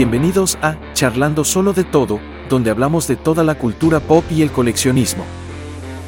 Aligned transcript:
Bienvenidos 0.00 0.56
a 0.62 0.76
Charlando 0.94 1.44
Solo 1.44 1.74
de 1.74 1.84
Todo, 1.84 2.20
donde 2.48 2.70
hablamos 2.70 3.06
de 3.06 3.16
toda 3.16 3.44
la 3.44 3.56
cultura 3.56 4.00
pop 4.00 4.24
y 4.30 4.40
el 4.40 4.50
coleccionismo. 4.50 5.26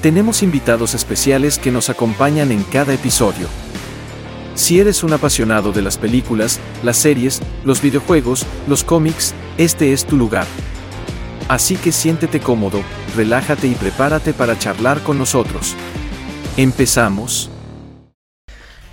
Tenemos 0.01 0.43
invitados 0.43 0.95
especiales 0.95 1.59
que 1.59 1.71
nos 1.71 1.91
acompañan 1.91 2.53
en 2.53 2.63
cada 2.63 2.95
episodio. 2.95 3.49
Si 4.55 4.81
eres 4.81 5.05
un 5.05 5.13
apasionado 5.13 5.73
de 5.73 5.83
las 5.83 5.99
películas, 5.99 6.59
las 6.83 6.97
series, 6.97 7.43
los 7.67 7.83
videojuegos, 7.83 8.47
los 8.67 8.83
cómics, 8.83 9.35
este 9.59 9.93
es 9.93 10.07
tu 10.07 10.17
lugar. 10.17 10.47
Así 11.49 11.77
que 11.77 11.93
siéntete 11.93 12.41
cómodo, 12.41 12.81
relájate 13.15 13.67
y 13.67 13.75
prepárate 13.75 14.33
para 14.33 14.59
charlar 14.59 15.03
con 15.03 15.19
nosotros. 15.19 15.77
Empezamos. 16.57 17.51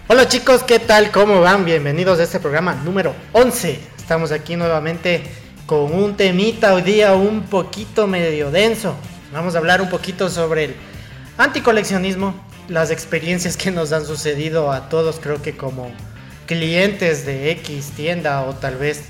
Hola 0.09 0.27
chicos, 0.27 0.63
¿qué 0.63 0.77
tal? 0.77 1.09
¿Cómo 1.11 1.39
van? 1.39 1.63
Bienvenidos 1.63 2.19
a 2.19 2.23
este 2.23 2.41
programa 2.41 2.75
número 2.83 3.15
11. 3.31 3.88
Estamos 4.09 4.31
aquí 4.31 4.55
nuevamente 4.55 5.21
con 5.67 5.93
un 5.93 6.17
temita 6.17 6.73
hoy 6.73 6.81
día 6.81 7.13
un 7.13 7.43
poquito 7.43 8.07
medio 8.07 8.49
denso. 8.49 8.95
Vamos 9.31 9.53
a 9.53 9.59
hablar 9.59 9.83
un 9.83 9.89
poquito 9.89 10.31
sobre 10.31 10.63
el 10.63 10.75
anticoleccionismo, 11.37 12.33
las 12.69 12.89
experiencias 12.89 13.55
que 13.55 13.69
nos 13.69 13.91
han 13.91 14.07
sucedido 14.07 14.71
a 14.71 14.89
todos, 14.89 15.19
creo 15.19 15.43
que 15.43 15.55
como 15.55 15.91
clientes 16.47 17.23
de 17.27 17.51
X 17.51 17.91
tienda 17.91 18.41
o 18.45 18.55
tal 18.55 18.77
vez 18.77 19.03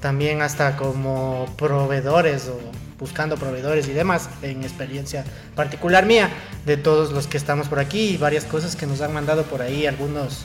también 0.00 0.42
hasta 0.42 0.76
como 0.76 1.46
proveedores 1.56 2.48
o 2.48 2.60
buscando 2.98 3.38
proveedores 3.38 3.88
y 3.88 3.94
demás, 3.94 4.28
en 4.42 4.64
experiencia 4.64 5.24
particular 5.56 6.04
mía, 6.04 6.28
de 6.66 6.76
todos 6.76 7.10
los 7.12 7.26
que 7.26 7.38
estamos 7.38 7.68
por 7.68 7.78
aquí 7.78 8.10
y 8.10 8.16
varias 8.18 8.44
cosas 8.44 8.76
que 8.76 8.84
nos 8.84 9.00
han 9.00 9.14
mandado 9.14 9.44
por 9.44 9.62
ahí 9.62 9.86
algunos, 9.86 10.44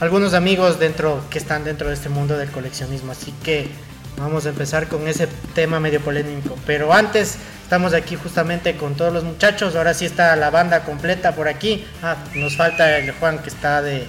algunos 0.00 0.34
amigos 0.34 0.78
dentro, 0.78 1.22
que 1.30 1.38
están 1.38 1.64
dentro 1.64 1.88
de 1.88 1.94
este 1.94 2.08
mundo 2.08 2.36
del 2.36 2.50
coleccionismo. 2.50 3.12
Así 3.12 3.32
que 3.44 3.68
vamos 4.18 4.46
a 4.46 4.48
empezar 4.48 4.88
con 4.88 5.06
ese 5.06 5.28
tema 5.54 5.78
medio 5.78 6.00
polémico. 6.00 6.56
Pero 6.66 6.92
antes, 6.92 7.36
estamos 7.62 7.92
aquí 7.94 8.16
justamente 8.16 8.76
con 8.76 8.94
todos 8.94 9.12
los 9.12 9.24
muchachos, 9.24 9.76
ahora 9.76 9.94
sí 9.94 10.06
está 10.06 10.34
la 10.36 10.50
banda 10.50 10.84
completa 10.84 11.34
por 11.34 11.48
aquí. 11.48 11.86
Ah, 12.02 12.16
nos 12.34 12.56
falta 12.56 12.98
el 12.98 13.12
Juan 13.12 13.38
que 13.38 13.50
está 13.50 13.82
de 13.82 14.06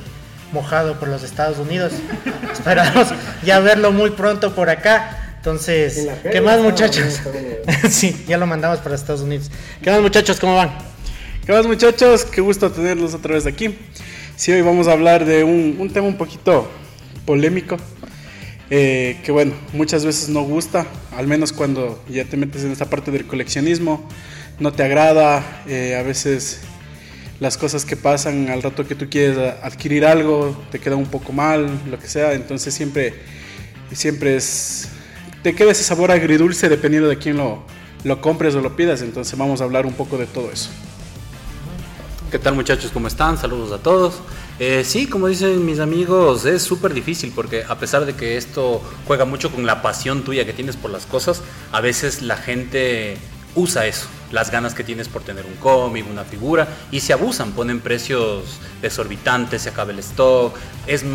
mojado 0.53 0.99
por 0.99 1.09
los 1.09 1.23
Estados 1.23 1.57
Unidos. 1.57 1.93
Esperamos 2.51 3.09
ya 3.43 3.59
verlo 3.59 3.91
muy 3.91 4.11
pronto 4.11 4.55
por 4.55 4.69
acá. 4.69 5.17
Entonces, 5.37 6.07
¿qué 6.31 6.39
más 6.39 6.59
muchachos? 6.59 7.19
sí, 7.89 8.25
ya 8.27 8.37
lo 8.37 8.45
mandamos 8.45 8.79
para 8.79 8.93
Estados 8.93 9.21
Unidos. 9.21 9.49
¿Qué 9.81 9.89
más 9.89 9.99
muchachos? 9.99 10.39
¿Cómo 10.39 10.55
van? 10.55 10.71
¿Qué 11.45 11.51
más 11.51 11.65
muchachos? 11.65 12.25
Qué 12.25 12.41
gusto 12.41 12.71
tenerlos 12.71 13.15
otra 13.15 13.33
vez 13.33 13.47
aquí. 13.47 13.75
Sí, 14.35 14.51
hoy 14.51 14.61
vamos 14.61 14.87
a 14.87 14.93
hablar 14.93 15.25
de 15.25 15.43
un, 15.43 15.89
tema 15.93 16.07
un 16.07 16.17
poquito 16.17 16.69
polémico. 17.25 17.77
Eh, 18.69 19.19
que 19.23 19.31
bueno, 19.31 19.53
muchas 19.73 20.05
veces 20.05 20.29
no 20.29 20.43
gusta, 20.43 20.87
al 21.15 21.27
menos 21.27 21.51
cuando 21.51 22.01
ya 22.09 22.23
te 22.23 22.37
metes 22.37 22.63
en 22.63 22.71
esta 22.71 22.89
parte 22.89 23.11
del 23.11 23.27
coleccionismo, 23.27 24.07
no 24.59 24.71
te 24.71 24.83
agrada, 24.83 25.63
eh, 25.67 25.97
a 25.99 26.03
veces 26.03 26.61
las 27.41 27.57
cosas 27.57 27.83
que 27.83 27.97
pasan 27.97 28.49
al 28.49 28.63
rato 28.63 28.87
que 28.87 28.95
tú 28.95 29.09
quieres 29.09 29.37
adquirir 29.61 30.05
algo 30.05 30.57
te 30.71 30.79
queda 30.79 30.95
un 30.95 31.07
poco 31.07 31.33
mal, 31.33 31.69
lo 31.89 31.99
que 31.99 32.07
sea, 32.07 32.33
entonces 32.33 32.73
siempre, 32.73 33.13
siempre 33.91 34.37
es 34.37 34.87
te 35.43 35.55
queda 35.55 35.71
ese 35.71 35.83
sabor 35.83 36.11
agridulce 36.11 36.69
dependiendo 36.69 37.09
de 37.09 37.17
quién 37.17 37.37
lo, 37.37 37.63
lo 38.03 38.21
compres 38.21 38.55
o 38.55 38.61
lo 38.61 38.75
pidas. 38.75 39.01
Entonces 39.01 39.37
vamos 39.37 39.61
a 39.61 39.63
hablar 39.63 39.85
un 39.85 39.93
poco 39.93 40.17
de 40.17 40.27
todo 40.27 40.51
eso. 40.51 40.69
¿Qué 42.31 42.39
tal 42.39 42.55
muchachos? 42.55 42.91
¿Cómo 42.93 43.09
están? 43.09 43.37
Saludos 43.37 43.73
a 43.73 43.83
todos. 43.83 44.21
Eh, 44.57 44.85
sí, 44.85 45.05
como 45.05 45.27
dicen 45.27 45.65
mis 45.65 45.79
amigos, 45.79 46.45
es 46.45 46.61
súper 46.61 46.93
difícil 46.93 47.33
porque 47.35 47.65
a 47.67 47.77
pesar 47.77 48.05
de 48.05 48.15
que 48.15 48.37
esto 48.37 48.81
juega 49.05 49.25
mucho 49.25 49.51
con 49.51 49.65
la 49.65 49.81
pasión 49.81 50.23
tuya 50.23 50.45
que 50.45 50.53
tienes 50.53 50.77
por 50.77 50.91
las 50.91 51.05
cosas, 51.05 51.41
a 51.73 51.81
veces 51.81 52.21
la 52.21 52.37
gente 52.37 53.17
usa 53.55 53.87
eso 53.87 54.07
las 54.31 54.51
ganas 54.51 54.73
que 54.73 54.83
tienes 54.83 55.07
por 55.07 55.23
tener 55.23 55.45
un 55.45 55.55
cómic, 55.55 56.05
una 56.09 56.23
figura, 56.23 56.67
y 56.91 56.99
se 57.01 57.13
abusan, 57.13 57.51
ponen 57.51 57.79
precios 57.79 58.59
desorbitantes, 58.81 59.63
se 59.63 59.69
acaba 59.69 59.91
el 59.91 59.99
stock, 59.99 60.55
es 60.87 61.05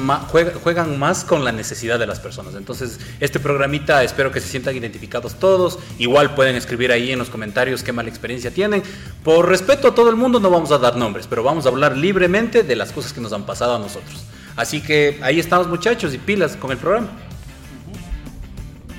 juegan 0.63 0.99
más 0.99 1.25
con 1.25 1.45
la 1.45 1.53
necesidad 1.53 1.99
de 1.99 2.07
las 2.07 2.21
personas. 2.21 2.55
Entonces, 2.55 3.01
este 3.21 3.41
programita 3.41 4.05
espero 4.05 4.31
que 4.31 4.41
se 4.41 4.49
sientan 4.49 4.77
identificados 4.77 5.39
todos, 5.39 5.79
igual 5.99 6.35
pueden 6.35 6.57
escribir 6.57 6.93
ahí 6.93 7.11
en 7.13 7.19
los 7.19 7.31
comentarios 7.31 7.83
qué 7.83 7.93
mala 7.93 8.09
experiencia 8.09 8.51
tienen. 8.51 8.83
Por 9.25 9.49
respeto 9.49 9.89
a 9.89 9.95
todo 9.95 10.11
el 10.11 10.17
mundo 10.17 10.39
no 10.39 10.51
vamos 10.51 10.71
a 10.71 10.79
dar 10.79 10.97
nombres, 10.97 11.27
pero 11.27 11.43
vamos 11.43 11.67
a 11.67 11.71
hablar 11.71 11.97
libremente 11.97 12.63
de 12.63 12.77
las 12.77 12.93
cosas 12.93 13.13
que 13.13 13.21
nos 13.21 13.33
han 13.33 13.47
pasado 13.47 13.77
a 13.77 13.79
nosotros. 13.79 14.25
Así 14.57 14.81
que 14.81 15.19
ahí 15.23 15.39
estamos 15.39 15.69
muchachos 15.69 16.15
y 16.15 16.19
pilas 16.19 16.57
con 16.57 16.71
el 16.71 16.79
programa. 16.79 17.09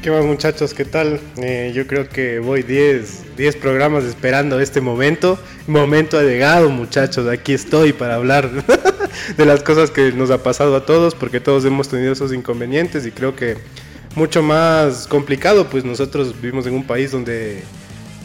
¿Qué 0.04 0.12
más 0.12 0.24
muchachos? 0.24 0.74
¿Qué 0.74 0.86
tal? 0.86 1.20
Eh, 1.38 1.72
yo 1.74 1.88
creo 1.88 2.08
que 2.08 2.40
voy 2.40 2.62
10, 2.62 3.24
10 3.38 3.56
programas 3.58 4.04
esperando 4.04 4.60
este 4.60 4.82
momento. 4.82 5.40
Momento 5.68 6.18
ha 6.18 6.24
llegado 6.24 6.70
muchachos, 6.70 7.28
aquí 7.28 7.54
estoy 7.54 7.94
para 7.94 8.16
hablar 8.16 8.50
de 9.38 9.46
las 9.46 9.64
cosas 9.64 9.92
que 9.92 10.12
nos 10.12 10.32
ha 10.32 10.42
pasado 10.44 10.76
a 10.76 10.86
todos, 10.86 11.16
porque 11.16 11.40
todos 11.40 11.64
hemos 11.64 11.88
tenido 11.88 12.12
esos 12.14 12.34
inconvenientes 12.34 13.06
y 13.06 13.12
creo 13.12 13.36
que 13.36 13.58
mucho 14.16 14.42
más 14.42 15.08
complicado, 15.08 15.70
pues 15.70 15.86
nosotros 15.86 16.34
vivimos 16.42 16.66
en 16.66 16.74
un 16.74 16.84
país 16.84 17.12
donde, 17.12 17.64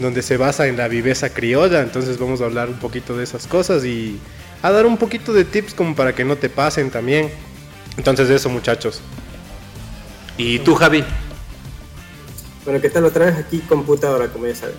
donde 0.01 0.23
se 0.23 0.39
basa 0.39 0.67
en 0.67 0.79
la 0.79 0.89
viveza 0.89 1.29
criolla, 1.29 1.83
entonces 1.83 2.19
vamos 2.19 2.41
a 2.41 2.47
hablar 2.47 2.71
un 2.71 2.79
poquito 2.79 3.15
de 3.15 3.25
esas 3.25 3.47
cosas 3.47 3.85
y 3.85 4.19
a 4.63 4.71
dar 4.71 4.87
un 4.87 4.97
poquito 4.97 5.35
de 5.35 5.45
tips 5.45 5.75
como 5.75 5.95
para 5.95 6.15
que 6.15 6.25
no 6.25 6.37
te 6.37 6.49
pasen 6.49 6.91
también. 6.91 7.29
Entonces 7.99 8.31
eso 8.31 8.49
muchachos. 8.49 9.03
¿Y 10.39 10.61
tú 10.61 10.75
Javi? 10.75 11.05
Bueno, 12.65 12.81
¿qué 12.81 12.91
tal 12.91 13.05
otra 13.05 13.27
vez 13.27 13.37
aquí 13.37 13.59
computadora, 13.59 14.29
como 14.33 14.47
ya 14.47 14.55
saben? 14.55 14.77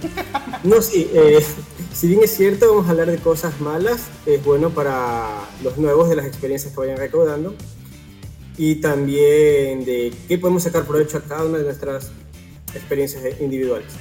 No, 0.64 0.82
sí, 0.82 1.10
eh, 1.14 1.44
si 1.94 2.08
bien 2.08 2.24
es 2.24 2.32
cierto, 2.32 2.70
vamos 2.70 2.88
a 2.88 2.92
hablar 2.92 3.12
de 3.12 3.18
cosas 3.18 3.60
malas, 3.60 4.08
es 4.26 4.44
bueno 4.44 4.70
para 4.70 5.42
los 5.62 5.78
nuevos 5.78 6.10
de 6.10 6.16
las 6.16 6.26
experiencias 6.26 6.74
que 6.74 6.80
vayan 6.80 6.98
recaudando 6.98 7.54
y 8.58 8.76
también 8.76 9.84
de 9.84 10.14
qué 10.28 10.38
podemos 10.38 10.64
sacar 10.64 10.86
provecho 10.86 11.18
a 11.18 11.22
cada 11.22 11.44
una 11.44 11.58
de 11.58 11.66
nuestras 11.66 12.12
experiencias 12.74 13.24
individuales. 13.42 13.92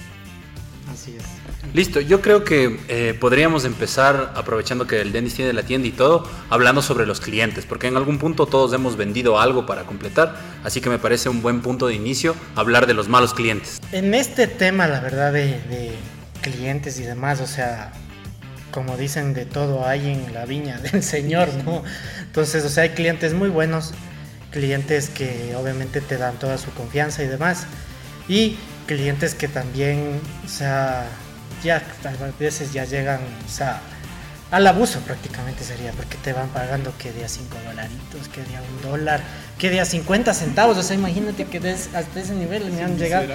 Así 0.88 1.16
es. 1.16 1.31
Listo, 1.74 2.02
yo 2.02 2.20
creo 2.20 2.44
que 2.44 2.78
eh, 2.88 3.16
podríamos 3.18 3.64
empezar, 3.64 4.34
aprovechando 4.36 4.86
que 4.86 5.00
el 5.00 5.10
Dennis 5.10 5.34
tiene 5.34 5.54
la 5.54 5.62
tienda 5.62 5.88
y 5.88 5.92
todo, 5.92 6.28
hablando 6.50 6.82
sobre 6.82 7.06
los 7.06 7.18
clientes, 7.18 7.64
porque 7.64 7.86
en 7.86 7.96
algún 7.96 8.18
punto 8.18 8.44
todos 8.44 8.74
hemos 8.74 8.98
vendido 8.98 9.40
algo 9.40 9.64
para 9.64 9.84
completar, 9.84 10.36
así 10.64 10.82
que 10.82 10.90
me 10.90 10.98
parece 10.98 11.30
un 11.30 11.40
buen 11.40 11.62
punto 11.62 11.86
de 11.86 11.94
inicio 11.94 12.36
hablar 12.56 12.86
de 12.86 12.92
los 12.92 13.08
malos 13.08 13.32
clientes. 13.32 13.80
En 13.90 14.12
este 14.12 14.48
tema, 14.48 14.86
la 14.86 15.00
verdad, 15.00 15.32
de, 15.32 15.92
clientes 16.42 17.00
y 17.00 17.04
demás, 17.04 17.40
o 17.40 17.46
sea, 17.46 17.92
como 18.70 18.98
dicen, 18.98 19.32
de 19.32 19.46
todo 19.46 19.86
hay 19.86 20.10
en 20.10 20.34
la 20.34 20.44
viña 20.44 20.78
del 20.78 21.02
Señor, 21.02 21.48
¿no? 21.64 21.84
Entonces, 22.20 22.64
o 22.64 22.68
sea, 22.68 22.82
hay 22.82 22.90
clientes 22.90 23.32
muy 23.32 23.48
buenos, 23.48 23.94
clientes 24.50 25.08
que 25.08 25.54
obviamente 25.56 26.02
te 26.02 26.18
dan 26.18 26.38
toda 26.38 26.58
su 26.58 26.70
confianza 26.72 27.22
y 27.22 27.28
demás, 27.28 27.64
y 28.28 28.58
clientes 28.86 29.34
que 29.34 29.48
también, 29.48 30.20
o 30.44 30.48
sea, 30.48 31.08
ya 31.62 31.82
a 32.04 32.38
veces 32.38 32.72
ya 32.72 32.84
llegan, 32.84 33.20
o 33.46 33.50
sea, 33.50 33.80
al 34.52 34.66
abuso 34.66 35.00
prácticamente 35.00 35.64
sería, 35.64 35.92
porque 35.92 36.18
te 36.18 36.34
van 36.34 36.48
pagando 36.50 36.92
que 36.98 37.10
de 37.10 37.24
a 37.24 37.28
5 37.28 37.56
dolaritos, 37.64 38.28
que 38.28 38.42
de 38.42 38.56
a 38.56 38.60
un 38.60 38.82
dólar, 38.82 39.22
que 39.58 39.70
de 39.70 39.80
a 39.80 39.86
50 39.86 40.34
centavos, 40.34 40.76
o 40.76 40.82
sea, 40.82 40.94
imagínate 40.94 41.46
que 41.46 41.58
des, 41.58 41.88
hasta 41.94 42.20
ese 42.20 42.34
nivel 42.34 42.70
me 42.70 42.82
han 42.82 42.98
llegado. 42.98 43.32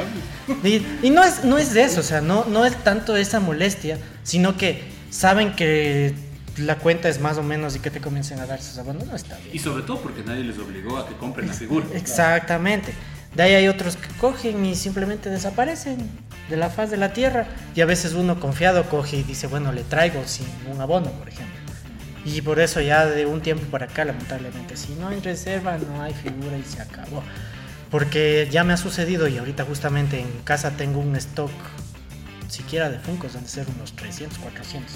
Y, 0.64 1.10
no, 1.10 1.24
es, 1.24 1.44
no 1.44 1.58
es 1.58 1.74
de 1.74 1.84
eso, 1.84 2.02
o 2.02 2.04
sea, 2.04 2.22
no, 2.22 2.46
no 2.46 2.66
es 2.66 2.76
tanto 2.84 3.16
esa 3.16 3.40
molestia, 3.40 3.98
sino 4.24 4.58
que 4.58 4.84
saben 5.10 5.56
que 5.56 6.14
la 6.58 6.78
cuenta 6.78 7.10
es 7.10 7.20
más 7.20 7.38
o 7.38 7.44
menos 7.44 7.76
y 7.76 7.80
que 7.80 7.90
te 7.90 8.00
comiencen 8.00 8.40
a 8.40 8.46
dar 8.46 8.62
sus 8.62 8.78
abandonos, 8.78 9.10
no 9.10 9.16
está 9.16 9.38
bien. 9.38 9.56
Y 9.56 9.60
sobre 9.60 9.84
todo 9.84 10.02
porque 10.02 10.24
nadie 10.24 10.44
les 10.44 10.60
obligó 10.60 10.98
a 10.98 11.08
que 11.08 11.16
compren 11.16 11.48
la 11.48 11.54
figura. 11.54 11.88
Exactamente. 11.96 12.94
De 13.36 13.44
ahí 13.44 13.54
hay 13.54 13.68
otros 13.68 13.98
que 13.98 14.08
cogen 14.20 14.66
y 14.66 14.76
simplemente 14.76 15.30
desaparecen 15.30 16.10
de 16.50 16.58
la 16.58 16.70
faz 16.70 16.90
de 16.92 16.98
la 16.98 17.14
tierra. 17.14 17.48
Y 17.76 17.82
a 17.82 17.86
veces 17.86 18.14
uno 18.14 18.40
confiado 18.40 18.90
coge 18.90 19.18
y 19.18 19.24
dice, 19.24 19.48
bueno, 19.48 19.72
le 19.72 19.84
traigo 19.84 20.24
sin 20.26 20.48
un 20.72 20.82
abono, 20.82 21.12
por 21.12 21.30
ejemplo. 21.30 21.56
Y 22.26 22.42
por 22.42 22.60
eso 22.60 22.82
ya 22.82 23.06
de 23.06 23.26
un 23.26 23.42
tiempo 23.42 23.66
para 23.72 23.86
acá, 23.86 24.04
lamentablemente, 24.04 24.76
si 24.76 24.94
no 24.96 25.08
hay 25.08 25.20
reserva, 25.22 25.78
no 25.78 26.02
hay 26.02 26.14
figura 26.14 26.58
y 26.58 26.64
se 26.64 26.82
acabó. 26.82 27.24
Porque 27.90 28.50
ya 28.52 28.66
me 28.66 28.74
ha 28.74 28.78
sucedido 28.78 29.28
y 29.30 29.38
ahorita 29.38 29.64
justamente 29.64 30.20
en 30.20 30.30
casa 30.44 30.72
tengo 30.72 31.00
un 31.00 31.16
stock, 31.16 31.52
siquiera 32.50 32.90
de 32.90 33.00
Funkos, 33.00 33.36
han 33.36 33.44
de 33.44 33.50
ser 33.50 33.66
unos 33.74 33.94
300, 33.94 34.40
400, 34.40 34.92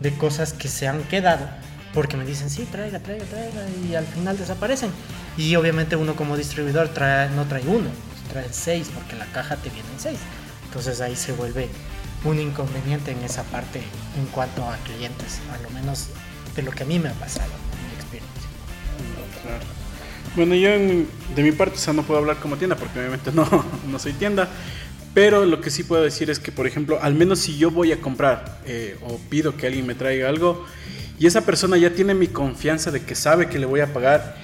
de 0.00 0.14
cosas 0.16 0.52
que 0.52 0.66
se 0.66 0.88
han 0.88 1.04
quedado 1.04 1.48
porque 1.94 2.16
me 2.16 2.24
dicen, 2.26 2.50
sí, 2.50 2.66
traiga, 2.70 2.98
traiga, 2.98 3.24
traiga, 3.24 3.66
y 3.88 3.94
al 3.94 4.04
final 4.06 4.36
desaparecen. 4.36 4.90
Y 5.36 5.54
obviamente 5.56 5.94
uno 5.96 6.14
como 6.16 6.36
distribuidor 6.36 6.88
trae, 6.88 7.30
no 7.30 7.44
trae 7.46 7.62
uno, 7.66 7.88
trae 8.32 8.46
seis, 8.50 8.90
porque 8.92 9.14
la 9.16 9.26
caja 9.26 9.56
te 9.56 9.70
viene 9.70 9.88
en 9.94 10.00
seis. 10.00 10.18
Entonces 10.66 11.00
ahí 11.00 11.14
se 11.14 11.32
vuelve 11.32 11.68
un 12.24 12.40
inconveniente 12.40 13.12
en 13.12 13.22
esa 13.22 13.44
parte 13.44 13.80
en 14.18 14.26
cuanto 14.26 14.64
a 14.68 14.76
clientes, 14.78 15.38
a 15.56 15.62
lo 15.62 15.70
menos 15.70 16.08
de 16.56 16.62
lo 16.62 16.72
que 16.72 16.82
a 16.82 16.86
mí 16.86 16.98
me 16.98 17.10
ha 17.10 17.12
pasado, 17.14 17.50
en 17.80 17.88
mi 17.88 17.94
experiencia. 17.94 18.42
Bueno, 20.36 20.54
yo 20.56 20.68
en- 20.70 21.08
de 21.36 21.42
mi 21.42 21.52
parte, 21.52 21.76
o 21.76 21.78
sea, 21.78 21.92
no 21.92 22.02
puedo 22.02 22.18
hablar 22.20 22.38
como 22.38 22.56
tienda 22.56 22.76
porque 22.76 22.98
obviamente 22.98 23.30
no, 23.32 23.46
no 23.88 23.98
soy 23.98 24.14
tienda. 24.14 24.48
Pero 25.12 25.44
lo 25.44 25.60
que 25.60 25.70
sí 25.70 25.84
puedo 25.84 26.02
decir 26.02 26.28
es 26.28 26.40
que, 26.40 26.50
por 26.50 26.66
ejemplo, 26.66 26.98
al 27.00 27.14
menos 27.14 27.38
si 27.38 27.56
yo 27.56 27.70
voy 27.70 27.92
a 27.92 28.00
comprar 28.00 28.58
eh, 28.66 28.98
o 29.02 29.16
pido 29.30 29.56
que 29.56 29.68
alguien 29.68 29.86
me 29.86 29.94
traiga 29.94 30.28
algo 30.28 30.66
y 31.24 31.26
esa 31.26 31.40
persona 31.40 31.78
ya 31.78 31.88
tiene 31.88 32.12
mi 32.12 32.26
confianza 32.26 32.90
de 32.90 33.00
que 33.00 33.14
sabe 33.14 33.48
que 33.48 33.58
le 33.58 33.64
voy 33.64 33.80
a 33.80 33.94
pagar 33.94 34.36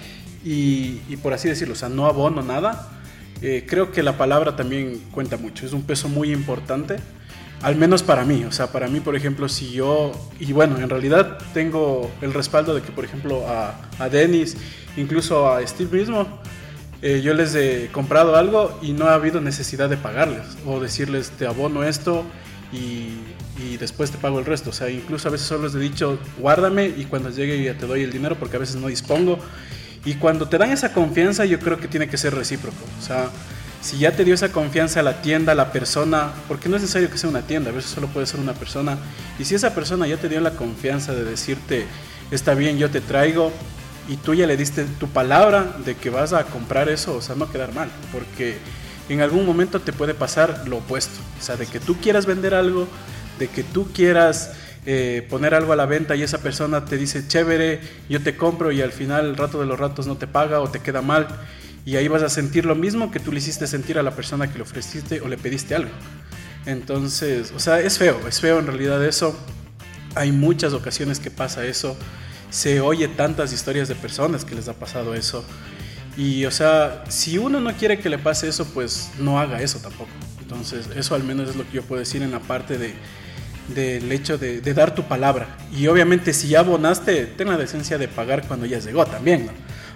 y, 0.43 0.95
por 1.23 1.35
así 1.35 1.47
decirlo, 1.47 1.75
o 1.75 1.77
sea, 1.77 1.91
no 1.91 2.07
abono 2.07 2.41
nada, 2.41 2.89
eh, 3.43 3.67
creo 3.69 3.93
que 3.93 4.03
la 4.03 4.17
palabra 4.17 4.57
también 4.57 4.99
cuenta 5.11 5.37
mucho. 5.37 5.67
Es 5.67 5.75
un 5.75 5.83
peso 5.83 6.09
muy 6.09 6.33
importante, 6.33 6.97
al 7.61 7.77
menos 7.77 8.03
para 8.03 8.25
mí. 8.25 8.45
O 8.45 8.53
sea, 8.53 8.69
para 8.69 8.89
mí, 8.89 9.01
por 9.01 9.15
ejemplo, 9.15 9.47
si 9.47 9.73
yo, 9.73 10.13
y 10.39 10.55
bueno, 10.55 10.79
en 10.79 10.89
realidad 10.89 11.37
tengo 11.53 12.11
el 12.23 12.33
respaldo 12.33 12.75
de 12.75 12.81
que, 12.81 12.93
por 12.93 13.05
ejemplo, 13.05 13.47
a, 13.47 13.79
a 13.99 14.09
Dennis, 14.09 14.57
incluso 14.97 15.53
a 15.53 15.61
Steve 15.67 15.99
mismo, 15.99 16.41
eh, 17.03 17.21
yo 17.23 17.35
les 17.35 17.55
he 17.57 17.91
comprado 17.93 18.37
algo 18.37 18.79
y 18.81 18.95
no 18.95 19.05
ha 19.05 19.13
habido 19.13 19.43
necesidad 19.43 19.91
de 19.91 19.99
pagarles 19.99 20.57
o 20.65 20.81
decirles 20.81 21.29
te 21.29 21.47
abono 21.47 21.85
esto 21.85 22.25
y 23.61 23.77
después 23.77 24.11
te 24.11 24.19
pago 24.19 24.39
el 24.39 24.47
resto. 24.47 24.71
O 24.71 24.73
sea, 24.73 24.91
incluso 24.91 25.29
a 25.29 25.31
veces 25.31 25.47
solo 25.47 25.65
les 25.65 25.75
he 25.75 25.79
dicho 25.79 26.19
guárdame 26.39 26.87
y 26.97 27.05
cuando 27.05 27.31
llegue 27.31 27.63
ya 27.63 27.77
te 27.77 27.87
doy 27.87 28.03
el 28.03 28.13
dinero 28.13 28.37
porque 28.37 28.57
a 28.57 28.61
veces 28.61 28.77
no 28.77 28.89
dispongo. 28.89 29.39
Y 30.05 30.15
cuando 30.15 30.49
te 30.49 30.59
dan 30.59 30.71
esa 30.71 30.93
confianza 30.93 31.45
yo 31.45 31.59
creo 31.59 31.79
que 31.79 31.89
tiene 31.89 32.09
que 32.09 32.17
ser 32.17 32.35
recíproco. 32.35 32.79
O 32.99 33.03
sea, 33.03 33.31
si 33.83 33.99
ya 33.99 34.13
te 34.13 34.25
dio 34.25 34.35
esa 34.35 34.51
confianza 34.51 35.03
la 35.03 35.23
tienda, 35.23 35.55
la 35.55 35.73
persona, 35.73 36.33
porque 36.49 36.69
no 36.69 36.77
es 36.77 36.83
necesario 36.83 37.11
que 37.11 37.19
sea 37.19 37.31
una 37.31 37.43
tienda, 37.43 37.71
a 37.71 37.73
veces 37.73 37.91
solo 37.91 38.09
puede 38.09 38.27
ser 38.27 38.41
una 38.41 38.55
persona. 38.55 38.99
Y 39.39 39.45
si 39.45 39.55
esa 39.55 39.75
persona 39.75 40.07
ya 40.07 40.17
te 40.17 40.29
dio 40.29 40.41
la 40.41 40.53
confianza 40.53 41.15
de 41.15 41.25
decirte 41.25 41.87
está 42.31 42.55
bien, 42.55 42.79
yo 42.79 42.91
te 42.91 43.01
traigo, 43.01 43.53
y 44.09 44.17
tú 44.17 44.35
ya 44.35 44.47
le 44.47 44.57
diste 44.57 44.85
tu 44.99 45.09
palabra 45.09 45.77
de 45.85 45.97
que 45.97 46.11
vas 46.11 46.33
a 46.33 46.45
comprar 46.45 46.89
eso, 46.89 47.15
o 47.17 47.23
sea, 47.23 47.37
no 47.37 47.51
quedar 47.51 47.73
mal, 47.75 47.89
porque 48.13 48.59
en 49.09 49.21
algún 49.21 49.47
momento 49.47 49.81
te 49.81 49.93
puede 49.93 50.15
pasar 50.15 50.65
lo 50.67 50.79
opuesto, 50.79 51.21
o 51.39 51.43
sea, 51.43 51.57
de 51.57 51.67
que 51.67 51.79
tú 51.81 51.97
quieras 51.97 52.27
vender 52.27 52.55
algo, 52.55 52.89
de 53.41 53.49
que 53.49 53.65
tú 53.65 53.89
quieras 53.93 54.53
eh, 54.87 55.27
poner 55.29 55.55
algo 55.55 55.73
a 55.73 55.77
la 55.77 55.87
venta 55.87 56.15
y 56.15 56.23
esa 56.23 56.39
persona 56.39 56.85
te 56.85 56.97
dice, 56.97 57.27
chévere, 57.27 57.81
yo 58.09 58.23
te 58.23 58.37
compro 58.37 58.71
y 58.71 58.81
al 58.81 58.93
final, 58.93 59.27
el 59.27 59.37
rato 59.37 59.59
de 59.59 59.67
los 59.67 59.81
ratos 59.81 60.07
no 60.07 60.17
te 60.17 60.29
paga 60.29 60.61
o 60.61 60.71
te 60.71 60.79
queda 60.79 61.03
mal, 61.03 61.27
y 61.85 61.97
ahí 61.97 62.07
vas 62.07 62.23
a 62.23 62.29
sentir 62.29 62.67
lo 62.67 62.77
mismo 62.77 63.11
que 63.11 63.19
tú 63.19 63.33
le 63.33 63.39
hiciste 63.39 63.67
sentir 63.67 63.99
a 63.99 64.05
la 64.05 64.13
persona 64.13 64.49
que 64.49 64.59
le 64.59 64.63
ofreciste 64.63 65.21
o 65.21 65.27
le 65.27 65.37
pediste 65.37 65.75
algo. 65.75 65.91
Entonces, 66.67 67.53
o 67.57 67.59
sea, 67.59 67.81
es 67.81 67.99
feo, 67.99 68.21
es 68.29 68.41
feo 68.41 68.61
en 68.61 68.67
realidad 68.69 69.05
eso. 69.05 69.37
Hay 70.15 70.31
muchas 70.31 70.73
ocasiones 70.75 71.19
que 71.19 71.31
pasa 71.31 71.65
eso 71.65 71.97
se 72.51 72.81
oye 72.81 73.09
tantas 73.09 73.53
historias 73.53 73.89
de 73.89 73.95
personas 73.95 74.45
que 74.45 74.55
les 74.55 74.69
ha 74.69 74.75
pasado 74.75 75.15
eso. 75.15 75.45
Y, 76.17 76.45
o 76.45 76.51
sea, 76.51 77.05
si 77.09 77.39
uno 77.39 77.61
no 77.61 77.73
quiere 77.75 77.99
que 77.99 78.11
le 78.11 78.19
pase 78.19 78.49
eso, 78.49 78.67
pues 78.67 79.11
no 79.19 79.39
haga 79.39 79.63
eso 79.63 79.79
tampoco. 79.79 80.11
Entonces, 80.41 80.89
eso 80.97 81.15
al 81.15 81.23
menos 81.23 81.49
es 81.49 81.57
lo 81.57 81.65
que 81.65 81.77
yo 81.77 81.83
puedo 81.83 82.01
decir 82.01 82.23
en 82.23 82.33
la 82.33 82.41
parte 82.41 82.77
de 82.77 82.93
del 83.75 84.11
hecho 84.13 84.39
de, 84.39 84.61
dar 84.61 84.95
tu 84.95 85.05
palabra. 85.05 85.57
Y 85.77 85.87
obviamente 85.87 86.33
si 86.33 86.49
ya 86.49 86.61
abonaste, 86.61 87.27
ten 87.27 87.49
la 87.49 87.57
decencia 87.57 87.99
de 87.99 88.09
pagar 88.09 88.47
cuando 88.47 88.67
ya 88.67 88.79
llegó 88.79 89.05
también, 89.07 89.47
¿no? 89.47 89.53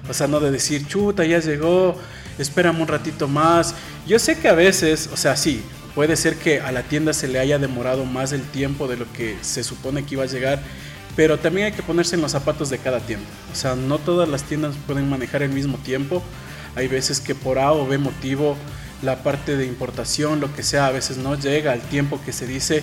O 0.09 0.13
sea, 0.13 0.27
no 0.27 0.39
de 0.41 0.51
decir, 0.51 0.87
chuta, 0.87 1.25
ya 1.25 1.39
llegó, 1.39 1.97
espérame 2.39 2.81
un 2.81 2.89
ratito 2.89 3.27
más. 3.27 3.75
Yo 4.07 4.19
sé 4.19 4.39
que 4.39 4.49
a 4.49 4.55
veces, 4.55 5.09
o 5.13 5.17
sea, 5.17 5.35
sí, 5.37 5.63
puede 5.95 6.17
ser 6.17 6.37
que 6.37 6.61
a 6.61 6.73
la 6.73 6.83
tienda 6.83 7.13
se 7.15 7.29
le 7.29 7.39
haya 7.39 7.59
demorado 7.59 8.05
más 8.05 8.33
el 8.33 8.43
tiempo 8.43 8.87
de 8.87 8.97
lo 8.97 9.11
que 9.13 9.37
se 9.41 9.65
supone 9.65 10.05
que 10.05 10.15
iba 10.15 10.25
a 10.25 10.27
llegar, 10.27 10.61
pero 11.17 11.39
también 11.39 11.69
hay 11.69 11.73
que 11.73 11.83
ponerse 11.83 12.17
en 12.17 12.23
los 12.23 12.33
zapatos 12.33 12.69
de 12.71 12.79
cada 12.79 13.01
tienda. 13.01 13.27
O 13.53 13.55
sea, 13.55 13.77
no 13.77 13.99
todas 13.99 14.29
las 14.29 14.43
tiendas 14.43 14.75
pueden 14.87 15.09
manejar 15.09 15.43
el 15.43 15.51
mismo 15.51 15.79
tiempo. 15.79 16.23
Hay 16.75 16.89
veces 16.89 17.21
que 17.21 17.35
por 17.35 17.59
A 17.59 17.73
o 17.73 17.87
B 17.87 17.99
motivo 17.99 18.57
la 19.03 19.23
parte 19.23 19.57
de 19.57 19.67
importación, 19.67 20.41
lo 20.41 20.53
que 20.55 20.63
sea, 20.63 20.87
a 20.87 20.91
veces 20.91 21.19
no 21.19 21.39
llega 21.39 21.73
al 21.73 21.81
tiempo 21.83 22.21
que 22.25 22.33
se 22.33 22.47
dice. 22.47 22.83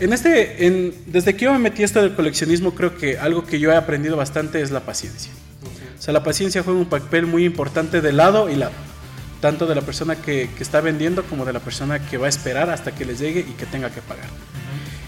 En 0.00 0.12
este, 0.12 0.92
desde 1.06 1.34
que 1.34 1.46
yo 1.46 1.52
me 1.52 1.58
metí 1.58 1.82
a 1.82 1.84
esto 1.84 2.00
del 2.00 2.14
coleccionismo, 2.14 2.74
creo 2.74 2.96
que 2.96 3.18
algo 3.18 3.44
que 3.44 3.58
yo 3.58 3.72
he 3.72 3.76
aprendido 3.76 4.16
bastante 4.16 4.62
es 4.62 4.70
la 4.70 4.80
paciencia. 4.80 5.32
O 5.98 6.02
sea, 6.02 6.12
la 6.12 6.22
paciencia 6.22 6.62
juega 6.62 6.78
un 6.78 6.86
papel 6.86 7.26
muy 7.26 7.44
importante 7.44 8.00
de 8.00 8.12
lado 8.12 8.48
y 8.48 8.54
lado. 8.54 8.72
Tanto 9.40 9.66
de 9.66 9.74
la 9.74 9.80
persona 9.80 10.14
que, 10.14 10.48
está 10.60 10.80
vendiendo 10.80 11.24
como 11.24 11.44
de 11.44 11.52
la 11.52 11.60
persona 11.60 11.98
que 11.98 12.16
va 12.16 12.26
a 12.26 12.28
esperar 12.28 12.70
hasta 12.70 12.92
que 12.94 13.04
le 13.04 13.16
llegue 13.16 13.40
y 13.40 13.52
que 13.54 13.66
tenga 13.66 13.90
que 13.90 14.00
pagar. 14.00 14.28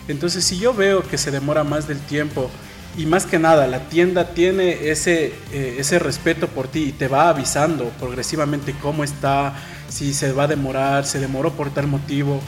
Entonces, 0.08 0.44
si 0.44 0.58
yo 0.58 0.74
veo 0.74 1.02
que 1.06 1.18
se 1.18 1.30
demora 1.30 1.62
más 1.62 1.86
del 1.86 2.00
tiempo 2.00 2.50
y 2.96 3.06
más 3.06 3.26
que 3.26 3.38
nada 3.38 3.68
la 3.68 3.88
tienda 3.88 4.30
tiene 4.34 4.90
ese, 4.90 5.32
eh, 5.52 5.76
ese 5.78 6.00
respeto 6.00 6.48
por 6.48 6.66
ti 6.66 6.86
y 6.88 6.92
te 6.92 7.06
va 7.06 7.28
avisando 7.28 7.84
progresivamente 8.00 8.74
cómo 8.82 9.04
está, 9.04 9.54
si 9.88 10.12
se 10.12 10.32
va 10.32 10.44
a 10.44 10.48
demorar, 10.48 11.06
se 11.06 11.20
demoró 11.20 11.52
por 11.52 11.70
tal 11.70 11.86
motivo, 11.86 12.40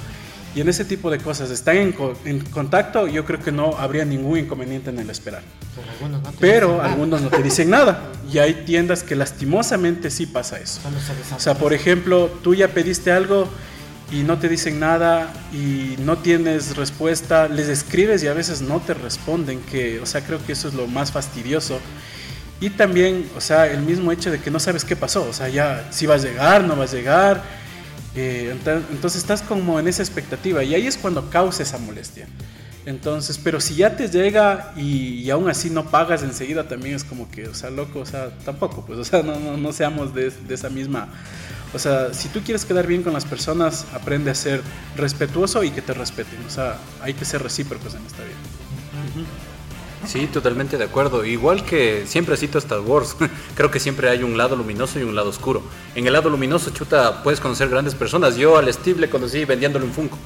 y 0.55 0.61
en 0.61 0.69
ese 0.69 0.85
tipo 0.85 1.11
de 1.11 1.19
cosas 1.19 1.51
están 1.51 1.77
en, 1.77 1.93
co- 1.93 2.15
en 2.25 2.41
contacto, 2.41 3.07
yo 3.07 3.25
creo 3.25 3.41
que 3.43 3.53
no 3.53 3.77
habría 3.79 4.05
ningún 4.05 4.39
inconveniente 4.39 4.91
en 4.91 4.99
el 4.99 5.09
esperar. 5.11 5.43
Pero 5.75 5.91
algunos 5.91 6.23
no 6.23 6.31
te 6.31 6.37
Pero 6.41 6.67
dicen 6.69 6.77
nada. 6.79 6.91
algunos 6.93 7.23
no 7.23 7.29
te 7.31 7.43
dicen 7.43 7.71
nada. 7.71 8.03
Y 8.31 8.39
hay 8.39 8.55
tiendas 8.67 9.03
que 9.03 9.17
lastimosamente 9.17 10.11
sí 10.11 10.27
pasa 10.27 10.59
eso. 10.59 10.81
O 11.37 11.41
sea, 11.41 11.55
por 11.55 11.73
ejemplo, 11.73 12.29
tú 12.43 12.55
ya 12.55 12.69
pediste 12.69 13.11
algo 13.13 13.49
y 14.11 14.25
no 14.25 14.39
te 14.39 14.49
dicen 14.51 14.79
nada 14.79 15.33
y 15.55 15.95
no 16.01 16.19
tienes 16.19 16.77
respuesta, 16.77 17.49
les 17.49 17.69
escribes 17.69 18.23
y 18.23 18.27
a 18.29 18.35
veces 18.35 18.61
no 18.61 18.81
te 18.81 18.93
responden, 18.93 19.61
que, 19.61 20.01
o 20.01 20.07
sea, 20.07 20.21
creo 20.21 20.45
que 20.45 20.53
eso 20.53 20.69
es 20.69 20.75
lo 20.75 20.87
más 20.87 21.11
fastidioso. 21.13 21.81
Y 22.61 22.69
también, 22.71 23.27
o 23.37 23.41
sea, 23.41 23.67
el 23.67 23.81
mismo 23.81 24.13
hecho 24.13 24.31
de 24.31 24.39
que 24.39 24.51
no 24.51 24.61
sabes 24.61 24.85
qué 24.85 24.95
pasó, 24.97 25.27
o 25.29 25.33
sea, 25.33 25.49
ya 25.49 25.89
si 25.91 26.05
va 26.07 26.15
a 26.17 26.19
llegar, 26.19 26.63
no 26.65 26.77
va 26.77 26.85
a 26.85 26.87
llegar. 26.87 27.62
Eh, 28.15 28.55
entonces 28.91 29.23
estás 29.23 29.43
como 29.43 29.79
en 29.79 29.89
esa 29.89 30.03
expectativa 30.03 30.63
y 30.63 30.75
ahí 30.75 30.87
es 30.87 30.97
cuando 30.97 31.31
causa 31.31 31.63
esa 31.63 31.79
molestia. 31.79 32.27
Entonces, 32.85 33.39
pero 33.43 33.61
si 33.61 33.77
ya 33.77 33.97
te 33.97 34.09
llega 34.09 34.73
y, 34.77 35.21
y 35.21 35.31
aún 35.31 35.49
así 35.49 35.71
no 35.71 35.85
pagas 35.85 36.23
enseguida, 36.23 36.67
también 36.67 36.97
es 36.97 37.05
como 37.05 37.31
que, 37.31 37.47
o 37.47 37.55
sea, 37.55 37.71
loco, 37.71 38.01
o 38.01 38.07
sea, 38.07 38.31
tampoco, 38.45 38.85
pues, 38.85 38.99
o 38.99 39.05
sea, 39.05 39.23
no, 39.23 39.39
no, 39.39 39.57
no 39.57 39.73
seamos 39.73 40.13
de, 40.15 40.31
de 40.31 40.55
esa 40.55 40.69
misma. 40.69 41.09
O 41.75 41.79
sea, 41.79 42.13
si 42.13 42.29
tú 42.29 42.41
quieres 42.41 42.65
quedar 42.65 42.87
bien 42.87 43.03
con 43.03 43.13
las 43.13 43.25
personas, 43.25 43.87
aprende 43.95 44.31
a 44.31 44.35
ser 44.35 44.63
respetuoso 44.97 45.63
y 45.63 45.71
que 45.71 45.81
te 45.81 45.95
respeten. 45.95 46.39
O 46.47 46.51
sea, 46.51 46.77
hay 47.01 47.15
que 47.15 47.25
ser 47.25 47.43
recíprocos 47.43 47.95
en 47.95 48.05
esta 48.05 48.25
vida. 48.25 48.37
Sí, 50.07 50.27
totalmente 50.27 50.77
de 50.77 50.85
acuerdo. 50.85 51.25
Igual 51.25 51.65
que 51.65 52.05
siempre 52.07 52.37
cito 52.37 52.59
Star 52.59 52.81
Wars, 52.81 53.17
creo 53.55 53.71
que 53.71 53.79
siempre 53.79 54.09
hay 54.09 54.23
un 54.23 54.37
lado 54.37 54.57
luminoso 54.57 54.99
y 54.99 55.05
un 55.05 55.15
lado 55.15 55.31
oscuro. 55.31 55.63
En 55.95 56.07
el 56.07 56.13
lado 56.13 56.29
luminoso, 56.29 56.71
chuta, 56.71 57.23
puedes 57.23 57.41
conocer 57.41 57.69
grandes 57.69 57.95
personas. 57.95 58.37
Yo 58.37 58.57
al 58.57 58.73
Steve 58.73 59.01
le 59.01 59.11
conocí 59.11 59.45
vendiéndole 59.45 59.85
un 59.85 59.93
Funko. 59.93 60.19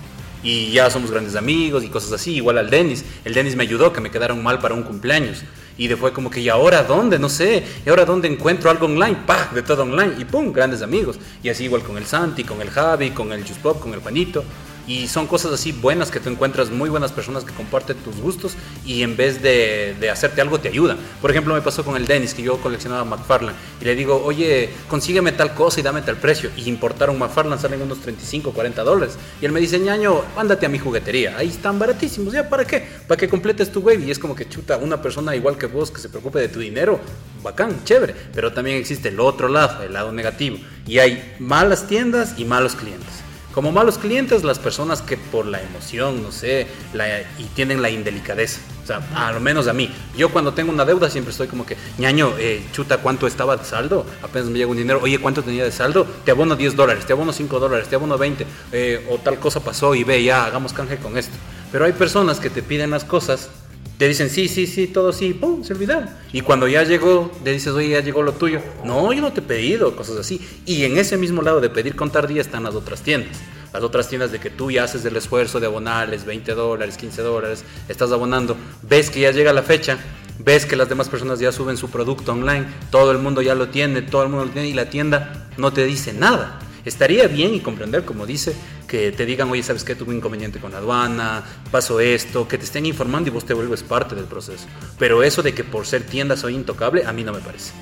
Y 0.42 0.70
ya 0.70 0.90
somos 0.90 1.10
grandes 1.10 1.34
amigos 1.34 1.82
y 1.84 1.88
cosas 1.88 2.12
así. 2.12 2.34
Igual 2.36 2.58
al 2.58 2.70
Dennis. 2.70 3.04
El 3.24 3.34
Dennis 3.34 3.56
me 3.56 3.64
ayudó, 3.64 3.92
que 3.92 4.00
me 4.00 4.10
quedaron 4.10 4.42
mal 4.42 4.60
para 4.60 4.74
un 4.74 4.82
cumpleaños. 4.82 5.42
Y 5.76 5.88
de 5.88 5.96
fue 5.96 6.12
como 6.12 6.30
que, 6.30 6.40
¿y 6.40 6.48
ahora 6.48 6.84
dónde? 6.84 7.18
No 7.18 7.28
sé. 7.28 7.64
¿Y 7.84 7.88
ahora 7.88 8.04
dónde 8.04 8.28
encuentro 8.28 8.70
algo 8.70 8.86
online? 8.86 9.18
¡Pah! 9.26 9.50
De 9.52 9.62
todo 9.62 9.82
online. 9.82 10.14
Y 10.18 10.24
¡pum! 10.24 10.52
Grandes 10.52 10.82
amigos. 10.82 11.18
Y 11.42 11.48
así 11.48 11.64
igual 11.64 11.82
con 11.82 11.98
el 11.98 12.06
Santi, 12.06 12.44
con 12.44 12.62
el 12.62 12.70
Javi, 12.70 13.10
con 13.10 13.32
el 13.32 13.42
Just 13.42 13.60
Pop, 13.60 13.80
con 13.80 13.92
el 13.92 14.00
Juanito. 14.00 14.44
Y 14.86 15.08
son 15.08 15.26
cosas 15.26 15.52
así 15.52 15.72
buenas 15.72 16.10
que 16.10 16.20
tú 16.20 16.30
encuentras 16.30 16.70
muy 16.70 16.88
buenas 16.88 17.12
personas 17.12 17.44
que 17.44 17.52
comparten 17.52 17.96
tus 17.98 18.16
gustos 18.20 18.52
y 18.84 19.02
en 19.02 19.16
vez 19.16 19.42
de, 19.42 19.96
de 19.98 20.10
hacerte 20.10 20.40
algo 20.40 20.60
te 20.60 20.68
ayudan. 20.68 20.98
Por 21.20 21.30
ejemplo, 21.30 21.54
me 21.54 21.60
pasó 21.60 21.84
con 21.84 21.96
el 21.96 22.06
Dennis, 22.06 22.34
que 22.34 22.42
yo 22.42 22.58
coleccionaba 22.58 23.04
McFarlane, 23.04 23.56
y 23.80 23.84
le 23.84 23.94
digo, 23.96 24.22
oye, 24.24 24.70
consígueme 24.88 25.32
tal 25.32 25.54
cosa 25.54 25.80
y 25.80 25.82
dame 25.82 26.02
tal 26.02 26.16
precio. 26.16 26.50
Y 26.56 26.68
importar 26.68 27.10
un 27.10 27.18
McFarlane 27.18 27.60
salen 27.60 27.82
unos 27.82 28.00
35, 28.00 28.52
40 28.52 28.82
dólares. 28.84 29.16
Y 29.40 29.46
él 29.46 29.52
me 29.52 29.60
dice, 29.60 29.78
ñaño, 29.78 30.22
ándate 30.36 30.66
a 30.66 30.68
mi 30.68 30.78
juguetería, 30.78 31.36
ahí 31.36 31.48
están 31.48 31.78
baratísimos, 31.78 32.32
¿ya 32.32 32.48
para 32.48 32.64
qué? 32.64 32.86
Para 33.08 33.18
que 33.18 33.28
completes 33.28 33.72
tu 33.72 33.80
wave. 33.80 34.04
Y 34.04 34.10
es 34.10 34.18
como 34.18 34.34
que 34.34 34.48
chuta, 34.48 34.76
una 34.76 35.02
persona 35.02 35.34
igual 35.34 35.58
que 35.58 35.66
vos 35.66 35.90
que 35.90 36.00
se 36.00 36.08
preocupe 36.08 36.38
de 36.38 36.48
tu 36.48 36.60
dinero, 36.60 37.00
bacán, 37.42 37.84
chévere. 37.84 38.14
Pero 38.32 38.52
también 38.52 38.76
existe 38.76 39.08
el 39.08 39.18
otro 39.18 39.48
lado, 39.48 39.82
el 39.82 39.92
lado 39.92 40.12
negativo. 40.12 40.58
Y 40.86 40.98
hay 40.98 41.34
malas 41.40 41.88
tiendas 41.88 42.34
y 42.38 42.44
malos 42.44 42.76
clientes. 42.76 43.25
Como 43.56 43.72
malos 43.72 43.96
clientes, 43.96 44.44
las 44.44 44.58
personas 44.58 45.00
que 45.00 45.16
por 45.16 45.46
la 45.46 45.62
emoción, 45.62 46.22
no 46.22 46.30
sé, 46.30 46.66
la- 46.92 47.22
y 47.38 47.44
tienen 47.54 47.80
la 47.80 47.88
indelicadeza. 47.88 48.60
O 48.84 48.86
sea, 48.86 49.00
a 49.14 49.32
lo 49.32 49.40
menos 49.40 49.66
a 49.66 49.72
mí. 49.72 49.90
Yo 50.14 50.28
cuando 50.28 50.52
tengo 50.52 50.70
una 50.70 50.84
deuda 50.84 51.08
siempre 51.08 51.30
estoy 51.30 51.46
como 51.48 51.64
que, 51.64 51.75
ñaño, 51.96 52.34
eh, 52.38 52.62
chuta, 52.72 52.98
¿cuánto 52.98 53.26
estaba 53.26 53.56
de 53.56 53.64
saldo? 53.64 54.04
Apenas 54.22 54.48
me 54.50 54.58
llega 54.58 54.70
un 54.70 54.76
dinero. 54.76 55.00
Oye, 55.02 55.18
¿cuánto 55.18 55.42
tenía 55.42 55.64
de 55.64 55.72
saldo? 55.72 56.06
Te 56.26 56.32
abono 56.32 56.54
10 56.54 56.76
dólares, 56.76 57.06
te 57.06 57.14
abono 57.14 57.32
5 57.32 57.58
dólares, 57.58 57.88
te 57.88 57.94
abono 57.94 58.18
20. 58.18 58.46
eh, 58.72 59.06
o 59.10 59.16
tal 59.16 59.38
cosa 59.38 59.60
pasó 59.60 59.94
y 59.94 60.04
ve, 60.04 60.22
ya, 60.22 60.44
hagamos 60.44 60.75
canje 60.75 60.98
con 60.98 61.16
esto. 61.16 61.34
Pero 61.72 61.86
hay 61.86 61.92
personas 61.94 62.40
que 62.40 62.50
te 62.50 62.62
piden 62.62 62.90
las 62.90 63.04
cosas 63.04 63.48
te 63.98 64.08
dicen 64.08 64.28
sí, 64.28 64.48
sí, 64.48 64.66
sí, 64.66 64.86
todo 64.86 65.12
sí, 65.12 65.32
pum, 65.32 65.64
se 65.64 65.72
olvidaron. 65.72 66.08
Y 66.32 66.42
cuando 66.42 66.68
ya 66.68 66.82
llegó, 66.82 67.32
le 67.44 67.52
dices, 67.52 67.72
oye, 67.72 67.90
ya 67.90 68.00
llegó 68.00 68.22
lo 68.22 68.32
tuyo. 68.32 68.60
No, 68.84 69.12
yo 69.12 69.20
no 69.20 69.32
te 69.32 69.40
he 69.40 69.42
pedido, 69.42 69.96
cosas 69.96 70.16
así. 70.16 70.40
Y 70.66 70.84
en 70.84 70.98
ese 70.98 71.16
mismo 71.16 71.42
lado 71.42 71.60
de 71.60 71.70
pedir 71.70 71.96
con 71.96 72.10
tardía 72.10 72.40
están 72.40 72.64
las 72.64 72.74
otras 72.74 73.02
tiendas. 73.02 73.38
Las 73.72 73.82
otras 73.82 74.08
tiendas 74.08 74.32
de 74.32 74.38
que 74.38 74.50
tú 74.50 74.70
ya 74.70 74.84
haces 74.84 75.04
el 75.04 75.16
esfuerzo 75.16 75.60
de 75.60 75.66
abonarles 75.66 76.24
20 76.24 76.52
dólares, 76.52 76.96
15 76.96 77.22
dólares, 77.22 77.64
estás 77.88 78.12
abonando, 78.12 78.56
ves 78.82 79.10
que 79.10 79.20
ya 79.20 79.30
llega 79.30 79.52
la 79.52 79.62
fecha 79.62 79.98
ves 80.38 80.66
que 80.66 80.76
las 80.76 80.88
demás 80.88 81.08
personas 81.08 81.38
ya 81.40 81.52
suben 81.52 81.76
su 81.76 81.90
producto 81.90 82.32
online, 82.32 82.66
todo 82.90 83.10
el 83.10 83.18
mundo 83.18 83.42
ya 83.42 83.54
lo 83.54 83.68
tiene, 83.68 84.02
todo 84.02 84.22
el 84.22 84.28
mundo 84.28 84.46
lo 84.46 84.50
tiene 84.52 84.68
y 84.68 84.74
la 84.74 84.90
tienda 84.90 85.48
no 85.56 85.72
te 85.72 85.84
dice 85.84 86.12
nada. 86.12 86.58
Estaría 86.86 87.26
bien 87.26 87.52
y 87.52 87.60
comprender, 87.60 88.04
como 88.04 88.26
dice, 88.26 88.54
que 88.86 89.10
te 89.10 89.26
digan, 89.26 89.50
oye, 89.50 89.62
¿sabes 89.62 89.82
qué? 89.82 89.96
Tuve 89.96 90.10
un 90.10 90.18
inconveniente 90.18 90.60
con 90.60 90.70
la 90.70 90.78
aduana, 90.78 91.44
pasó 91.72 91.98
esto, 91.98 92.46
que 92.46 92.58
te 92.58 92.64
estén 92.64 92.86
informando 92.86 93.28
y 93.28 93.32
vos 93.32 93.44
te 93.44 93.54
vuelves 93.54 93.82
parte 93.82 94.14
del 94.14 94.26
proceso. 94.26 94.66
Pero 94.96 95.24
eso 95.24 95.42
de 95.42 95.52
que 95.52 95.64
por 95.64 95.84
ser 95.84 96.04
tienda 96.04 96.36
soy 96.36 96.54
intocable, 96.54 97.04
a 97.04 97.12
mí 97.12 97.24
no 97.24 97.32
me 97.32 97.40
parece. 97.40 97.72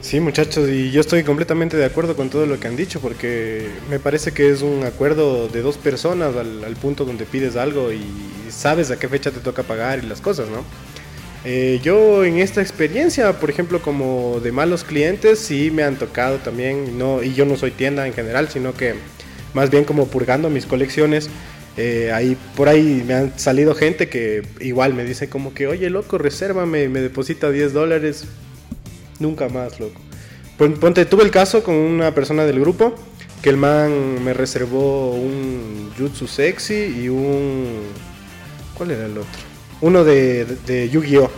Sí, 0.00 0.18
muchachos, 0.20 0.70
y 0.70 0.90
yo 0.90 1.02
estoy 1.02 1.22
completamente 1.22 1.76
de 1.76 1.84
acuerdo 1.84 2.16
con 2.16 2.30
todo 2.30 2.46
lo 2.46 2.58
que 2.58 2.66
han 2.66 2.76
dicho, 2.76 2.98
porque 3.00 3.68
me 3.90 4.00
parece 4.00 4.32
que 4.32 4.50
es 4.50 4.62
un 4.62 4.82
acuerdo 4.84 5.48
de 5.48 5.60
dos 5.60 5.76
personas 5.76 6.34
al, 6.34 6.64
al 6.64 6.76
punto 6.76 7.04
donde 7.04 7.26
pides 7.26 7.56
algo 7.56 7.92
y 7.92 8.02
sabes 8.48 8.90
a 8.90 8.98
qué 8.98 9.06
fecha 9.06 9.30
te 9.30 9.40
toca 9.40 9.62
pagar 9.62 10.02
y 10.02 10.06
las 10.06 10.22
cosas, 10.22 10.48
¿no? 10.48 10.64
Eh, 11.44 11.80
yo 11.82 12.24
en 12.24 12.38
esta 12.38 12.60
experiencia, 12.60 13.40
por 13.40 13.50
ejemplo, 13.50 13.80
como 13.80 14.40
de 14.40 14.52
malos 14.52 14.84
clientes, 14.84 15.38
sí 15.38 15.70
me 15.70 15.82
han 15.82 15.96
tocado 15.96 16.38
también, 16.38 16.98
no, 16.98 17.22
y 17.22 17.34
yo 17.34 17.46
no 17.46 17.56
soy 17.56 17.70
tienda 17.70 18.06
en 18.06 18.12
general, 18.12 18.48
sino 18.48 18.74
que 18.74 18.94
más 19.54 19.70
bien 19.70 19.84
como 19.84 20.06
purgando 20.06 20.50
mis 20.50 20.66
colecciones. 20.66 21.30
Eh, 21.76 22.10
ahí, 22.12 22.36
por 22.56 22.68
ahí 22.68 23.02
me 23.06 23.14
han 23.14 23.38
salido 23.38 23.74
gente 23.74 24.08
que 24.08 24.42
igual 24.60 24.92
me 24.92 25.04
dice 25.04 25.28
como 25.28 25.54
que, 25.54 25.66
oye, 25.66 25.88
loco, 25.88 26.18
resérvame, 26.18 26.88
me 26.88 27.00
deposita 27.00 27.50
10 27.50 27.72
dólares, 27.72 28.26
Nunca 29.20 29.48
más, 29.50 29.78
loco. 29.78 30.00
Ponte, 30.56 31.04
tuve 31.04 31.22
el 31.22 31.30
caso 31.30 31.62
con 31.62 31.74
una 31.74 32.14
persona 32.14 32.44
del 32.44 32.58
grupo 32.58 32.94
que 33.42 33.50
el 33.50 33.56
man 33.56 34.24
me 34.24 34.34
reservó 34.34 35.12
un 35.12 35.90
Jutsu 35.96 36.26
Sexy 36.26 37.02
y 37.02 37.08
un... 37.08 37.82
¿Cuál 38.74 38.90
era 38.90 39.06
el 39.06 39.12
otro? 39.12 39.49
Uno 39.80 40.04
de, 40.04 40.88
Yu-Gi-Oh! 40.92 41.30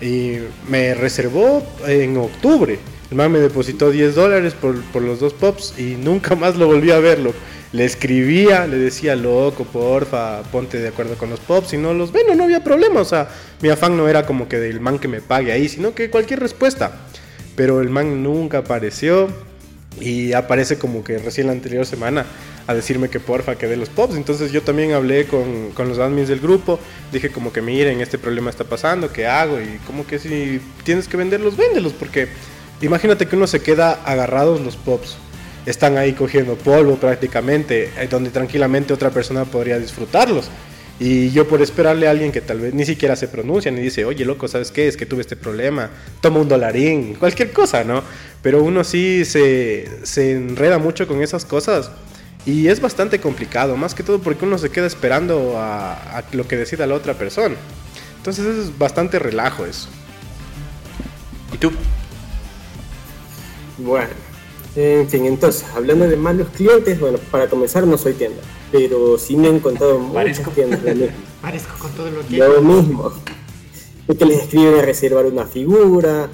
Y 0.00 0.38
me 0.68 0.94
reservó 0.94 1.66
en 1.86 2.16
octubre. 2.16 2.78
El 3.10 3.16
man 3.16 3.32
me 3.32 3.38
depositó 3.38 3.90
10 3.90 4.14
dólares 4.14 4.54
por, 4.54 4.80
por, 4.86 5.02
los 5.02 5.20
dos 5.20 5.32
pops 5.32 5.78
y 5.78 5.94
nunca 5.94 6.34
más 6.34 6.56
lo 6.56 6.66
volví 6.66 6.90
a 6.90 6.98
verlo. 6.98 7.32
Le 7.72 7.84
escribía, 7.84 8.66
le 8.66 8.78
decía, 8.78 9.16
loco, 9.16 9.64
porfa, 9.64 10.42
ponte 10.44 10.78
de 10.78 10.88
acuerdo 10.88 11.16
con 11.16 11.30
los 11.30 11.40
pops. 11.40 11.72
Y 11.72 11.78
no 11.78 11.94
los, 11.94 12.12
bueno, 12.12 12.34
no 12.34 12.44
había 12.44 12.62
problema. 12.62 13.00
O 13.00 13.04
sea, 13.04 13.28
mi 13.60 13.68
afán 13.68 13.96
no 13.96 14.08
era 14.08 14.26
como 14.26 14.48
que 14.48 14.58
del 14.58 14.80
man 14.80 14.98
que 14.98 15.08
me 15.08 15.20
pague 15.20 15.52
ahí, 15.52 15.68
sino 15.68 15.94
que 15.94 16.10
cualquier 16.10 16.40
respuesta 16.40 17.06
pero 17.56 17.80
el 17.80 17.88
man 17.88 18.22
nunca 18.22 18.58
apareció 18.58 19.28
y 19.98 20.34
aparece 20.34 20.78
como 20.78 21.02
que 21.02 21.18
recién 21.18 21.46
la 21.46 21.54
anterior 21.54 21.86
semana 21.86 22.26
a 22.66 22.74
decirme 22.74 23.08
que 23.08 23.20
porfa 23.20 23.56
que 23.56 23.66
dé 23.66 23.76
los 23.76 23.88
pops. 23.88 24.16
Entonces 24.16 24.52
yo 24.52 24.62
también 24.62 24.92
hablé 24.92 25.26
con, 25.26 25.70
con, 25.72 25.88
los 25.88 25.98
admins 25.98 26.28
del 26.28 26.40
grupo, 26.40 26.78
dije 27.12 27.30
como 27.30 27.52
que 27.52 27.62
miren, 27.62 28.00
este 28.00 28.18
problema 28.18 28.50
está 28.50 28.64
pasando, 28.64 29.12
¿qué 29.12 29.26
hago? 29.26 29.60
Y 29.60 29.78
como 29.86 30.06
que 30.06 30.18
si 30.18 30.60
tienes 30.84 31.08
que 31.08 31.16
venderlos, 31.16 31.56
véndelos, 31.56 31.92
porque 31.92 32.28
imagínate 32.80 33.26
que 33.26 33.36
uno 33.36 33.46
se 33.46 33.60
queda 33.60 33.92
agarrados 34.04 34.60
los 34.60 34.76
pops. 34.76 35.16
Están 35.64 35.98
ahí 35.98 36.12
cogiendo 36.12 36.54
polvo 36.56 36.96
prácticamente, 36.96 37.90
eh, 37.98 38.06
donde 38.08 38.30
tranquilamente 38.30 38.92
otra 38.92 39.10
persona 39.10 39.44
podría 39.44 39.78
disfrutarlos. 39.78 40.48
Y 40.98 41.30
yo 41.30 41.46
por 41.46 41.60
esperarle 41.60 42.06
a 42.06 42.10
alguien 42.10 42.32
que 42.32 42.40
tal 42.40 42.60
vez 42.60 42.72
ni 42.72 42.86
siquiera 42.86 43.16
se 43.16 43.28
pronuncia, 43.28 43.70
ni 43.70 43.82
dice, 43.82 44.04
oye 44.04 44.24
loco, 44.24 44.48
¿sabes 44.48 44.70
qué? 44.70 44.88
Es 44.88 44.96
que 44.96 45.04
tuve 45.04 45.20
este 45.20 45.36
problema, 45.36 45.90
toma 46.22 46.40
un 46.40 46.48
dolarín, 46.48 47.16
cualquier 47.16 47.52
cosa, 47.52 47.84
¿no? 47.84 48.02
Pero 48.40 48.62
uno 48.62 48.82
sí 48.82 49.24
se, 49.26 49.86
se 50.04 50.32
enreda 50.32 50.78
mucho 50.78 51.06
con 51.06 51.22
esas 51.22 51.44
cosas 51.44 51.90
y 52.46 52.68
es 52.68 52.80
bastante 52.80 53.20
complicado, 53.20 53.76
más 53.76 53.94
que 53.94 54.02
todo 54.02 54.20
porque 54.20 54.44
uno 54.44 54.56
se 54.56 54.70
queda 54.70 54.86
esperando 54.86 55.58
a, 55.58 55.92
a 56.18 56.24
lo 56.32 56.48
que 56.48 56.56
decida 56.56 56.86
la 56.86 56.94
otra 56.94 57.14
persona. 57.14 57.56
Entonces 58.16 58.46
es 58.46 58.78
bastante 58.78 59.18
relajo 59.18 59.66
eso. 59.66 59.88
¿Y 61.52 61.58
tú? 61.58 61.70
Bueno, 63.78 64.10
en 64.74 65.08
fin, 65.08 65.26
entonces, 65.26 65.66
hablando 65.74 66.08
de 66.08 66.16
malos 66.16 66.48
clientes, 66.56 66.98
bueno, 66.98 67.18
para 67.30 67.48
comenzar 67.48 67.86
no 67.86 67.98
soy 67.98 68.14
tienda 68.14 68.40
pero 68.70 69.18
sí 69.18 69.36
me 69.36 69.48
han 69.48 69.60
contado 69.60 69.98
muchas 69.98 70.52
tiendas 70.54 70.80
Parezco 71.40 71.74
con 71.78 71.92
todo 71.92 72.10
lo 72.10 72.26
que... 72.26 72.36
Lo 72.36 72.60
mismo. 72.60 73.12
Es 74.08 74.16
que 74.16 74.24
les 74.24 74.42
escriben 74.42 74.78
a 74.78 74.82
reservar 74.82 75.26
una 75.26 75.46
figura, 75.46 76.28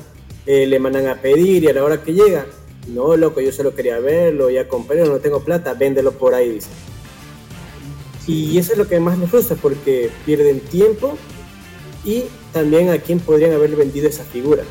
eh, 0.47 0.67
le 0.67 0.79
mandan 0.79 1.07
a 1.09 1.21
pedir 1.21 1.65
y 1.65 1.69
a 1.69 1.73
la 1.73 1.85
hora 1.85 2.03
que 2.03 2.13
llega, 2.13 2.47
no, 2.89 3.17
loco, 3.17 3.41
yo 3.41 3.53
solo 3.53 3.75
quería 3.75 3.99
verlo, 4.01 4.51
ya 4.51 4.69
compré, 4.69 5.05
no 5.05 5.19
tengo 5.19 5.41
plata, 5.41 5.75
véndelo 5.75 6.13
por 6.13 6.35
ahí, 6.35 6.51
dice. 6.51 6.69
Y 8.27 8.57
eso 8.59 8.73
es 8.73 8.79
lo 8.79 8.87
que 8.87 9.01
más 9.01 9.19
les 9.19 9.31
frustra 9.31 9.57
porque 9.57 10.11
pierden 10.25 10.61
tiempo 10.61 11.17
y 12.05 12.25
también 12.53 12.91
a 12.91 12.99
quién 12.99 13.19
podrían 13.19 13.53
haber 13.53 13.75
vendido 13.75 14.09
esa 14.09 14.25
figura. 14.25 14.63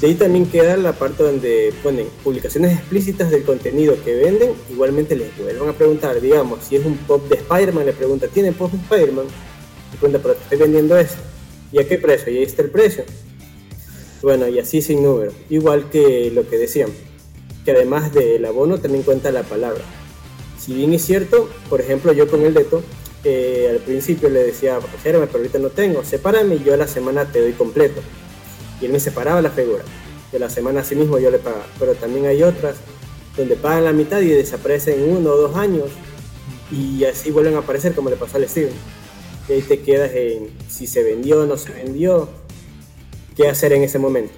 De 0.00 0.08
ahí 0.08 0.14
también 0.14 0.46
queda 0.46 0.76
la 0.76 0.94
parte 0.94 1.22
donde 1.22 1.72
ponen 1.82 2.08
publicaciones 2.24 2.72
explícitas 2.72 3.30
del 3.30 3.44
contenido 3.44 3.94
que 4.04 4.16
venden. 4.16 4.52
Igualmente 4.68 5.14
les 5.14 5.36
vuelven 5.38 5.68
a 5.68 5.72
preguntar, 5.74 6.20
digamos, 6.20 6.64
si 6.64 6.74
es 6.74 6.84
un 6.84 6.96
pop 6.96 7.22
de 7.28 7.36
Spider-Man, 7.36 7.86
le 7.86 7.92
pregunta, 7.92 8.26
¿tiene 8.26 8.50
pop 8.50 8.72
de 8.72 8.78
Spider-Man? 8.78 9.26
Le 9.26 9.98
pregunta, 9.98 10.18
pero 10.20 10.34
te 10.34 10.42
estoy 10.42 10.58
vendiendo 10.58 10.96
eso. 10.96 11.18
¿Y 11.70 11.78
a 11.78 11.86
qué 11.86 11.98
precio? 11.98 12.32
Y 12.32 12.38
ahí 12.38 12.42
está 12.42 12.62
el 12.62 12.70
precio. 12.70 13.04
Bueno, 14.22 14.48
y 14.48 14.58
así 14.58 14.80
sin 14.82 15.02
número. 15.02 15.32
Igual 15.50 15.90
que 15.90 16.30
lo 16.30 16.48
que 16.48 16.56
decían, 16.56 16.90
que 17.64 17.72
además 17.72 18.14
del 18.14 18.44
abono 18.44 18.78
también 18.78 19.02
cuenta 19.02 19.32
la 19.32 19.42
palabra. 19.42 19.82
Si 20.58 20.74
bien 20.74 20.94
es 20.94 21.04
cierto, 21.04 21.50
por 21.68 21.80
ejemplo, 21.80 22.12
yo 22.12 22.28
con 22.28 22.42
el 22.42 22.54
Deto, 22.54 22.82
eh, 23.24 23.68
al 23.70 23.78
principio 23.78 24.28
le 24.28 24.44
decía, 24.44 24.78
pero 25.02 25.28
ahorita 25.32 25.58
no 25.58 25.70
tengo, 25.70 26.04
sepárame 26.04 26.56
y 26.56 26.64
yo 26.64 26.74
a 26.74 26.76
la 26.76 26.86
semana 26.86 27.30
te 27.30 27.40
doy 27.40 27.52
completo 27.52 28.00
y 28.80 28.86
él 28.86 28.92
me 28.92 29.00
separaba 29.00 29.42
la 29.42 29.50
figura. 29.50 29.82
De 30.30 30.38
la 30.38 30.48
semana 30.48 30.80
así 30.80 30.94
mismo 30.94 31.18
yo 31.18 31.30
le 31.30 31.38
pagaba. 31.38 31.66
Pero 31.78 31.94
también 31.94 32.26
hay 32.26 32.42
otras 32.42 32.76
donde 33.36 33.56
pagan 33.56 33.84
la 33.84 33.92
mitad 33.92 34.20
y 34.20 34.28
desaparecen 34.28 35.02
uno 35.02 35.30
o 35.30 35.36
dos 35.36 35.56
años 35.56 35.88
y 36.70 37.04
así 37.04 37.30
vuelven 37.30 37.54
a 37.54 37.58
aparecer 37.58 37.94
como 37.94 38.10
le 38.10 38.16
pasó 38.16 38.38
al 38.38 38.48
Steven. 38.48 38.72
Y 39.48 39.52
ahí 39.52 39.62
te 39.62 39.80
quedas 39.80 40.12
en 40.14 40.48
si 40.68 40.86
se 40.86 41.02
vendió 41.02 41.42
o 41.42 41.46
no 41.46 41.56
se 41.56 41.72
vendió, 41.72 42.28
qué 43.36 43.48
hacer 43.48 43.72
en 43.72 43.82
ese 43.82 43.98
momento. 43.98 44.34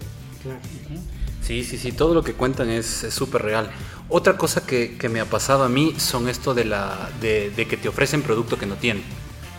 Sí, 1.42 1.64
sí, 1.64 1.76
sí, 1.76 1.92
todo 1.92 2.14
lo 2.14 2.22
que 2.22 2.32
cuentan 2.32 2.70
es 2.70 2.86
súper 3.10 3.42
real. 3.42 3.70
Otra 4.08 4.36
cosa 4.36 4.66
que, 4.66 4.96
que, 4.96 5.08
me 5.08 5.20
ha 5.20 5.24
pasado 5.26 5.64
a 5.64 5.68
mí 5.68 5.94
son 5.98 6.28
esto 6.28 6.54
de, 6.54 6.64
la, 6.64 7.10
de, 7.20 7.50
de 7.50 7.66
que 7.66 7.76
te 7.76 7.88
ofrecen 7.88 8.22
producto 8.22 8.58
que 8.58 8.66
no 8.66 8.76
tienen 8.76 9.02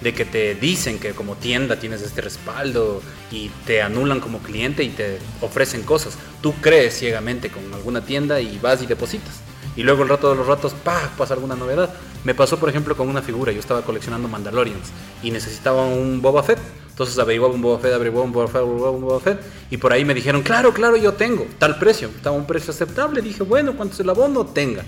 de 0.02 0.14
que 0.14 0.26
te 0.26 0.56
dicen 0.56 1.00
que 1.00 1.12
como 1.12 1.36
tienda 1.36 1.80
tienes 1.80 2.02
este 2.02 2.22
respaldo 2.22 3.02
y 3.32 3.50
te 3.66 3.82
anulan 3.82 4.20
como 4.20 4.40
cliente 4.40 4.84
y 4.84 4.90
te 4.90 5.20
ofrecen 5.42 5.84
cosas. 5.84 6.18
Tú 6.42 6.54
crees 6.62 6.98
ciegamente 7.00 7.50
con 7.50 7.74
alguna 7.74 8.06
tienda 8.06 8.42
y 8.42 8.60
vas 8.60 8.82
y 8.84 8.86
depositas. 8.86 9.45
Y 9.76 9.84
luego 9.84 10.04
el 10.04 10.10
rato 10.10 10.30
de 10.30 10.36
los 10.36 10.48
ratos, 10.48 10.74
¡pah! 10.74 11.10
pasa 11.18 11.34
alguna 11.34 11.56
novedad. 11.56 11.94
Me 12.24 12.34
pasó, 12.34 12.58
por 12.58 12.70
ejemplo, 12.70 12.96
con 12.96 13.10
una 13.10 13.22
figura. 13.22 13.52
Yo 13.52 13.60
estaba 13.60 13.82
coleccionando 13.82 14.28
Mandalorians 14.28 14.90
y 15.22 15.32
necesitaba 15.32 15.86
un 15.86 16.22
Boba 16.22 16.44
Fett. 16.44 16.60
Entonces 16.90 17.20
averiguaba 17.20 17.54
un 17.54 17.62
Boba 17.62 17.80
Fett, 17.80 17.94
averiguaba 17.94 18.26
un 18.26 18.32
Boba 18.32 18.48
Fett, 18.48 18.62
averiguaba 18.62 18.92
un 18.92 19.02
Boba 19.02 19.20
Fett. 19.20 19.42
Y 19.70 19.78
por 19.78 19.92
ahí 19.92 20.06
me 20.06 20.14
dijeron, 20.14 20.42
claro, 20.44 20.74
claro, 20.74 20.96
yo 20.96 21.14
tengo 21.14 21.46
tal 21.60 21.78
precio. 21.78 22.08
Estaba 22.08 22.36
un 22.36 22.48
precio 22.48 22.72
aceptable. 22.72 23.22
Dije, 23.22 23.44
bueno, 23.44 23.76
cuánto 23.76 23.96
se 23.96 24.04
el 24.04 24.10
abono? 24.10 24.46
Tenga. 24.46 24.84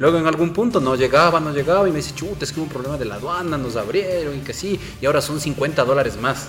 Luego 0.00 0.16
en 0.16 0.26
algún 0.26 0.54
punto 0.54 0.80
no 0.80 0.96
llegaba, 0.96 1.40
no 1.40 1.52
llegaba 1.52 1.86
y 1.86 1.92
me 1.92 1.98
dice, 1.98 2.14
chuta, 2.14 2.46
es 2.46 2.52
que 2.52 2.58
hubo 2.58 2.64
un 2.64 2.72
problema 2.72 2.96
de 2.96 3.04
la 3.04 3.16
aduana, 3.16 3.58
nos 3.58 3.76
abrieron 3.76 4.34
y 4.34 4.40
que 4.40 4.54
sí, 4.54 4.80
y 4.98 5.04
ahora 5.04 5.20
son 5.20 5.38
50 5.38 5.84
dólares 5.84 6.16
más. 6.16 6.48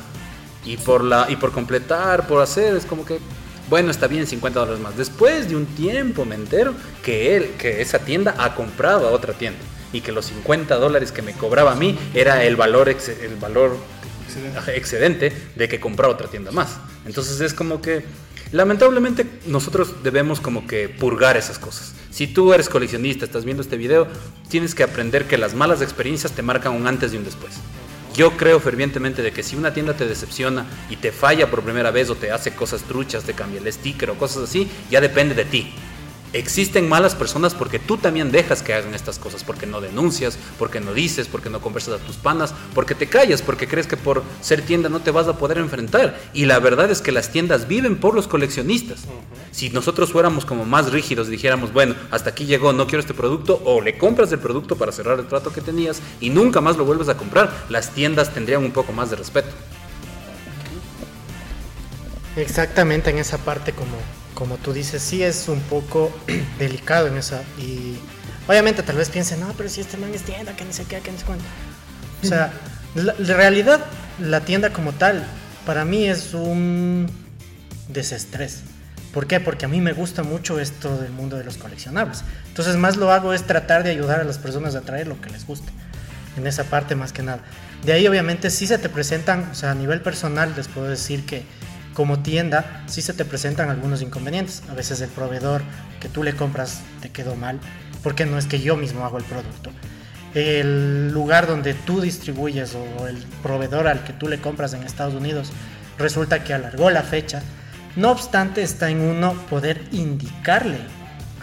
Y 0.63 0.77
por, 0.77 1.03
la, 1.03 1.25
y 1.29 1.35
por 1.35 1.51
completar, 1.51 2.27
por 2.27 2.41
hacer, 2.41 2.77
es 2.77 2.85
como 2.85 3.03
que, 3.03 3.19
bueno, 3.71 3.89
está 3.89 4.07
bien, 4.07 4.27
50 4.27 4.59
dólares 4.59 4.81
más. 4.81 4.97
Después 4.97 5.47
de 5.47 5.55
un 5.55 5.65
tiempo 5.65 6.25
me 6.25 6.35
entero 6.35 6.75
que 7.01 7.37
él, 7.37 7.51
que 7.57 7.81
esa 7.81 7.99
tienda 7.99 8.35
ha 8.37 8.53
comprado 8.53 9.07
a 9.07 9.11
otra 9.11 9.33
tienda 9.33 9.61
y 9.93 10.01
que 10.01 10.11
los 10.11 10.25
50 10.25 10.75
dólares 10.75 11.13
que 11.13 11.21
me 11.21 11.31
cobraba 11.31 11.71
a 11.71 11.75
mí 11.75 11.97
era 12.13 12.43
el 12.43 12.57
valor, 12.57 12.89
el 12.89 13.35
valor 13.39 13.77
excedente. 14.27 14.75
excedente 14.75 15.33
de 15.55 15.69
que 15.69 15.79
compraba 15.79 16.13
otra 16.13 16.27
tienda 16.27 16.51
más. 16.51 16.79
Entonces 17.05 17.39
es 17.39 17.53
como 17.53 17.81
que 17.81 18.03
Lamentablemente 18.51 19.25
nosotros 19.47 20.03
debemos 20.03 20.41
como 20.41 20.67
que 20.67 20.89
purgar 20.89 21.37
esas 21.37 21.57
cosas. 21.57 21.93
Si 22.09 22.27
tú 22.27 22.53
eres 22.53 22.67
coleccionista, 22.67 23.23
estás 23.23 23.45
viendo 23.45 23.63
este 23.63 23.77
video, 23.77 24.07
tienes 24.49 24.75
que 24.75 24.83
aprender 24.83 25.25
que 25.25 25.37
las 25.37 25.53
malas 25.53 25.81
experiencias 25.81 26.33
te 26.33 26.41
marcan 26.41 26.73
un 26.73 26.85
antes 26.85 27.13
y 27.13 27.17
un 27.17 27.23
después. 27.23 27.53
Yo 28.15 28.31
creo 28.35 28.59
fervientemente 28.59 29.21
de 29.21 29.31
que 29.31 29.41
si 29.41 29.55
una 29.55 29.73
tienda 29.73 29.93
te 29.93 30.05
decepciona 30.05 30.65
y 30.89 30.97
te 30.97 31.13
falla 31.13 31.49
por 31.49 31.63
primera 31.63 31.91
vez 31.91 32.09
o 32.09 32.15
te 32.15 32.31
hace 32.31 32.53
cosas 32.53 32.83
truchas, 32.83 33.23
te 33.23 33.33
cambia 33.33 33.61
el 33.61 33.71
sticker 33.71 34.09
o 34.09 34.17
cosas 34.17 34.43
así, 34.43 34.69
ya 34.89 34.99
depende 34.99 35.33
de 35.33 35.45
ti. 35.45 35.73
Existen 36.33 36.87
malas 36.87 37.13
personas 37.13 37.53
porque 37.53 37.77
tú 37.77 37.97
también 37.97 38.31
dejas 38.31 38.61
que 38.61 38.73
hagan 38.73 38.93
estas 38.93 39.19
cosas, 39.19 39.43
porque 39.43 39.65
no 39.65 39.81
denuncias, 39.81 40.37
porque 40.57 40.79
no 40.79 40.93
dices, 40.93 41.27
porque 41.27 41.49
no 41.49 41.59
conversas 41.59 41.99
a 41.99 42.05
tus 42.05 42.15
panas, 42.15 42.53
porque 42.73 42.95
te 42.95 43.07
callas, 43.07 43.41
porque 43.41 43.67
crees 43.67 43.85
que 43.85 43.97
por 43.97 44.23
ser 44.39 44.61
tienda 44.61 44.87
no 44.87 45.01
te 45.01 45.11
vas 45.11 45.27
a 45.27 45.37
poder 45.37 45.57
enfrentar. 45.57 46.17
Y 46.33 46.45
la 46.45 46.59
verdad 46.59 46.89
es 46.89 47.01
que 47.01 47.11
las 47.11 47.31
tiendas 47.31 47.67
viven 47.67 47.97
por 47.97 48.15
los 48.15 48.29
coleccionistas. 48.29 49.01
Si 49.51 49.69
nosotros 49.71 50.13
fuéramos 50.13 50.45
como 50.45 50.63
más 50.63 50.91
rígidos 50.91 51.27
y 51.27 51.31
dijéramos, 51.31 51.73
bueno, 51.73 51.95
hasta 52.11 52.29
aquí 52.29 52.45
llegó, 52.45 52.71
no 52.71 52.87
quiero 52.87 53.01
este 53.01 53.13
producto, 53.13 53.61
o 53.65 53.81
le 53.81 53.97
compras 53.97 54.31
el 54.31 54.39
producto 54.39 54.77
para 54.77 54.93
cerrar 54.93 55.19
el 55.19 55.27
trato 55.27 55.51
que 55.51 55.59
tenías 55.59 56.01
y 56.21 56.29
nunca 56.29 56.61
más 56.61 56.77
lo 56.77 56.85
vuelves 56.85 57.09
a 57.09 57.17
comprar, 57.17 57.65
las 57.67 57.89
tiendas 57.89 58.33
tendrían 58.33 58.63
un 58.63 58.71
poco 58.71 58.93
más 58.93 59.09
de 59.09 59.17
respeto. 59.17 59.49
Exactamente 62.37 63.09
en 63.09 63.17
esa 63.17 63.37
parte 63.37 63.73
como, 63.73 63.97
como 64.33 64.57
tú 64.57 64.73
dices, 64.73 65.01
sí 65.01 65.23
es 65.23 65.47
un 65.47 65.59
poco 65.61 66.11
delicado 66.59 67.07
en 67.07 67.17
esa. 67.17 67.41
Y 67.57 67.97
obviamente 68.47 68.83
tal 68.83 68.97
vez 68.97 69.09
piensen, 69.09 69.39
no, 69.39 69.53
pero 69.57 69.69
si 69.69 69.81
este 69.81 69.97
man 69.97 70.13
es 70.13 70.23
tienda, 70.23 70.55
que 70.55 70.65
ni 70.65 70.73
sé 70.73 70.85
qué, 70.85 70.99
que 70.99 71.11
ni 71.11 71.17
sé 71.17 71.25
cuánto. 71.25 71.45
O 72.23 72.27
sea, 72.27 72.51
la, 72.95 73.15
la 73.17 73.33
realidad, 73.35 73.85
la 74.19 74.41
tienda 74.41 74.71
como 74.71 74.93
tal, 74.93 75.25
para 75.65 75.85
mí 75.85 76.07
es 76.07 76.33
un 76.33 77.09
desestrés. 77.87 78.63
¿Por 79.13 79.27
qué? 79.27 79.39
Porque 79.39 79.65
a 79.65 79.67
mí 79.67 79.81
me 79.81 79.91
gusta 79.91 80.23
mucho 80.23 80.59
esto 80.59 80.97
del 80.97 81.11
mundo 81.11 81.37
de 81.37 81.43
los 81.43 81.57
coleccionables. 81.57 82.23
Entonces 82.47 82.77
más 82.77 82.95
lo 82.95 83.11
hago 83.11 83.33
es 83.33 83.43
tratar 83.43 83.83
de 83.83 83.91
ayudar 83.91 84.21
a 84.21 84.23
las 84.23 84.37
personas 84.37 84.75
a 84.75 84.81
traer 84.81 85.07
lo 85.07 85.19
que 85.19 85.29
les 85.29 85.45
guste. 85.45 85.71
En 86.37 86.47
esa 86.47 86.63
parte 86.63 86.95
más 86.95 87.11
que 87.11 87.21
nada. 87.21 87.41
De 87.83 87.91
ahí 87.91 88.07
obviamente 88.07 88.49
sí 88.49 88.67
se 88.67 88.77
te 88.77 88.87
presentan, 88.87 89.49
o 89.51 89.55
sea, 89.55 89.71
a 89.71 89.75
nivel 89.75 90.01
personal 90.01 90.53
les 90.55 90.67
puedo 90.69 90.87
decir 90.87 91.25
que 91.25 91.43
como 91.93 92.19
tienda 92.19 92.83
sí 92.87 93.01
se 93.01 93.13
te 93.13 93.25
presentan 93.25 93.69
algunos 93.69 94.01
inconvenientes. 94.01 94.63
A 94.69 94.73
veces 94.73 95.01
el 95.01 95.09
proveedor 95.09 95.61
que 95.99 96.09
tú 96.09 96.23
le 96.23 96.35
compras 96.35 96.81
te 97.01 97.09
quedó 97.09 97.35
mal, 97.35 97.59
porque 98.03 98.25
no 98.25 98.37
es 98.37 98.45
que 98.45 98.59
yo 98.59 98.77
mismo 98.77 99.05
hago 99.05 99.17
el 99.17 99.23
producto. 99.23 99.71
El 100.33 101.11
lugar 101.11 101.47
donde 101.47 101.73
tú 101.73 101.99
distribuyes 101.99 102.75
o 102.75 103.07
el 103.07 103.17
proveedor 103.43 103.87
al 103.87 104.03
que 104.03 104.13
tú 104.13 104.29
le 104.29 104.39
compras 104.39 104.73
en 104.73 104.83
Estados 104.83 105.13
Unidos 105.13 105.51
resulta 105.97 106.43
que 106.43 106.53
alargó 106.53 106.89
la 106.89 107.03
fecha. 107.03 107.41
No 107.97 108.11
obstante, 108.11 108.63
está 108.63 108.89
en 108.89 109.01
uno 109.01 109.33
poder 109.49 109.81
indicarle 109.91 110.79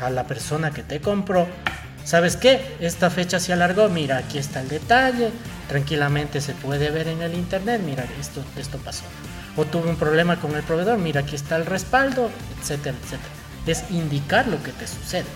a 0.00 0.09
la 0.09 0.25
persona 0.25 0.71
que 0.71 0.83
te 0.83 1.00
compró, 1.00 1.47
¿sabes 2.05 2.37
qué? 2.37 2.76
Esta 2.81 3.11
fecha 3.11 3.38
se 3.38 3.52
alargó, 3.52 3.88
mira, 3.88 4.17
aquí 4.17 4.38
está 4.38 4.61
el 4.61 4.69
detalle, 4.69 5.31
tranquilamente 5.69 6.40
se 6.40 6.55
puede 6.55 6.90
ver 6.90 7.09
en 7.09 7.21
el 7.21 7.35
internet, 7.35 7.83
mira, 7.85 8.07
esto, 8.19 8.43
esto 8.57 8.78
pasó. 8.78 9.05
O 9.59 9.65
tuve 9.65 9.91
un 9.91 9.97
problema 9.97 10.37
con 10.37 10.55
el 10.55 10.62
proveedor, 10.62 10.99
mira, 10.99 11.23
aquí 11.23 11.35
está 11.35 11.57
el 11.57 11.67
respaldo, 11.67 12.31
etcétera, 12.61 12.97
etcétera. 13.03 13.29
Es 13.67 13.91
indicar 13.91 14.47
lo 14.47 14.62
que 14.62 14.71
te 14.71 14.87
sucede. 14.87 15.27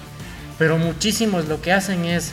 Pero 0.58 0.78
muchísimos 0.78 1.48
lo 1.48 1.60
que 1.60 1.72
hacen 1.72 2.04
es, 2.04 2.30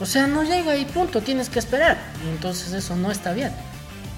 o 0.00 0.06
sea, 0.06 0.26
no 0.26 0.42
llega 0.42 0.74
y 0.74 0.86
punto, 0.86 1.20
tienes 1.20 1.50
que 1.50 1.58
esperar. 1.58 1.98
Y 2.24 2.30
entonces 2.30 2.72
eso 2.72 2.96
no 2.96 3.10
está 3.10 3.34
bien, 3.34 3.52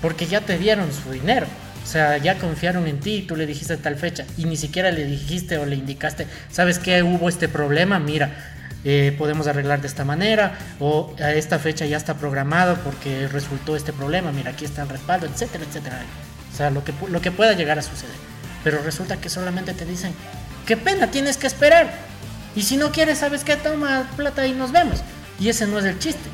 porque 0.01 0.27
ya 0.27 0.41
te 0.41 0.57
dieron 0.57 0.93
su 0.93 1.11
dinero. 1.11 1.49
O 1.83 1.87
sea, 1.87 2.17
ya 2.17 2.39
confiaron 2.39 2.87
en 2.87 3.01
ti 3.01 3.17
y 3.17 3.23
tú 3.23 3.35
le 3.35 3.45
dijiste 3.45 3.77
tal 3.77 3.97
fecha 3.97 4.25
y 4.39 4.45
ni 4.45 4.57
siquiera 4.57 4.93
le 4.93 5.05
dijiste 5.05 5.59
o 5.59 5.67
le 5.67 5.75
indicaste, 5.75 6.29
¿sabes 6.49 6.79
qué? 6.79 7.03
Hubo 7.03 7.29
este 7.29 7.49
problema, 7.49 7.99
mira, 7.99 8.31
eh, 8.85 9.15
podemos 9.19 9.49
arreglar 9.49 9.81
de 9.81 9.89
esta 9.89 10.05
manera 10.05 10.59
o 10.79 11.15
a 11.21 11.33
esta 11.33 11.59
fecha 11.59 11.87
ya 11.87 11.97
está 11.97 12.15
programado 12.15 12.77
porque 12.85 13.27
resultó 13.27 13.75
este 13.75 13.93
problema, 13.93 14.31
mira, 14.31 14.53
aquí 14.53 14.65
está 14.65 14.83
el 14.83 14.91
respaldo, 14.91 15.27
etcétera, 15.27 15.65
etcétera. 15.69 16.03
O 16.55 16.57
sea, 16.57 16.71
lo 16.71 16.85
que, 16.85 16.95
lo 17.09 17.21
que 17.21 17.33
pueda 17.33 17.53
llegar 17.53 17.79
a 17.79 17.83
suceder. 17.83 18.15
Pero 18.63 18.81
resulta 18.83 19.17
que 19.17 19.29
solamente 19.29 19.75
te 19.75 19.85
dicen, 19.85 20.15
qué 20.67 20.77
pena, 20.77 21.11
tienes 21.11 21.37
que 21.37 21.49
esperar. 21.49 21.93
Y 22.55 22.63
si 22.63 22.77
no 22.77 22.93
quieres, 22.93 23.19
¿sabes 23.19 23.43
qué? 23.43 23.57
Toma 23.57 24.09
plata 24.17 24.47
y 24.47 24.53
nos 24.53 24.71
vemos. 24.71 25.03
Y 25.41 25.49
ese 25.49 25.67
no 25.67 25.81
es 25.81 25.85
el 25.85 25.99
chiste. 25.99 26.31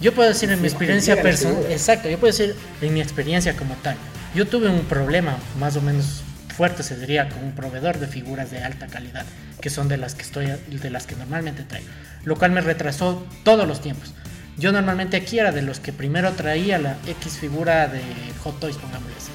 Yo 0.00 0.12
puedo 0.12 0.28
decir 0.28 0.50
en 0.50 0.60
mi 0.60 0.66
experiencia 0.66 1.22
personal, 1.22 1.64
exacto, 1.70 2.08
yo 2.08 2.18
puedo 2.18 2.32
decir 2.36 2.56
en 2.80 2.92
mi 2.92 3.00
experiencia 3.00 3.56
como 3.56 3.74
tal. 3.76 3.96
Yo 4.34 4.48
tuve 4.48 4.68
un 4.68 4.84
problema 4.86 5.36
más 5.60 5.76
o 5.76 5.80
menos 5.80 6.22
fuerte, 6.56 6.82
se 6.82 6.96
diría, 6.96 7.28
con 7.28 7.44
un 7.44 7.52
proveedor 7.52 7.98
de 7.98 8.08
figuras 8.08 8.50
de 8.50 8.64
alta 8.64 8.88
calidad, 8.88 9.24
que 9.60 9.70
son 9.70 9.86
de 9.88 9.96
las 9.96 10.16
que 10.16 10.22
estoy, 10.22 10.46
de 10.46 10.90
las 10.90 11.06
que 11.06 11.14
normalmente 11.14 11.62
traigo, 11.62 11.88
lo 12.24 12.36
cual 12.36 12.50
me 12.50 12.60
retrasó 12.60 13.24
todos 13.44 13.66
los 13.68 13.80
tiempos. 13.80 14.12
Yo 14.56 14.72
normalmente 14.72 15.16
aquí 15.16 15.38
era 15.38 15.52
de 15.52 15.62
los 15.62 15.80
que 15.80 15.92
primero 15.92 16.32
traía 16.32 16.78
la 16.78 16.96
X 17.06 17.38
figura 17.38 17.88
de 17.88 18.02
Hot 18.42 18.60
Toys, 18.60 18.76
pongámosle 18.76 19.16
así. 19.16 19.31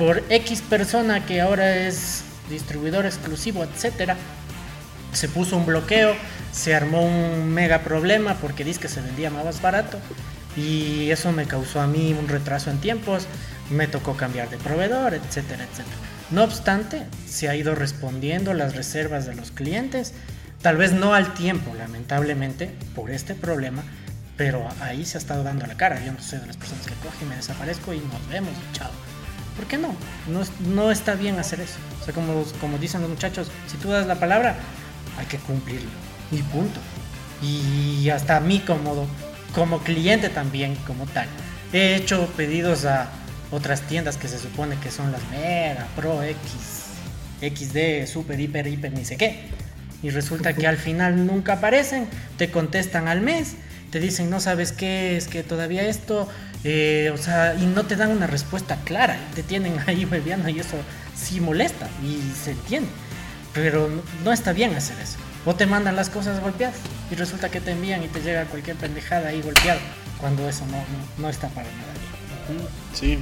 Por 0.00 0.24
X 0.30 0.62
persona 0.62 1.26
que 1.26 1.42
ahora 1.42 1.76
es 1.76 2.22
distribuidor 2.48 3.04
exclusivo, 3.04 3.62
etcétera, 3.64 4.16
se 5.12 5.28
puso 5.28 5.58
un 5.58 5.66
bloqueo, 5.66 6.14
se 6.52 6.74
armó 6.74 7.04
un 7.04 7.50
mega 7.50 7.80
problema 7.80 8.36
porque 8.36 8.64
dice 8.64 8.80
que 8.80 8.88
se 8.88 9.02
vendía 9.02 9.28
más 9.28 9.60
barato 9.60 9.98
y 10.56 11.10
eso 11.10 11.32
me 11.32 11.44
causó 11.44 11.82
a 11.82 11.86
mí 11.86 12.16
un 12.18 12.28
retraso 12.28 12.70
en 12.70 12.78
tiempos, 12.78 13.26
me 13.68 13.88
tocó 13.88 14.16
cambiar 14.16 14.48
de 14.48 14.56
proveedor, 14.56 15.12
etcétera, 15.12 15.64
etcétera. 15.64 15.96
No 16.30 16.44
obstante, 16.44 17.02
se 17.28 17.50
ha 17.50 17.54
ido 17.54 17.74
respondiendo 17.74 18.54
las 18.54 18.74
reservas 18.74 19.26
de 19.26 19.34
los 19.34 19.50
clientes, 19.50 20.14
tal 20.62 20.78
vez 20.78 20.94
no 20.94 21.12
al 21.12 21.34
tiempo, 21.34 21.74
lamentablemente, 21.74 22.70
por 22.94 23.10
este 23.10 23.34
problema, 23.34 23.82
pero 24.38 24.66
ahí 24.80 25.04
se 25.04 25.18
ha 25.18 25.20
estado 25.20 25.42
dando 25.42 25.66
la 25.66 25.76
cara. 25.76 26.02
Yo 26.02 26.10
no 26.10 26.22
soy 26.22 26.38
de 26.38 26.46
las 26.46 26.56
personas 26.56 26.86
que 26.86 26.94
cogen, 26.94 27.28
me 27.28 27.36
desaparezco 27.36 27.92
y 27.92 27.98
nos 27.98 28.26
vemos, 28.30 28.54
chao. 28.72 28.90
¿Por 29.56 29.66
qué 29.66 29.78
no? 29.78 29.94
no? 30.28 30.42
No 30.72 30.90
está 30.90 31.14
bien 31.14 31.38
hacer 31.38 31.60
eso. 31.60 31.76
O 32.00 32.04
sea, 32.04 32.14
como, 32.14 32.44
como 32.60 32.78
dicen 32.78 33.00
los 33.02 33.10
muchachos, 33.10 33.50
si 33.66 33.76
tú 33.76 33.90
das 33.90 34.06
la 34.06 34.16
palabra, 34.18 34.56
hay 35.18 35.26
que 35.26 35.38
cumplirlo. 35.38 35.90
Y 36.32 36.42
punto. 36.42 36.80
Y 37.42 38.08
hasta 38.10 38.36
a 38.36 38.40
mí 38.40 38.60
como, 38.60 39.06
como 39.54 39.78
cliente 39.80 40.28
también, 40.28 40.74
como 40.86 41.06
tal. 41.06 41.26
He 41.72 41.96
hecho 41.96 42.26
pedidos 42.36 42.84
a 42.84 43.08
otras 43.50 43.82
tiendas 43.82 44.16
que 44.16 44.28
se 44.28 44.38
supone 44.38 44.76
que 44.76 44.90
son 44.90 45.12
las 45.12 45.22
Mega, 45.30 45.86
Pro 45.96 46.22
X, 46.22 46.80
XD, 47.40 48.06
Super, 48.06 48.38
Hiper, 48.38 48.66
Hiper, 48.66 48.92
ni 48.92 49.04
sé 49.04 49.16
qué. 49.16 49.48
Y 50.02 50.10
resulta 50.10 50.54
que 50.54 50.66
al 50.66 50.76
final 50.76 51.26
nunca 51.26 51.54
aparecen, 51.54 52.06
te 52.38 52.50
contestan 52.50 53.08
al 53.08 53.20
mes, 53.20 53.54
te 53.90 54.00
dicen 54.00 54.30
no 54.30 54.40
sabes 54.40 54.72
qué, 54.72 55.16
es 55.16 55.26
que 55.26 55.42
todavía 55.42 55.86
esto, 55.86 56.28
eh, 56.64 57.10
o 57.14 57.16
sea, 57.16 57.54
y 57.54 57.66
no 57.66 57.84
te 57.84 57.96
dan 57.96 58.10
una 58.10 58.26
respuesta 58.26 58.78
clara, 58.84 59.18
te 59.34 59.42
tienen 59.42 59.78
ahí 59.86 60.04
bebiendo 60.04 60.48
y 60.48 60.60
eso 60.60 60.76
sí 61.16 61.40
molesta 61.40 61.88
y 62.02 62.20
se 62.36 62.52
entiende. 62.52 62.90
Pero 63.52 63.88
no 64.24 64.32
está 64.32 64.52
bien 64.52 64.74
hacer 64.74 64.98
eso. 65.00 65.18
O 65.44 65.54
te 65.54 65.66
mandan 65.66 65.96
las 65.96 66.10
cosas 66.10 66.40
golpeadas 66.40 66.76
y 67.10 67.14
resulta 67.14 67.50
que 67.50 67.60
te 67.60 67.72
envían 67.72 68.02
y 68.04 68.08
te 68.08 68.20
llega 68.20 68.44
cualquier 68.44 68.76
pendejada 68.76 69.28
ahí 69.28 69.40
golpeado, 69.40 69.80
cuando 70.18 70.48
eso 70.48 70.64
no, 70.66 70.72
no, 70.72 71.22
no 71.22 71.28
está 71.28 71.48
para 71.48 71.66
nada 71.66 71.92
bien. 71.94 72.60
Sí, 72.92 73.18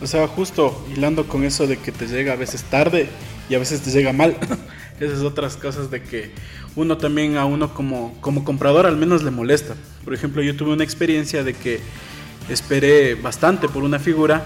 o 0.00 0.06
sea, 0.06 0.26
justo 0.26 0.86
hilando 0.94 1.28
con 1.28 1.44
eso 1.44 1.66
de 1.66 1.76
que 1.76 1.92
te 1.92 2.06
llega 2.06 2.32
a 2.32 2.36
veces 2.36 2.62
tarde 2.64 3.08
y 3.48 3.54
a 3.54 3.58
veces 3.58 3.82
te 3.82 3.90
llega 3.90 4.12
mal. 4.12 4.36
Esas 5.00 5.20
otras 5.20 5.56
cosas 5.56 5.90
de 5.90 6.02
que 6.02 6.30
uno 6.76 6.98
también 6.98 7.36
a 7.36 7.46
uno 7.46 7.72
como, 7.72 8.14
como 8.20 8.44
comprador 8.44 8.86
al 8.86 8.96
menos 8.96 9.22
le 9.22 9.30
molesta. 9.30 9.74
Por 10.04 10.14
ejemplo, 10.14 10.42
yo 10.42 10.56
tuve 10.56 10.72
una 10.72 10.84
experiencia 10.84 11.42
de 11.42 11.54
que 11.54 11.80
esperé 12.48 13.14
bastante 13.14 13.68
por 13.68 13.82
una 13.82 13.98
figura 13.98 14.42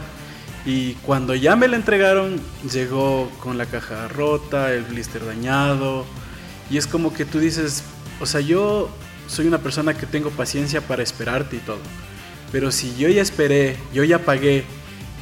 y 0.67 0.95
cuando 0.95 1.35
ya 1.35 1.57
me 1.57 1.69
la 1.69 1.77
entregaron 1.77 2.41
llegó 2.71 3.31
con 3.41 3.59
la 3.59 3.67
caja 3.67 4.09
rota, 4.09 4.73
el 4.73 4.83
blister 4.85 5.25
dañado 5.25 6.05
y 6.71 6.79
es 6.79 6.87
como 6.87 7.13
que 7.13 7.25
tú 7.25 7.39
dices, 7.39 7.83
o 8.21 8.27
sea, 8.27 8.41
yo 8.41 8.89
soy 9.29 9.47
una 9.47 9.59
persona 9.59 9.95
que 9.95 10.07
tengo 10.07 10.31
paciencia 10.31 10.81
para 10.81 11.03
esperarte 11.03 11.57
y 11.57 11.61
todo. 11.61 11.79
Pero 12.53 12.71
si 12.71 12.95
yo 12.97 13.09
ya 13.09 13.21
esperé, 13.21 13.77
yo 13.93 14.05
ya 14.05 14.21
pagué 14.21 14.65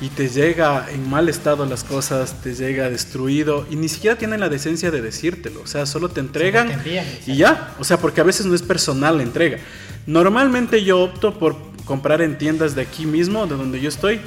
y 0.01 0.09
te 0.09 0.29
llega 0.29 0.87
en 0.91 1.09
mal 1.09 1.29
estado 1.29 1.65
las 1.65 1.85
cosas, 1.85 2.43
te 2.43 2.55
llega 2.55 2.91
destruido 2.91 3.67
y 3.71 3.77
ni 3.77 3.89
siquiera 3.89 4.17
tienen 4.17 4.41
la 4.41 4.49
decencia 4.49 4.91
de 4.91 5.01
decírtelo, 5.01 5.63
o 5.63 5.67
sea, 5.67 5.87
solo 5.87 6.09
te 6.09 6.21
entregan 6.21 6.67
te 6.67 6.75
envían, 6.75 7.07
y 7.27 7.37
ya, 7.37 7.75
o 7.79 7.85
sea, 7.85 7.99
porque 7.99 8.21
a 8.21 8.25
veces 8.25 8.47
no 8.47 8.55
es 8.55 8.63
personal 8.63 9.17
la 9.19 9.23
entrega. 9.23 9.59
Normalmente 10.07 10.83
yo 10.83 11.01
opto 11.01 11.39
por 11.39 11.57
comprar 11.85 12.23
en 12.23 12.38
tiendas 12.38 12.75
de 12.75 12.83
aquí 12.83 13.07
mismo, 13.07 13.47
de 13.47 13.57
donde 13.57 13.81
yo 13.81 13.88
estoy, 13.88 14.21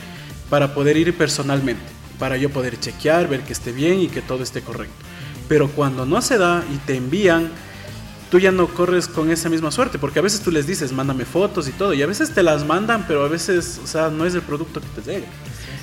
para 0.49 0.73
poder 0.73 0.97
ir 0.97 1.15
personalmente, 1.15 1.83
para 2.19 2.37
yo 2.37 2.49
poder 2.49 2.79
chequear, 2.79 3.27
ver 3.27 3.41
que 3.41 3.53
esté 3.53 3.71
bien 3.71 3.99
y 3.99 4.07
que 4.07 4.21
todo 4.21 4.43
esté 4.43 4.61
correcto. 4.61 4.95
Pero 5.47 5.69
cuando 5.69 6.05
no 6.05 6.21
se 6.21 6.37
da 6.37 6.63
y 6.73 6.77
te 6.77 6.95
envían, 6.95 7.49
tú 8.29 8.39
ya 8.39 8.51
no 8.51 8.67
corres 8.67 9.07
con 9.07 9.31
esa 9.31 9.49
misma 9.49 9.71
suerte, 9.71 9.99
porque 9.99 10.19
a 10.19 10.21
veces 10.21 10.41
tú 10.41 10.51
les 10.51 10.67
dices, 10.67 10.91
mándame 10.91 11.25
fotos 11.25 11.67
y 11.67 11.71
todo, 11.71 11.93
y 11.93 12.01
a 12.01 12.07
veces 12.07 12.31
te 12.33 12.43
las 12.43 12.65
mandan, 12.65 13.05
pero 13.07 13.23
a 13.23 13.27
veces, 13.27 13.79
o 13.83 13.87
sea, 13.87 14.09
no 14.09 14.25
es 14.25 14.35
el 14.35 14.41
producto 14.41 14.81
que 14.81 15.01
te 15.01 15.11
llega. 15.11 15.27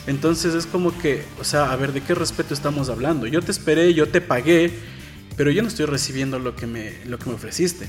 Entonces 0.06 0.54
es 0.54 0.66
como 0.66 0.96
que, 0.98 1.24
o 1.40 1.44
sea, 1.44 1.70
a 1.70 1.76
ver, 1.76 1.92
¿de 1.92 2.00
qué 2.00 2.14
respeto 2.14 2.54
estamos 2.54 2.88
hablando? 2.88 3.26
Yo 3.26 3.40
te 3.40 3.52
esperé, 3.52 3.94
yo 3.94 4.08
te 4.08 4.20
pagué, 4.20 4.72
pero 5.36 5.50
yo 5.50 5.62
no 5.62 5.68
estoy 5.68 5.86
recibiendo 5.86 6.38
lo 6.38 6.56
que 6.56 6.66
me, 6.66 6.92
lo 7.06 7.18
que 7.18 7.26
me 7.26 7.36
ofreciste. 7.36 7.88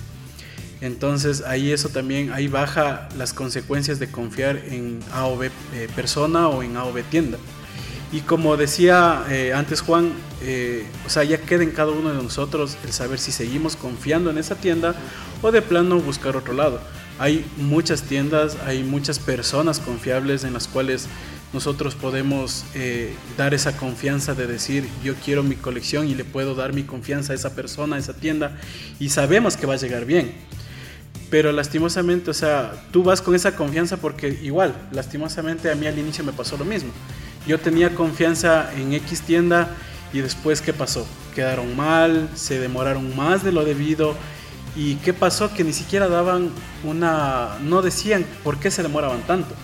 Entonces 0.83 1.43
ahí 1.47 1.71
eso 1.71 1.87
también, 1.87 2.33
ahí 2.33 2.49
baja 2.49 3.07
las 3.17 3.31
consecuencias 3.31 3.99
de 3.99 4.11
confiar 4.11 4.57
en 4.57 4.99
A 5.13 5.27
o 5.27 5.37
B 5.37 5.49
eh, 5.73 5.87
persona 5.95 6.49
o 6.49 6.61
en 6.61 6.75
A 6.75 6.83
o 6.83 6.91
B 6.91 7.03
tienda. 7.03 7.37
Y 8.11 8.19
como 8.19 8.57
decía 8.57 9.23
eh, 9.29 9.53
antes 9.55 9.79
Juan, 9.79 10.11
eh, 10.41 10.85
o 11.05 11.09
sea, 11.09 11.23
ya 11.23 11.37
queda 11.37 11.63
en 11.63 11.71
cada 11.71 11.91
uno 11.93 12.13
de 12.13 12.21
nosotros 12.21 12.77
el 12.83 12.91
saber 12.91 13.17
si 13.17 13.31
seguimos 13.31 13.77
confiando 13.77 14.29
en 14.29 14.37
esa 14.37 14.55
tienda 14.55 14.93
o 15.41 15.53
de 15.53 15.61
plano 15.61 15.99
buscar 15.99 16.35
otro 16.35 16.53
lado. 16.53 16.81
Hay 17.17 17.45
muchas 17.55 18.01
tiendas, 18.01 18.57
hay 18.65 18.83
muchas 18.83 19.19
personas 19.19 19.79
confiables 19.79 20.43
en 20.43 20.51
las 20.51 20.67
cuales 20.67 21.07
nosotros 21.53 21.95
podemos 21.95 22.65
eh, 22.75 23.13
dar 23.37 23.53
esa 23.53 23.77
confianza 23.77 24.33
de 24.33 24.47
decir 24.47 24.89
yo 25.01 25.13
quiero 25.15 25.43
mi 25.43 25.55
colección 25.55 26.09
y 26.09 26.15
le 26.15 26.25
puedo 26.25 26.55
dar 26.55 26.73
mi 26.73 26.83
confianza 26.83 27.31
a 27.31 27.35
esa 27.35 27.55
persona, 27.55 27.95
a 27.95 27.99
esa 27.99 28.13
tienda 28.13 28.57
y 28.99 29.09
sabemos 29.09 29.55
que 29.55 29.65
va 29.65 29.75
a 29.75 29.77
llegar 29.77 30.05
bien. 30.05 30.33
Pero 31.33 31.51
lastimosamente, 31.51 32.29
o 32.29 32.33
sea, 32.35 32.73
tú 32.91 33.01
vas 33.01 33.19
con 33.19 33.33
esa 33.33 33.55
confianza 33.55 33.97
porque 33.97 34.27
igual, 34.43 34.75
lastimosamente 34.91 35.71
a 35.71 35.73
mí 35.73 35.87
al 35.87 35.97
inicio 35.97 36.23
me 36.23 36.31
pasó 36.31 36.57
lo 36.57 36.63
mismo. 36.63 36.91
yo 37.47 37.59
tenía 37.59 37.95
confianza 37.95 38.71
en 38.77 38.93
X 38.93 39.21
tienda 39.21 39.75
y 40.13 40.19
después 40.19 40.61
¿qué 40.61 40.73
pasó? 40.73 41.07
Quedaron 41.33 41.75
mal, 41.75 42.29
se 42.35 42.59
demoraron 42.59 43.15
más 43.15 43.43
de 43.43 43.51
lo 43.51 43.65
debido. 43.65 44.15
¿Y 44.75 44.97
qué 44.97 45.11
pasó? 45.11 45.51
Que 45.51 45.63
ni 45.63 45.73
siquiera 45.73 46.07
daban 46.07 46.51
una... 46.83 47.57
no 47.63 47.81
decían 47.81 48.27
por 48.43 48.59
qué 48.59 48.69
se 48.69 48.83
demoraban 48.83 49.23
tanto. 49.23 49.55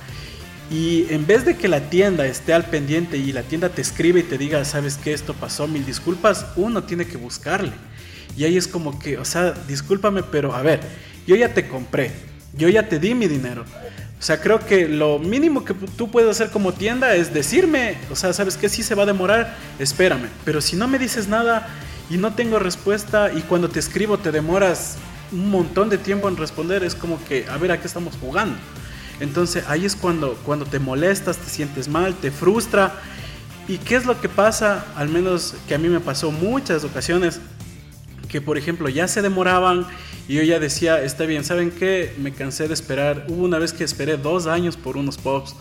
Y 0.71 1.05
en 1.13 1.27
vez 1.27 1.45
de 1.45 1.55
que 1.55 1.67
la 1.67 1.81
tienda 1.91 2.25
esté 2.25 2.51
al 2.53 2.65
pendiente 2.65 3.17
y 3.17 3.31
la 3.31 3.43
tienda 3.43 3.69
te 3.69 3.83
escribe 3.83 4.21
y 4.21 4.23
te 4.23 4.39
diga, 4.39 4.65
sabes 4.65 4.97
que 4.97 5.13
esto 5.13 5.35
pasó, 5.35 5.67
mil 5.67 5.85
disculpas, 5.85 6.47
uno 6.55 6.81
tiene 6.85 7.05
que 7.05 7.17
buscarle. 7.17 7.73
Y 8.35 8.45
ahí 8.45 8.57
es 8.57 8.67
como 8.67 8.97
que, 8.97 9.19
o 9.19 9.25
sea, 9.25 9.51
discúlpame, 9.67 10.23
pero 10.23 10.55
a 10.55 10.63
ver, 10.63 10.79
yo 11.29 11.35
ya 11.35 11.53
te 11.53 11.67
compré, 11.67 12.11
yo 12.57 12.69
ya 12.69 12.89
te 12.89 12.97
di 12.97 13.13
mi 13.13 13.27
dinero. 13.27 13.63
O 14.19 14.21
sea, 14.23 14.41
creo 14.41 14.65
que 14.65 14.87
lo 14.87 15.19
mínimo 15.19 15.63
que 15.63 15.75
tú 15.75 16.09
puedes 16.09 16.27
hacer 16.27 16.49
como 16.49 16.73
tienda 16.73 17.13
es 17.13 17.31
decirme, 17.31 17.97
o 18.09 18.15
sea, 18.15 18.33
sabes 18.33 18.57
que 18.57 18.67
sí 18.67 18.81
se 18.81 18.95
va 18.95 19.03
a 19.03 19.05
demorar, 19.05 19.55
espérame. 19.77 20.27
Pero 20.43 20.59
si 20.59 20.75
no 20.75 20.87
me 20.87 20.97
dices 20.97 21.27
nada 21.27 21.67
y 22.09 22.17
no 22.17 22.33
tengo 22.33 22.57
respuesta 22.57 23.31
y 23.31 23.41
cuando 23.41 23.69
te 23.69 23.77
escribo 23.77 24.17
te 24.17 24.31
demoras 24.31 24.97
un 25.31 25.51
montón 25.51 25.91
de 25.91 25.99
tiempo 25.99 26.27
en 26.27 26.35
responder, 26.35 26.83
es 26.83 26.95
como 26.95 27.23
que, 27.25 27.45
a 27.47 27.57
ver, 27.57 27.73
¿a 27.73 27.79
qué 27.79 27.85
estamos 27.85 28.15
jugando? 28.19 28.57
Entonces 29.19 29.65
ahí 29.67 29.85
es 29.85 29.95
cuando, 29.95 30.33
cuando 30.43 30.65
te 30.65 30.79
molestas, 30.79 31.37
te 31.37 31.47
sientes 31.47 31.87
mal, 31.87 32.15
te 32.15 32.31
frustra. 32.31 32.95
¿Y 33.67 33.77
qué 33.77 33.97
es 33.97 34.07
lo 34.07 34.19
que 34.19 34.29
pasa? 34.29 34.83
Al 34.95 35.09
menos 35.09 35.53
que 35.67 35.75
a 35.75 35.77
mí 35.77 35.89
me 35.89 35.99
pasó 35.99 36.31
muchas 36.31 36.83
ocasiones, 36.83 37.39
que 38.29 38.39
por 38.39 38.57
ejemplo 38.57 38.87
ya 38.87 39.07
se 39.07 39.21
demoraban 39.21 39.85
y 40.27 40.35
yo 40.35 40.43
ya 40.43 40.59
decía, 40.59 41.03
está 41.03 41.25
bien, 41.25 41.43
¿saben 41.43 41.71
qué? 41.71 42.13
Me 42.19 42.31
cansé 42.31 42.67
de 42.67 42.75
esperar. 42.75 43.25
Hubo 43.27 43.43
una 43.45 43.57
vez 43.57 43.73
que 43.73 43.83
esperé 43.83 44.15
dos 44.15 44.45
años 44.45 44.77
por 44.77 44.95
unos 44.95 45.17
pops. 45.17 45.55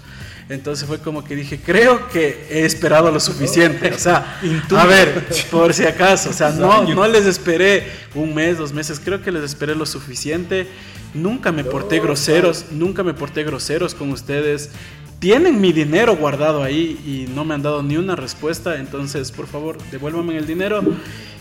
Entonces 0.50 0.87
fue 0.87 0.98
como 0.98 1.24
que 1.24 1.35
dije, 1.35 1.59
creo 1.59 2.09
que 2.09 2.46
he 2.50 2.66
esperado 2.66 3.11
lo 3.11 3.18
suficiente. 3.18 3.92
O 3.92 3.98
sea, 3.98 4.38
a 4.76 4.87
ver, 4.87 5.26
por 5.50 5.72
si 5.72 5.85
acaso, 5.85 6.31
o 6.31 6.33
sea, 6.35 6.50
no, 6.50 6.85
no 6.85 7.09
les 7.09 7.24
esperé 7.24 7.85
un 8.14 8.35
mes, 8.35 8.59
dos 8.59 8.72
meses, 8.72 9.00
creo 9.02 9.22
que 9.22 9.33
les 9.33 9.42
esperé 9.42 9.74
lo 9.74 9.87
suficiente. 9.87 10.66
Nunca 11.14 11.50
me 11.50 11.64
porté 11.64 12.00
groseros, 12.00 12.66
nunca 12.70 13.02
me 13.02 13.14
porté 13.14 13.44
groseros 13.44 13.94
con 13.94 14.11
ustedes. 14.11 14.70
Tienen 15.18 15.61
mi 15.61 15.72
dinero 15.72 16.16
guardado 16.16 16.62
ahí 16.62 16.96
y 17.04 17.33
no 17.33 17.44
me 17.44 17.54
han 17.54 17.62
dado 17.62 17.83
ni 17.83 17.96
una 17.96 18.14
respuesta, 18.14 18.76
entonces 18.76 19.33
por 19.33 19.48
favor 19.48 19.78
devuélvame 19.90 20.37
el 20.37 20.46
dinero. 20.46 20.81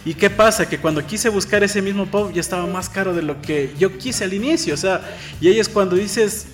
¿Y 0.04 0.16
qué 0.16 0.32
pasa? 0.32 0.68
Que 0.68 0.80
cuando 0.80 1.06
quise 1.06 1.30
buscar 1.30 1.64
ese 1.64 1.82
mismo 1.82 2.08
pop 2.08 2.32
ya 2.34 2.42
estaba 2.42 2.66
más 2.66 2.90
caro 2.90 3.14
de 3.14 3.22
lo 3.22 3.40
que 3.40 3.76
yo 3.78 3.96
quise 3.98 4.24
al 4.24 4.34
inicio, 4.34 4.74
o 4.74 4.78
sea, 4.78 5.02
y 5.40 5.48
ahí 5.48 5.60
es 5.60 5.70
cuando 5.70 5.96
dices, 5.96 6.48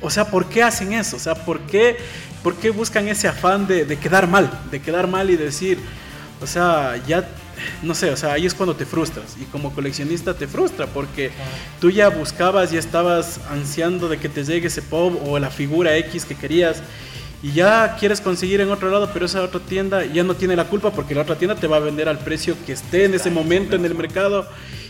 o 0.00 0.08
sea, 0.08 0.30
¿por 0.30 0.46
qué 0.46 0.62
hacen 0.62 0.94
eso? 0.94 1.16
O 1.16 1.20
sea, 1.20 1.34
¿por 1.34 1.60
qué, 1.60 1.98
por 2.42 2.54
qué 2.56 2.70
buscan 2.70 3.08
ese 3.08 3.28
afán 3.28 3.66
de, 3.66 3.84
de 3.84 3.98
quedar 3.98 4.26
mal? 4.26 4.50
De 4.70 4.80
quedar 4.80 5.06
mal 5.06 5.28
y 5.28 5.36
decir, 5.36 5.78
o 6.40 6.46
sea, 6.46 6.96
ya 7.06 7.28
no 7.82 7.94
sé, 7.94 8.10
o 8.10 8.16
sea, 8.16 8.32
ahí 8.32 8.46
es 8.46 8.54
cuando 8.54 8.76
te 8.76 8.86
frustras. 8.86 9.36
Y 9.40 9.44
como 9.44 9.72
coleccionista 9.74 10.34
te 10.34 10.46
frustra 10.46 10.86
porque 10.86 11.30
tú 11.80 11.90
ya 11.90 12.08
buscabas, 12.08 12.70
ya 12.70 12.78
estabas 12.78 13.40
ansiando 13.50 14.08
de 14.08 14.18
que 14.18 14.28
te 14.28 14.44
llegue 14.44 14.68
ese 14.68 14.82
pop 14.82 15.14
o 15.26 15.38
la 15.38 15.50
figura 15.50 15.96
X 15.96 16.24
que 16.24 16.34
querías. 16.34 16.82
Y 17.42 17.52
ya 17.52 17.96
quieres 17.98 18.20
conseguir 18.22 18.62
en 18.62 18.70
otro 18.70 18.90
lado, 18.90 19.10
pero 19.12 19.26
esa 19.26 19.42
otra 19.42 19.60
tienda 19.60 20.04
ya 20.06 20.22
no 20.22 20.34
tiene 20.34 20.56
la 20.56 20.64
culpa 20.64 20.92
porque 20.92 21.14
la 21.14 21.22
otra 21.22 21.36
tienda 21.36 21.54
te 21.54 21.66
va 21.66 21.76
a 21.76 21.80
vender 21.80 22.08
al 22.08 22.18
precio 22.18 22.56
que 22.64 22.72
esté 22.72 23.04
en 23.04 23.12
ese 23.14 23.30
momento 23.30 23.76
en 23.76 23.84
el 23.84 23.94
mercado. 23.94 24.48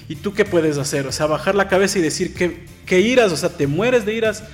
¿Y 0.09 0.17
tú 0.17 0.35
qué 0.35 0.45
puedes 0.45 0.79
hacer? 0.79 1.07
O 1.07 1.13
sea, 1.13 1.27
bajar 1.27 1.55
la 1.55 1.67
cabeza 1.67 1.99
y 1.99 2.03
decir 2.03 2.35
que, 2.35 2.67
que 2.87 3.01
iras, 3.01 3.33
o 3.33 3.37
sea, 3.37 3.49
te 3.49 3.67
mueres 3.67 4.05
de 4.05 4.15
iras 4.15 4.45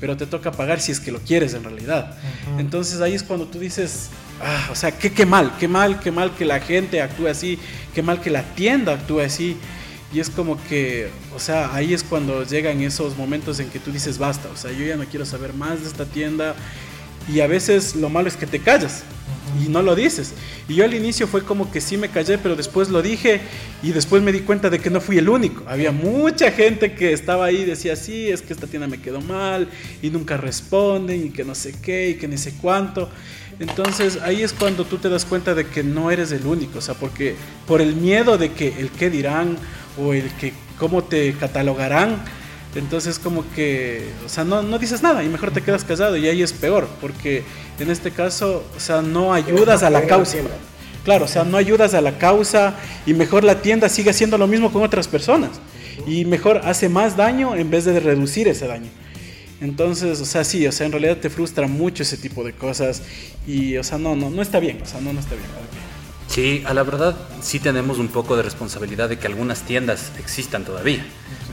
pero 0.00 0.16
te 0.16 0.26
toca 0.26 0.52
pagar 0.52 0.80
si 0.80 0.92
es 0.92 1.00
que 1.00 1.10
lo 1.10 1.20
quieres 1.20 1.54
en 1.54 1.64
realidad. 1.64 2.16
Entonces 2.58 3.00
ahí 3.00 3.14
es 3.14 3.22
cuando 3.22 3.46
tú 3.46 3.58
dices, 3.58 4.10
ah, 4.42 4.68
o 4.70 4.74
sea, 4.74 4.92
qué, 4.92 5.12
qué 5.12 5.26
mal, 5.26 5.52
qué 5.58 5.68
mal, 5.68 6.00
qué 6.00 6.10
mal 6.10 6.34
que 6.34 6.44
la 6.44 6.60
gente 6.60 7.00
actúe 7.00 7.28
así, 7.28 7.58
qué 7.94 8.02
mal 8.02 8.20
que 8.20 8.30
la 8.30 8.42
tienda 8.42 8.94
actúe 8.94 9.20
así. 9.20 9.56
Y 10.12 10.20
es 10.20 10.30
como 10.30 10.62
que, 10.68 11.10
o 11.34 11.40
sea, 11.40 11.74
ahí 11.74 11.92
es 11.92 12.02
cuando 12.02 12.44
llegan 12.44 12.80
esos 12.80 13.16
momentos 13.16 13.58
en 13.58 13.68
que 13.70 13.80
tú 13.80 13.90
dices, 13.90 14.18
basta, 14.18 14.48
o 14.48 14.56
sea, 14.56 14.70
yo 14.70 14.86
ya 14.86 14.96
no 14.96 15.04
quiero 15.04 15.26
saber 15.26 15.52
más 15.52 15.80
de 15.80 15.88
esta 15.88 16.04
tienda. 16.04 16.54
Y 17.32 17.40
a 17.40 17.46
veces 17.46 17.96
lo 17.96 18.08
malo 18.08 18.28
es 18.28 18.36
que 18.36 18.46
te 18.46 18.60
callas 18.60 19.02
y 19.64 19.68
no 19.68 19.82
lo 19.82 19.94
dices. 19.94 20.32
Y 20.68 20.74
yo 20.74 20.84
al 20.84 20.94
inicio 20.94 21.26
fue 21.26 21.42
como 21.42 21.70
que 21.70 21.80
sí 21.80 21.96
me 21.96 22.08
callé, 22.08 22.38
pero 22.38 22.56
después 22.56 22.88
lo 22.88 23.02
dije 23.02 23.40
y 23.82 23.92
después 23.92 24.22
me 24.22 24.32
di 24.32 24.40
cuenta 24.40 24.70
de 24.70 24.78
que 24.78 24.90
no 24.90 25.00
fui 25.00 25.18
el 25.18 25.28
único. 25.28 25.64
Había 25.66 25.92
mucha 25.92 26.50
gente 26.50 26.94
que 26.94 27.12
estaba 27.12 27.46
ahí 27.46 27.58
y 27.58 27.64
decía, 27.64 27.96
sí, 27.96 28.28
es 28.28 28.42
que 28.42 28.52
esta 28.52 28.66
tienda 28.66 28.86
me 28.86 29.00
quedó 29.00 29.20
mal 29.20 29.68
y 30.02 30.10
nunca 30.10 30.36
responden 30.36 31.26
y 31.26 31.30
que 31.30 31.44
no 31.44 31.54
sé 31.54 31.74
qué 31.80 32.10
y 32.10 32.14
que 32.14 32.28
ni 32.28 32.38
sé 32.38 32.54
cuánto. 32.60 33.08
Entonces 33.58 34.18
ahí 34.22 34.42
es 34.42 34.52
cuando 34.52 34.84
tú 34.84 34.98
te 34.98 35.08
das 35.08 35.24
cuenta 35.24 35.54
de 35.54 35.66
que 35.66 35.82
no 35.82 36.10
eres 36.10 36.30
el 36.32 36.46
único, 36.46 36.78
o 36.78 36.82
sea, 36.82 36.94
porque 36.94 37.34
por 37.66 37.80
el 37.80 37.96
miedo 37.96 38.36
de 38.36 38.52
que 38.52 38.74
el 38.78 38.90
qué 38.90 39.08
dirán 39.08 39.56
o 39.98 40.12
el 40.12 40.30
que 40.34 40.52
cómo 40.78 41.04
te 41.04 41.32
catalogarán, 41.32 42.22
entonces 42.78 43.18
como 43.18 43.44
que, 43.54 44.08
o 44.24 44.28
sea, 44.28 44.44
no, 44.44 44.62
no, 44.62 44.78
dices 44.78 45.02
nada 45.02 45.24
y 45.24 45.28
mejor 45.28 45.50
te 45.50 45.62
quedas 45.62 45.84
callado 45.84 46.16
y 46.16 46.28
ahí 46.28 46.42
es 46.42 46.52
peor, 46.52 46.88
porque 47.00 47.42
en 47.78 47.90
este 47.90 48.10
caso, 48.10 48.64
o 48.76 48.80
sea, 48.80 49.02
no 49.02 49.32
ayudas 49.32 49.82
a 49.82 49.90
la 49.90 50.06
causa. 50.06 50.38
Claro, 51.04 51.26
o 51.26 51.28
sea, 51.28 51.44
no 51.44 51.56
ayudas 51.56 51.94
a 51.94 52.00
la 52.00 52.18
causa 52.18 52.74
y 53.06 53.14
mejor 53.14 53.44
la 53.44 53.62
tienda 53.62 53.88
sigue 53.88 54.10
haciendo 54.10 54.38
lo 54.38 54.46
mismo 54.46 54.72
con 54.72 54.82
otras 54.82 55.06
personas 55.06 55.52
y 56.06 56.24
mejor 56.24 56.60
hace 56.64 56.88
más 56.88 57.16
daño 57.16 57.54
en 57.54 57.70
vez 57.70 57.84
de 57.84 58.00
reducir 58.00 58.48
ese 58.48 58.66
daño. 58.66 58.90
Entonces, 59.60 60.20
o 60.20 60.24
sea, 60.24 60.44
sí, 60.44 60.66
o 60.66 60.72
sea, 60.72 60.86
en 60.86 60.92
realidad 60.92 61.16
te 61.16 61.30
frustra 61.30 61.66
mucho 61.66 62.02
ese 62.02 62.16
tipo 62.16 62.44
de 62.44 62.52
cosas 62.52 63.02
y, 63.46 63.76
o 63.76 63.84
sea, 63.84 63.98
no, 63.98 64.14
no, 64.14 64.28
no 64.28 64.42
está 64.42 64.60
bien, 64.60 64.80
o 64.82 64.86
sea, 64.86 65.00
no, 65.00 65.12
no 65.12 65.20
está 65.20 65.34
bien. 65.34 65.46
Sí, 66.36 66.62
a 66.66 66.74
la 66.74 66.82
verdad 66.82 67.16
sí 67.40 67.60
tenemos 67.60 67.98
un 67.98 68.08
poco 68.08 68.36
de 68.36 68.42
responsabilidad 68.42 69.08
de 69.08 69.18
que 69.18 69.26
algunas 69.26 69.62
tiendas 69.62 70.12
existan 70.18 70.66
todavía. 70.66 71.02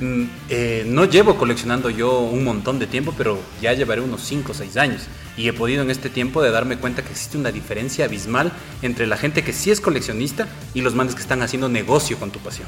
Mm, 0.02 0.24
eh, 0.50 0.84
no 0.86 1.06
llevo 1.06 1.38
coleccionando 1.38 1.90
yo 1.90 2.20
un 2.20 2.44
montón 2.44 2.80
de 2.80 2.88
tiempo, 2.88 3.14
pero 3.18 3.40
ya 3.62 3.72
llevaré 3.72 4.02
unos 4.02 4.24
5 4.24 4.52
o 4.52 4.54
6 4.54 4.76
años. 4.76 5.04
Y 5.38 5.48
he 5.48 5.54
podido 5.54 5.84
en 5.84 5.90
este 5.90 6.10
tiempo 6.10 6.42
de 6.42 6.52
darme 6.52 6.76
cuenta 6.76 7.02
que 7.02 7.12
existe 7.14 7.38
una 7.38 7.54
diferencia 7.54 8.04
abismal 8.04 8.52
entre 8.82 9.08
la 9.08 9.16
gente 9.16 9.42
que 9.42 9.54
sí 9.54 9.72
es 9.72 9.80
coleccionista 9.80 10.50
y 10.74 10.82
los 10.82 10.96
manes 10.96 11.16
que 11.16 11.22
están 11.22 11.44
haciendo 11.44 11.70
negocio 11.70 12.20
con 12.20 12.32
tu 12.32 12.40
pasión. 12.40 12.68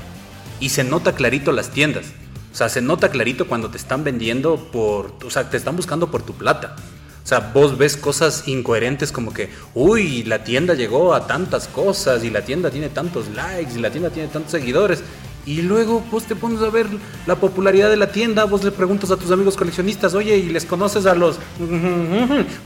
Y 0.62 0.70
se 0.70 0.86
nota 0.86 1.16
clarito 1.16 1.52
las 1.52 1.72
tiendas. 1.72 2.06
O 2.54 2.56
sea, 2.56 2.70
se 2.70 2.82
nota 2.82 3.10
clarito 3.10 3.46
cuando 3.46 3.70
te 3.72 3.78
están 3.78 4.06
vendiendo 4.06 4.56
por, 4.72 5.18
o 5.26 5.30
sea, 5.30 5.50
te 5.50 5.58
están 5.58 5.76
buscando 5.76 6.10
por 6.10 6.22
tu 6.22 6.34
plata. 6.34 6.78
O 7.26 7.28
sea, 7.28 7.40
vos 7.40 7.76
ves 7.76 7.98
cosas 7.98 8.48
incoherentes 8.48 9.12
como 9.12 9.34
que, 9.34 9.50
uy, 9.74 10.22
la 10.26 10.44
tienda 10.44 10.76
llegó 10.76 11.16
a 11.16 11.26
tantas 11.26 11.68
cosas 11.68 12.24
y 12.24 12.30
la 12.30 12.44
tienda 12.44 12.70
tiene 12.70 12.90
tantos 12.90 13.30
likes 13.30 13.74
y 13.74 13.80
la 13.80 13.90
tienda 13.90 14.12
tiene 14.12 14.30
tantos 14.30 14.52
seguidores. 14.52 15.02
Y 15.46 15.62
luego 15.62 16.04
vos 16.12 16.24
te 16.24 16.36
pones 16.36 16.62
a 16.62 16.70
ver 16.70 16.88
la 17.28 17.36
popularidad 17.36 17.90
de 17.90 17.98
la 17.98 18.12
tienda, 18.12 18.46
vos 18.46 18.64
le 18.64 18.72
preguntas 18.72 19.12
a 19.12 19.18
tus 19.18 19.30
amigos 19.30 19.56
coleccionistas, 19.56 20.16
oye, 20.16 20.38
¿y 20.38 20.50
les 20.50 20.66
conoces 20.66 21.06
a 21.06 21.14
los... 21.14 21.38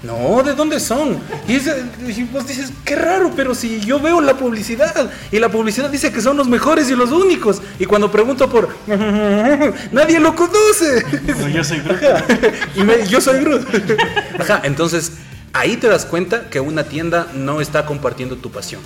No, 0.03 0.43
¿de 0.43 0.53
dónde 0.53 0.79
son? 0.79 1.17
Y, 1.47 1.57
vos 2.23 2.47
dices, 2.47 2.71
qué 2.85 2.95
raro, 2.95 3.31
pero 3.35 3.53
si 3.53 3.81
yo 3.81 3.99
veo 3.99 4.21
la 4.21 4.37
publicidad 4.37 5.11
y 5.31 5.39
la 5.39 5.49
publicidad 5.49 5.89
dice 5.89 6.11
que 6.11 6.21
son 6.21 6.37
los 6.37 6.47
mejores 6.47 6.89
y 6.89 6.95
los 6.95 7.11
únicos. 7.11 7.61
Y 7.79 7.85
cuando 7.85 8.09
pregunto 8.11 8.49
por... 8.49 8.69
Nadie 9.91 10.19
lo 10.19 10.35
conoce. 10.35 11.03
yo 11.53 11.63
soy 11.63 11.79
Groot. 11.79 11.99
y 12.75 13.07
yo 13.09 13.19
soy 13.19 13.41
Groot. 13.41 13.67
Ajá, 14.39 14.61
entonces 14.63 15.13
ahí 15.53 15.77
te 15.77 15.87
das 15.87 16.05
cuenta 16.05 16.49
que 16.49 16.59
una 16.59 16.85
tienda 16.85 17.27
no 17.33 17.61
está 17.61 17.85
compartiendo 17.85 18.37
tu 18.37 18.51
pasión. 18.51 18.81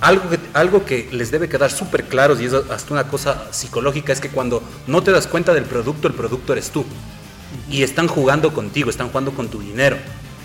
Algo 0.00 0.30
que, 0.30 0.38
algo 0.54 0.84
que 0.84 1.08
les 1.12 1.30
debe 1.30 1.48
quedar 1.48 1.70
súper 1.70 2.04
claro 2.04 2.38
y 2.40 2.44
es 2.44 2.52
hasta 2.52 2.92
una 2.92 3.04
cosa 3.08 3.52
psicológica 3.52 4.12
es 4.12 4.20
que 4.20 4.28
cuando 4.28 4.62
no 4.86 5.02
te 5.02 5.10
das 5.10 5.26
cuenta 5.26 5.52
del 5.52 5.64
producto, 5.64 6.08
el 6.08 6.14
producto 6.14 6.52
eres 6.52 6.70
tú. 6.70 6.84
Y 7.70 7.82
están 7.82 8.08
jugando 8.08 8.52
contigo, 8.52 8.90
están 8.90 9.08
jugando 9.08 9.32
con 9.32 9.48
tu 9.48 9.60
dinero. 9.60 9.96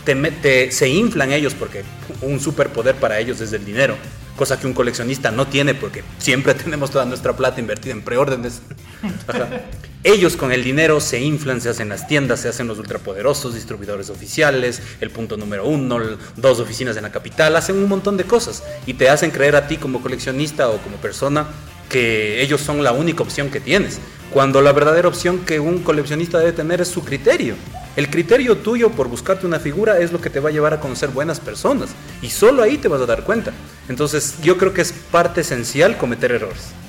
Te, 0.05 0.71
se 0.71 0.89
inflan 0.89 1.31
ellos 1.31 1.53
porque 1.53 1.83
un 2.21 2.39
superpoder 2.39 2.95
para 2.95 3.19
ellos 3.19 3.39
es 3.41 3.53
el 3.53 3.63
dinero 3.63 3.95
cosa 4.35 4.59
que 4.59 4.67
un 4.67 4.73
coleccionista 4.73 5.31
no 5.31 5.47
tiene 5.47 5.75
porque 5.75 6.03
siempre 6.17 6.53
tenemos 6.55 6.91
toda 6.91 7.05
nuestra 7.05 7.33
plata 7.33 7.59
invertida 7.59 7.93
en 7.93 8.01
preórdenes. 8.01 8.61
Ellos 10.05 10.35
con 10.35 10.51
el 10.51 10.65
dinero 10.65 10.99
se 10.99 11.21
inflan, 11.21 11.61
se 11.61 11.69
hacen 11.69 11.87
las 11.87 12.07
tiendas, 12.07 12.41
se 12.41 12.49
hacen 12.49 12.67
los 12.67 12.77
ultrapoderosos, 12.77 13.53
distribuidores 13.53 14.09
oficiales, 14.09 14.81
el 14.99 15.11
punto 15.11 15.37
número 15.37 15.65
uno, 15.65 15.97
dos 16.35 16.59
oficinas 16.59 16.97
en 16.97 17.03
la 17.03 17.11
capital, 17.11 17.55
hacen 17.55 17.77
un 17.77 17.87
montón 17.87 18.17
de 18.17 18.25
cosas 18.25 18.63
y 18.85 18.95
te 18.95 19.07
hacen 19.07 19.31
creer 19.31 19.55
a 19.55 19.65
ti 19.65 19.77
como 19.77 20.01
coleccionista 20.01 20.67
o 20.67 20.77
como 20.79 20.97
persona 20.97 21.47
que 21.87 22.41
ellos 22.41 22.59
son 22.59 22.83
la 22.83 22.91
única 22.91 23.23
opción 23.23 23.49
que 23.49 23.61
tienes, 23.61 23.99
cuando 24.29 24.61
la 24.61 24.73
verdadera 24.73 25.07
opción 25.07 25.39
que 25.45 25.61
un 25.61 25.79
coleccionista 25.79 26.37
debe 26.37 26.51
tener 26.51 26.81
es 26.81 26.89
su 26.89 27.05
criterio. 27.05 27.55
El 27.95 28.09
criterio 28.09 28.57
tuyo 28.57 28.89
por 28.89 29.07
buscarte 29.07 29.45
una 29.45 29.59
figura 29.61 29.99
es 29.99 30.11
lo 30.11 30.19
que 30.19 30.29
te 30.29 30.41
va 30.41 30.49
a 30.49 30.51
llevar 30.51 30.73
a 30.73 30.81
conocer 30.81 31.11
buenas 31.11 31.39
personas 31.39 31.91
y 32.21 32.29
solo 32.29 32.61
ahí 32.61 32.77
te 32.77 32.89
vas 32.89 32.99
a 32.99 33.05
dar 33.05 33.23
cuenta. 33.23 33.53
Entonces 33.87 34.35
yo 34.43 34.57
creo 34.57 34.73
que 34.73 34.81
es 34.81 34.91
parte 34.91 35.41
esencial 35.41 35.97
cometer 35.97 36.33
errores. 36.33 36.82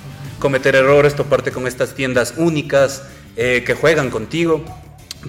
Cometer 0.44 0.76
errores, 0.76 1.14
toparte 1.14 1.52
con 1.52 1.66
estas 1.66 1.94
tiendas 1.94 2.34
únicas 2.36 3.02
eh, 3.34 3.62
que 3.64 3.72
juegan 3.72 4.10
contigo. 4.10 4.62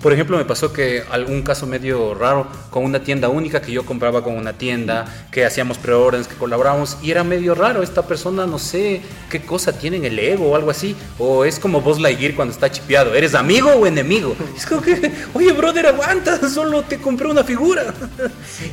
por 0.01 0.11
ejemplo, 0.11 0.35
me 0.35 0.43
pasó 0.43 0.73
que 0.73 1.05
algún 1.09 1.41
caso 1.41 1.65
medio 1.65 2.13
raro 2.13 2.47
con 2.69 2.83
una 2.83 3.01
tienda 3.01 3.29
única 3.29 3.61
que 3.61 3.71
yo 3.71 3.85
compraba 3.85 4.25
con 4.25 4.35
una 4.35 4.57
tienda, 4.57 5.05
que 5.31 5.45
hacíamos 5.45 5.77
preorders, 5.77 6.27
que 6.27 6.35
colaborábamos, 6.35 6.97
y 7.01 7.11
era 7.11 7.23
medio 7.23 7.55
raro. 7.55 7.81
Esta 7.81 8.05
persona, 8.05 8.45
no 8.45 8.59
sé 8.59 9.03
qué 9.29 9.39
cosa 9.39 9.71
tiene 9.71 9.95
en 9.95 10.03
el 10.03 10.19
ego 10.19 10.49
o 10.49 10.55
algo 10.57 10.69
así, 10.69 10.97
o 11.17 11.45
es 11.45 11.59
como 11.59 11.79
vos 11.79 11.97
Lightyear 12.01 12.35
cuando 12.35 12.53
está 12.53 12.69
chipeado: 12.69 13.15
¿eres 13.15 13.35
amigo 13.35 13.69
o 13.69 13.87
enemigo? 13.87 14.35
Es 14.57 14.65
como 14.65 14.81
que, 14.81 15.13
oye, 15.33 15.53
brother, 15.53 15.87
aguanta, 15.87 16.49
solo 16.53 16.81
te 16.81 16.97
compré 16.97 17.27
una 17.27 17.45
figura. 17.45 17.93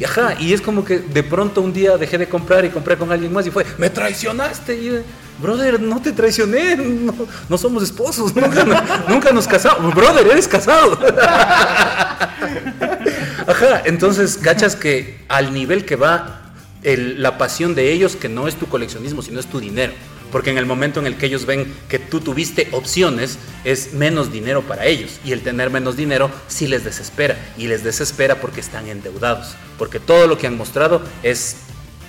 Y, 0.00 0.02
ajá, 0.02 0.35
y 0.40 0.52
es 0.52 0.61
como 0.61 0.85
que 0.85 0.98
de 0.98 1.22
pronto 1.22 1.61
un 1.61 1.72
día 1.72 1.96
dejé 1.96 2.18
de 2.18 2.28
comprar 2.28 2.64
y 2.64 2.70
compré 2.70 2.96
con 2.96 3.12
alguien 3.12 3.33
más 3.33 3.46
y 3.46 3.52
fue: 3.52 3.64
me 3.78 3.90
traicionaste. 3.90 4.74
Y, 4.74 5.05
brother, 5.38 5.81
no 5.81 6.01
te 6.01 6.12
traicioné, 6.12 6.77
no, 7.49 7.59
somos 7.59 7.83
esposos, 7.83 8.35
nunca, 9.09 9.33
nos 9.33 9.47
casamos. 9.47 9.95
Brother, 9.95 10.27
eres 10.27 10.49
casado. 10.49 10.99
Ajá, 13.47 13.83
entonces, 13.85 14.38
cachas 14.38 14.77
que 14.77 15.25
al 15.29 15.53
nivel 15.53 15.85
que 15.85 15.97
va 15.97 16.42
la 16.83 17.38
pasión 17.38 17.75
de 17.75 17.92
ellos, 17.92 18.16
que 18.16 18.29
no 18.29 18.49
es 18.49 18.57
tu 18.57 18.66
coleccionismo, 18.66 19.23
sino 19.23 19.40
es 19.40 19.47
tu 19.47 19.61
dinero. 19.61 19.92
Porque 20.33 20.51
en 20.51 20.57
el 20.57 20.64
momento 20.64 20.99
en 20.99 21.07
el 21.07 21.16
que 21.16 21.27
ellos 21.27 21.45
ven 21.45 21.73
que 21.88 21.99
tú 21.99 22.21
tuviste 22.21 22.68
opciones, 22.73 23.38
es 23.64 23.92
menos 23.92 24.33
dinero 24.33 24.62
para 24.62 24.87
ellos. 24.87 25.21
Y 25.25 25.33
el 25.33 25.42
tener 25.42 25.68
menos 25.68 25.95
dinero 25.95 26.31
sí 26.49 26.66
les 26.66 26.85
desespera. 26.85 27.37
Y 27.59 27.66
les 27.66 27.85
desespera 27.85 28.40
porque 28.40 28.61
están 28.61 28.88
endeudados. 28.88 29.55
Porque 29.77 30.01
todo 30.01 30.27
lo 30.27 30.38
que 30.38 30.47
han 30.47 30.57
mostrado 30.57 31.03
es 31.23 31.57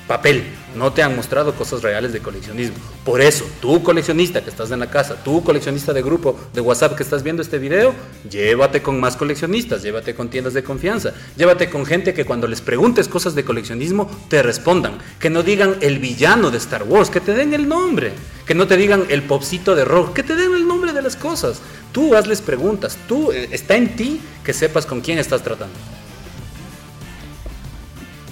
papel, 0.07 0.43
no 0.75 0.91
te 0.91 1.03
han 1.03 1.15
mostrado 1.15 1.53
cosas 1.53 1.81
reales 1.81 2.13
de 2.13 2.19
coleccionismo. 2.19 2.75
Por 3.05 3.21
eso, 3.21 3.45
tú 3.61 3.83
coleccionista 3.83 4.43
que 4.43 4.49
estás 4.49 4.71
en 4.71 4.79
la 4.79 4.89
casa, 4.89 5.15
tú 5.23 5.43
coleccionista 5.43 5.93
de 5.93 6.01
grupo 6.01 6.37
de 6.53 6.61
WhatsApp 6.61 6.95
que 6.95 7.03
estás 7.03 7.23
viendo 7.23 7.41
este 7.41 7.59
video, 7.59 7.93
llévate 8.29 8.81
con 8.81 8.99
más 8.99 9.15
coleccionistas, 9.15 9.81
llévate 9.81 10.15
con 10.15 10.29
tiendas 10.29 10.53
de 10.53 10.63
confianza, 10.63 11.13
llévate 11.37 11.69
con 11.69 11.85
gente 11.85 12.13
que 12.13 12.25
cuando 12.25 12.47
les 12.47 12.61
preguntes 12.61 13.07
cosas 13.07 13.35
de 13.35 13.45
coleccionismo 13.45 14.09
te 14.29 14.43
respondan, 14.43 14.97
que 15.19 15.29
no 15.29 15.43
digan 15.43 15.75
el 15.81 15.99
villano 15.99 16.51
de 16.51 16.57
Star 16.57 16.83
Wars, 16.83 17.09
que 17.09 17.21
te 17.21 17.33
den 17.33 17.53
el 17.53 17.67
nombre, 17.67 18.11
que 18.45 18.55
no 18.55 18.67
te 18.67 18.77
digan 18.77 19.05
el 19.09 19.23
popcito 19.23 19.75
de 19.75 19.85
rock, 19.85 20.13
que 20.13 20.23
te 20.23 20.35
den 20.35 20.53
el 20.53 20.67
nombre 20.67 20.93
de 20.93 21.01
las 21.01 21.15
cosas. 21.15 21.61
Tú 21.91 22.15
hazles 22.15 22.41
preguntas, 22.41 22.97
tú 23.07 23.31
eh, 23.31 23.49
está 23.51 23.75
en 23.75 23.95
ti 23.95 24.19
que 24.43 24.53
sepas 24.53 24.85
con 24.85 25.01
quién 25.01 25.19
estás 25.19 25.43
tratando. 25.43 25.75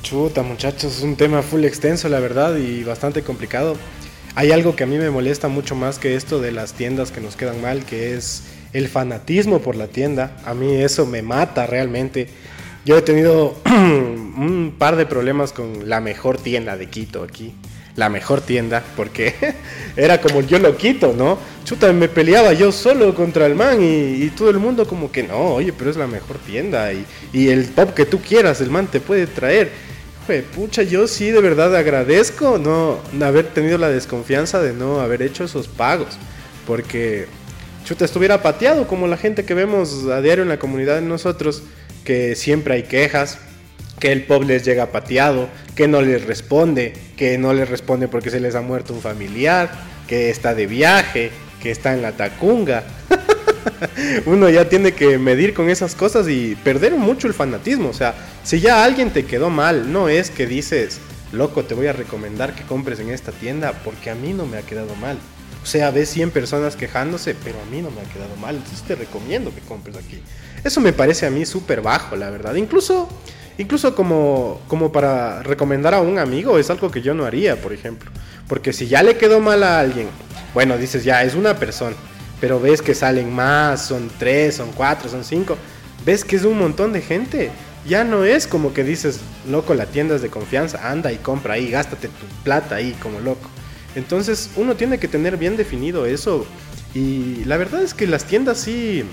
Chuta, 0.01 0.41
muchachos, 0.41 0.97
es 0.97 1.03
un 1.03 1.15
tema 1.15 1.41
full 1.41 1.63
extenso, 1.63 2.09
la 2.09 2.19
verdad, 2.19 2.57
y 2.57 2.83
bastante 2.83 3.21
complicado. 3.21 3.77
Hay 4.35 4.51
algo 4.51 4.75
que 4.75 4.83
a 4.83 4.87
mí 4.87 4.97
me 4.97 5.09
molesta 5.09 5.47
mucho 5.47 5.75
más 5.75 5.99
que 5.99 6.15
esto 6.15 6.39
de 6.39 6.51
las 6.51 6.73
tiendas 6.73 7.11
que 7.11 7.21
nos 7.21 7.35
quedan 7.35 7.61
mal, 7.61 7.85
que 7.85 8.15
es 8.15 8.43
el 8.73 8.87
fanatismo 8.87 9.59
por 9.59 9.75
la 9.75 9.87
tienda. 9.87 10.37
A 10.45 10.53
mí 10.53 10.75
eso 10.75 11.05
me 11.05 11.21
mata 11.21 11.67
realmente. 11.67 12.27
Yo 12.85 12.97
he 12.97 13.01
tenido 13.01 13.55
un 13.65 14.75
par 14.77 14.95
de 14.95 15.05
problemas 15.05 15.53
con 15.53 15.87
la 15.87 16.01
mejor 16.01 16.37
tienda 16.37 16.77
de 16.77 16.89
Quito 16.89 17.23
aquí. 17.23 17.53
La 17.95 18.09
mejor 18.09 18.41
tienda, 18.41 18.83
porque 18.95 19.35
era 19.95 20.21
como 20.21 20.41
yo 20.41 20.59
lo 20.59 20.77
quito, 20.77 21.13
¿no? 21.17 21.37
Chuta, 21.65 21.91
me 21.93 22.07
peleaba 22.07 22.53
yo 22.53 22.71
solo 22.71 23.13
contra 23.13 23.45
el 23.45 23.55
man 23.55 23.79
y, 23.81 24.29
todo 24.29 24.49
el 24.49 24.59
mundo 24.59 24.87
como 24.87 25.11
que 25.11 25.23
no, 25.23 25.55
oye, 25.55 25.73
pero 25.73 25.91
es 25.91 25.97
la 25.97 26.07
mejor 26.07 26.37
tienda 26.39 26.91
y, 26.93 27.05
el 27.49 27.65
pop 27.65 27.93
que 27.93 28.05
tú 28.05 28.19
quieras, 28.19 28.61
el 28.61 28.69
man 28.69 28.87
te 28.87 28.99
puede 28.99 29.27
traer 29.27 29.91
pucha, 30.39 30.83
yo 30.83 31.07
sí 31.07 31.29
de 31.31 31.41
verdad 31.41 31.75
agradezco 31.75 32.57
no 32.57 32.99
haber 33.25 33.47
tenido 33.47 33.77
la 33.77 33.89
desconfianza 33.89 34.61
de 34.61 34.73
no 34.73 35.01
haber 35.01 35.21
hecho 35.21 35.43
esos 35.43 35.67
pagos. 35.67 36.17
Porque 36.65 37.27
chuta, 37.83 38.05
estuviera 38.05 38.41
pateado 38.41 38.87
como 38.87 39.07
la 39.07 39.17
gente 39.17 39.43
que 39.43 39.53
vemos 39.53 40.05
a 40.05 40.21
diario 40.21 40.43
en 40.43 40.49
la 40.49 40.59
comunidad 40.59 40.95
de 40.95 41.01
nosotros, 41.01 41.63
que 42.05 42.35
siempre 42.35 42.75
hay 42.75 42.83
quejas, 42.83 43.39
que 44.01 44.11
el 44.11 44.23
pop 44.23 44.43
les 44.43 44.65
llega 44.65 44.87
pateado, 44.87 45.47
que 45.75 45.87
no 45.87 46.01
les 46.01 46.25
responde, 46.25 46.91
que 47.15 47.37
no 47.37 47.53
les 47.53 47.69
responde 47.69 48.09
porque 48.09 48.31
se 48.31 48.41
les 48.41 48.55
ha 48.55 48.61
muerto 48.61 48.93
un 48.93 49.01
familiar, 49.01 49.71
que 50.07 50.31
está 50.31 50.53
de 50.55 50.65
viaje, 50.65 51.31
que 51.61 51.71
está 51.71 51.93
en 51.93 52.01
la 52.01 52.11
tacunga. 52.11 52.83
uno 54.25 54.49
ya 54.49 54.67
tiene 54.67 54.93
que 54.93 55.19
medir 55.19 55.53
con 55.53 55.69
esas 55.69 55.93
cosas 55.93 56.27
y 56.27 56.55
perder 56.63 56.95
mucho 56.95 57.27
el 57.27 57.35
fanatismo. 57.35 57.89
O 57.89 57.93
sea, 57.93 58.15
si 58.43 58.59
ya 58.59 58.83
alguien 58.83 59.11
te 59.11 59.25
quedó 59.25 59.51
mal, 59.51 59.93
no 59.93 60.09
es 60.09 60.31
que 60.31 60.47
dices, 60.47 60.99
loco, 61.31 61.63
te 61.63 61.75
voy 61.75 61.85
a 61.85 61.93
recomendar 61.93 62.55
que 62.55 62.63
compres 62.63 62.99
en 62.99 63.11
esta 63.11 63.31
tienda 63.31 63.73
porque 63.85 64.09
a 64.09 64.15
mí 64.15 64.33
no 64.33 64.47
me 64.47 64.57
ha 64.57 64.63
quedado 64.63 64.95
mal. 64.95 65.17
O 65.61 65.65
sea, 65.67 65.91
ves 65.91 66.09
100 66.09 66.31
personas 66.31 66.75
quejándose, 66.75 67.35
pero 67.35 67.61
a 67.61 67.65
mí 67.69 67.83
no 67.83 67.91
me 67.91 68.01
ha 68.01 68.11
quedado 68.11 68.35
mal, 68.37 68.55
entonces 68.55 68.81
te 68.81 68.95
recomiendo 68.95 69.53
que 69.53 69.61
compres 69.61 69.95
aquí. 69.95 70.19
Eso 70.63 70.81
me 70.81 70.91
parece 70.91 71.27
a 71.27 71.29
mí 71.29 71.45
súper 71.45 71.81
bajo, 71.81 72.15
la 72.15 72.31
verdad. 72.31 72.55
Incluso, 72.55 73.07
incluso 73.57 73.95
como, 73.95 74.61
como 74.67 74.91
para 74.91 75.43
recomendar 75.43 75.93
a 75.93 76.01
un 76.01 76.19
amigo 76.19 76.57
es 76.57 76.69
algo 76.69 76.91
que 76.91 77.01
yo 77.01 77.13
no 77.13 77.25
haría, 77.25 77.55
por 77.55 77.73
ejemplo. 77.73 78.11
Porque 78.47 78.73
si 78.73 78.87
ya 78.87 79.03
le 79.03 79.17
quedó 79.17 79.39
mal 79.39 79.63
a 79.63 79.79
alguien, 79.79 80.07
bueno, 80.53 80.77
dices, 80.77 81.03
ya, 81.03 81.23
es 81.23 81.35
una 81.35 81.57
persona 81.57 81.95
pero 82.41 82.59
ves 82.59 82.81
que 82.81 82.95
salen 82.95 83.31
más, 83.31 83.85
son 83.85 84.09
tres, 84.17 84.55
son 84.55 84.71
cuatro, 84.71 85.07
son 85.07 85.23
cinco, 85.23 85.55
ves 86.03 86.25
que 86.25 86.35
es 86.35 86.43
un 86.43 86.57
montón 86.57 86.91
de 86.91 87.01
gente. 87.01 87.51
Ya 87.87 88.03
no 88.03 88.25
es 88.25 88.47
como 88.47 88.73
que 88.73 88.83
dices, 88.83 89.19
loco, 89.49 89.75
la 89.75 89.85
tienda 89.85 90.15
es 90.15 90.23
de 90.23 90.29
confianza, 90.29 90.89
anda 90.89 91.11
y 91.11 91.17
compra 91.17 91.53
ahí, 91.53 91.69
gástate 91.69 92.07
tu 92.07 92.25
plata 92.43 92.75
ahí 92.75 92.95
como 93.01 93.19
loco. 93.19 93.47
Entonces 93.95 94.49
uno 94.55 94.75
tiene 94.75 94.97
que 94.97 95.07
tener 95.07 95.37
bien 95.37 95.55
definido 95.55 96.05
eso. 96.05 96.45
Y 96.95 97.45
la 97.45 97.57
verdad 97.57 97.83
es 97.83 97.93
que 97.93 98.07
las 98.07 98.25
tiendas 98.25 98.59
sí, 98.59 99.03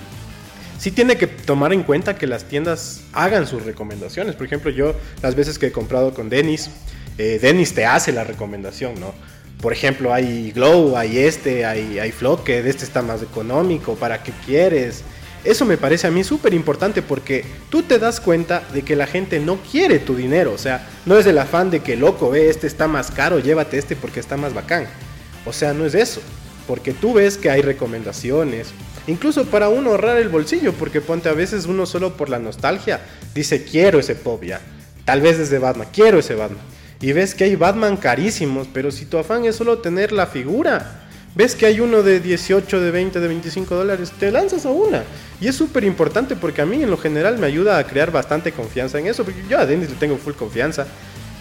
sí 0.79 0.91
tiene 0.91 1.17
que 1.17 1.27
tomar 1.27 1.73
en 1.73 1.83
cuenta 1.83 2.17
que 2.17 2.27
las 2.27 2.45
tiendas 2.45 3.03
hagan 3.12 3.47
sus 3.47 3.64
recomendaciones. 3.64 4.35
Por 4.37 4.47
ejemplo, 4.47 4.71
yo 4.71 4.95
las 5.23 5.35
veces 5.35 5.59
que 5.59 5.67
he 5.67 5.73
comprado 5.73 6.14
con 6.14 6.29
Denis, 6.29 6.71
eh, 7.19 7.38
Denis 7.41 7.75
te 7.75 7.85
hace 7.85 8.12
la 8.12 8.25
recomendación, 8.25 8.99
¿no? 8.99 9.12
Por 9.61 9.73
ejemplo, 9.73 10.14
hay 10.14 10.53
Glow, 10.53 10.97
hay 10.97 11.19
este, 11.19 11.67
hay, 11.67 11.99
hay 11.99 12.14
este 12.47 12.85
está 12.85 13.03
más 13.03 13.23
económico, 13.23 13.97
¿para 13.97 14.23
qué 14.23 14.33
quieres? 14.47 15.03
Eso 15.45 15.64
me 15.64 15.77
parece 15.77 16.07
a 16.07 16.11
mí 16.11 16.23
súper 16.23 16.55
importante 16.55 17.03
porque 17.03 17.45
tú 17.71 17.83
te 17.83 17.99
das 17.99 18.21
cuenta 18.21 18.62
de 18.73 18.83
que 18.83 18.95
la 18.95 19.07
gente 19.07 19.41
no 19.41 19.57
quiere 19.57 19.99
tu 19.99 20.14
dinero. 20.14 20.53
O 20.53 20.59
sea, 20.59 20.87
no 21.07 21.17
es 21.19 21.27
el 21.27 21.38
afán 21.38 21.71
de 21.71 21.81
que 21.81 21.97
loco, 21.97 22.31
ve, 22.31 22.51
este 22.51 22.67
está 22.67 22.87
más 22.87 23.11
caro, 23.11 23.38
llévate 23.38 23.79
este 23.79 23.97
porque 23.97 24.21
está 24.21 24.37
más 24.37 24.55
bacán. 24.55 24.87
O 25.45 25.53
sea, 25.53 25.73
no 25.73 25.87
es 25.87 25.95
eso. 25.95 26.21
Porque 26.68 26.92
tú 26.92 27.14
ves 27.14 27.37
que 27.37 27.50
hay 27.50 27.62
recomendaciones. 27.62 28.68
Incluso 29.09 29.46
para 29.46 29.68
uno 29.68 29.90
ahorrar 29.90 30.18
el 30.18 30.28
bolsillo, 30.28 30.72
porque 30.74 31.00
ponte 31.00 31.28
a 31.28 31.33
veces 31.33 31.66
uno 31.66 31.87
solo 31.87 32.16
por 32.16 32.28
la 32.28 32.38
nostalgia 32.38 33.00
dice 33.35 33.64
quiero 33.64 33.98
ese 33.98 34.14
pop 34.14 34.44
ya. 34.44 34.61
Tal 35.04 35.20
vez 35.20 35.38
desde 35.38 35.59
Batman, 35.59 35.88
quiero 35.92 36.20
ese 36.20 36.37
Batman 36.37 36.61
y 37.00 37.12
ves 37.12 37.35
que 37.35 37.44
hay 37.44 37.57
Batman 37.57 37.96
carísimos, 37.96 38.68
pero 38.72 38.90
si 38.90 39.04
tu 39.04 39.18
afán 39.18 39.44
es 39.44 39.57
solo 39.57 39.78
tener 39.78 40.11
la 40.11 40.26
figura, 40.26 41.07
ves 41.35 41.54
que 41.54 41.66
hay 41.66 41.81
uno 41.81 42.02
de 42.02 42.18
18, 42.18 42.81
de 42.81 42.90
20, 42.90 43.20
de 43.20 43.28
25 43.28 43.74
dólares, 43.74 44.12
te 44.18 44.33
lanzas 44.33 44.66
a 44.66 44.70
una. 44.70 45.04
Y 45.40 45.46
es 45.46 45.54
súper 45.54 45.85
importante 45.85 46.35
porque 46.35 46.61
a 46.61 46.66
mí 46.66 46.83
en 46.83 46.90
lo 46.90 46.96
general 46.96 47.38
me 47.38 47.46
ayuda 47.46 47.78
a 47.78 47.85
crear 47.85 48.11
bastante 48.11 48.50
confianza 48.50 48.98
en 48.98 49.07
eso, 49.07 49.24
porque 49.24 49.42
yo 49.48 49.59
a 49.59 49.66
Dennis 49.66 49.90
le 49.90 49.96
tengo 49.96 50.16
full 50.16 50.35
confianza. 50.35 50.87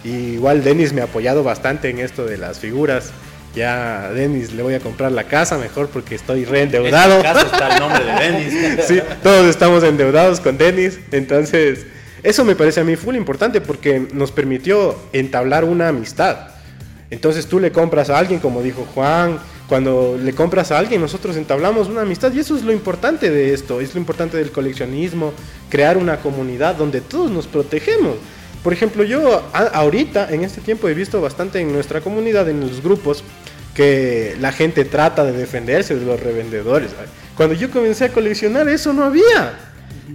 Y 0.03 0.35
igual 0.35 0.63
Dennis 0.63 0.93
me 0.93 1.01
ha 1.01 1.05
apoyado 1.05 1.43
bastante 1.43 1.89
en 1.89 1.99
esto 1.99 2.23
de 2.25 2.37
las 2.37 2.59
figuras. 2.59 3.11
Ya 3.57 4.05
a 4.05 4.13
Dennis 4.13 4.53
le 4.53 4.61
voy 4.61 4.75
a 4.75 4.79
comprar 4.79 5.11
la 5.11 5.23
casa 5.23 5.57
mejor 5.57 5.89
porque 5.89 6.13
estoy 6.13 6.45
reendeudado. 6.45 7.15
En 7.15 7.23
casa 7.23 7.41
está 7.41 7.73
el 7.73 7.79
nombre 7.79 8.05
de 8.05 8.11
Dennis. 8.19 8.85
sí, 8.87 8.99
todos 9.23 9.47
estamos 9.47 9.83
endeudados 9.83 10.39
con 10.39 10.59
Dennis. 10.59 10.99
Entonces, 11.11 11.87
eso 12.21 12.45
me 12.45 12.55
parece 12.55 12.81
a 12.81 12.83
mí 12.83 12.95
full 12.95 13.15
importante 13.15 13.59
porque 13.59 14.07
nos 14.13 14.31
permitió 14.31 14.95
entablar 15.11 15.63
una 15.63 15.87
amistad. 15.87 16.49
Entonces 17.09 17.47
tú 17.47 17.59
le 17.59 17.71
compras 17.71 18.11
a 18.11 18.19
alguien, 18.19 18.39
como 18.39 18.61
dijo 18.61 18.85
Juan, 18.93 19.39
cuando 19.67 20.19
le 20.21 20.33
compras 20.33 20.71
a 20.71 20.77
alguien 20.77 21.01
nosotros 21.01 21.35
entablamos 21.35 21.87
una 21.87 22.01
amistad 22.01 22.31
y 22.33 22.39
eso 22.39 22.55
es 22.55 22.63
lo 22.63 22.71
importante 22.71 23.31
de 23.31 23.53
esto, 23.53 23.81
es 23.81 23.95
lo 23.95 23.99
importante 23.99 24.37
del 24.37 24.51
coleccionismo, 24.51 25.33
crear 25.69 25.97
una 25.97 26.17
comunidad 26.17 26.75
donde 26.75 27.01
todos 27.01 27.31
nos 27.31 27.47
protegemos. 27.47 28.17
Por 28.63 28.73
ejemplo, 28.73 29.03
yo 29.03 29.43
ahorita 29.53 30.33
en 30.33 30.43
este 30.43 30.61
tiempo 30.61 30.89
he 30.89 30.93
visto 30.93 31.21
bastante 31.21 31.59
en 31.59 31.71
nuestra 31.71 32.01
comunidad, 32.01 32.49
en 32.49 32.59
los 32.59 32.83
grupos, 32.83 33.23
que 33.77 34.35
la 34.39 34.51
gente 34.51 34.85
trata 34.85 35.23
de 35.23 35.33
defenderse 35.33 35.95
de 35.95 36.03
los 36.03 36.19
revendedores. 36.19 36.89
Cuando 37.35 37.53
yo 37.53 37.69
comencé 37.69 38.05
a 38.05 38.09
coleccionar 38.11 38.67
eso 38.69 38.91
no 38.91 39.03
había. 39.03 39.53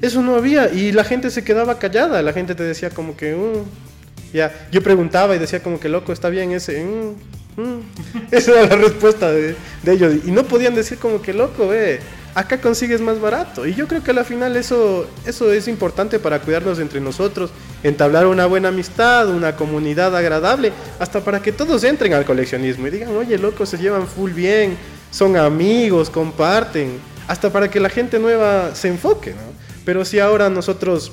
Eso 0.03 0.21
no 0.21 0.35
había 0.35 0.73
y 0.73 0.91
la 0.91 1.05
gente 1.05 1.31
se 1.31 1.45
quedaba 1.45 1.79
callada, 1.79 2.21
la 2.23 2.33
gente 2.33 2.57
te 2.57 2.65
decía 2.65 2.91
como 2.91 3.17
que, 3.17 3.37
mm, 3.37 4.35
ya, 4.35 4.53
yo 4.73 4.83
preguntaba 4.83 5.37
y 5.37 5.39
decía 5.39 5.63
como 5.63 5.79
que 5.79 5.89
loco, 5.89 6.13
está 6.13 6.29
bien 6.29 6.51
ese, 6.51 6.83
mm, 6.83 7.63
mm". 7.63 7.81
esa 8.33 8.51
era 8.51 8.77
la 8.77 8.83
respuesta 8.83 9.31
de, 9.31 9.55
ellos 9.87 10.13
y 10.27 10.33
no 10.33 10.43
podían 10.43 10.75
decir 10.75 10.99
como 10.99 11.23
que 11.23 11.33
loco, 11.33 11.69
ve, 11.69 12.01
acá 12.35 12.61
consigues 12.61 13.01
más 13.01 13.21
barato 13.21 13.65
y 13.65 13.75
yo 13.75 13.87
creo 13.87 14.03
que 14.03 14.11
al 14.11 14.25
final 14.25 14.57
eso, 14.57 15.07
eso 15.25 15.53
es 15.53 15.69
importante 15.69 16.19
para 16.19 16.41
cuidarnos 16.41 16.81
entre 16.81 17.01
nosotros, 17.01 17.51
entablar 17.83 18.27
una 18.27 18.47
buena 18.47 18.69
amistad, 18.69 19.29
una 19.29 19.57
comunidad 19.57 20.17
agradable, 20.17 20.73
hasta 20.99 21.21
para 21.21 21.41
que 21.41 21.53
todos 21.53 21.85
entren 21.85 22.15
al 22.15 22.25
coleccionismo 22.25 22.87
y 22.87 22.91
digan, 22.91 23.17
oye 23.17 23.39
loco, 23.39 23.67
se 23.67 23.79
llevan 23.79 24.07
full 24.07 24.33
bien, 24.33 24.77
son 25.11 25.37
amigos, 25.37 26.11
comparten, 26.11 26.99
hasta 27.29 27.51
para 27.51 27.71
que 27.71 27.81
la 27.81 27.89
gente 27.89 28.19
nueva 28.19 28.75
se 28.75 28.89
enfoque, 28.89 29.31
¿no? 29.31 29.53
Pero 29.85 30.05
si 30.05 30.21
ahora 30.21 30.49
nosotros 30.49 31.13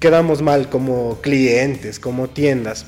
quedamos 0.00 0.40
mal 0.40 0.68
como 0.68 1.18
clientes, 1.20 2.00
como 2.00 2.28
tiendas, 2.28 2.86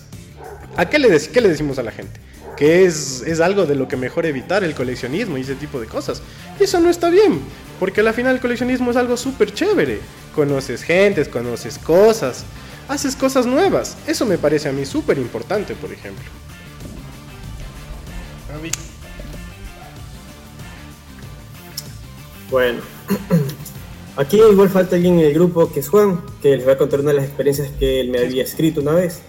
¿a 0.77 0.89
qué 0.89 0.99
le, 0.99 1.21
qué 1.29 1.41
le 1.41 1.49
decimos 1.49 1.79
a 1.79 1.83
la 1.83 1.91
gente? 1.91 2.21
Que 2.57 2.85
es, 2.85 3.23
es 3.27 3.41
algo 3.41 3.67
de 3.67 3.75
lo 3.75 3.89
que 3.89 3.97
mejor 3.97 4.27
evitar 4.27 4.65
el 4.65 4.75
coleccionismo 4.75 5.39
y 5.39 5.43
ese 5.43 5.55
tipo 5.55 5.81
de 5.81 5.87
cosas. 5.87 6.23
Y 6.59 6.65
eso 6.65 6.81
no 6.81 6.91
está 6.91 7.11
bien, 7.11 7.41
porque 7.79 8.01
al 8.01 8.13
final 8.15 8.35
el 8.35 8.41
coleccionismo 8.41 8.91
es 8.91 8.97
algo 8.97 9.17
súper 9.17 9.53
chévere. 9.53 9.99
Conoces 10.35 10.83
gentes, 10.83 11.29
conoces 11.29 11.79
cosas, 11.79 12.45
haces 12.91 13.15
cosas 13.15 13.47
nuevas. 13.47 13.97
Eso 14.07 14.27
me 14.27 14.37
parece 14.37 14.69
a 14.69 14.73
mí 14.73 14.85
súper 14.85 15.17
importante, 15.19 15.75
por 15.77 15.93
ejemplo. 15.93 16.25
Bueno, 22.51 22.81
aquí 24.17 24.41
igual 24.41 24.69
falta 24.69 24.97
alguien 24.97 25.21
en 25.21 25.27
el 25.27 25.35
grupo 25.35 25.73
que 25.73 25.81
es 25.81 25.89
Juan, 25.89 26.21
que 26.43 26.57
les 26.57 26.67
va 26.67 26.73
a 26.73 26.79
contar 26.79 26.99
una 26.99 27.11
de 27.11 27.19
las 27.19 27.27
experiencias 27.27 27.71
que 27.79 28.01
él 28.01 28.11
me 28.11 28.19
había 28.19 28.43
escrito 28.43 28.81
una 28.81 28.93
vez. 28.93 29.23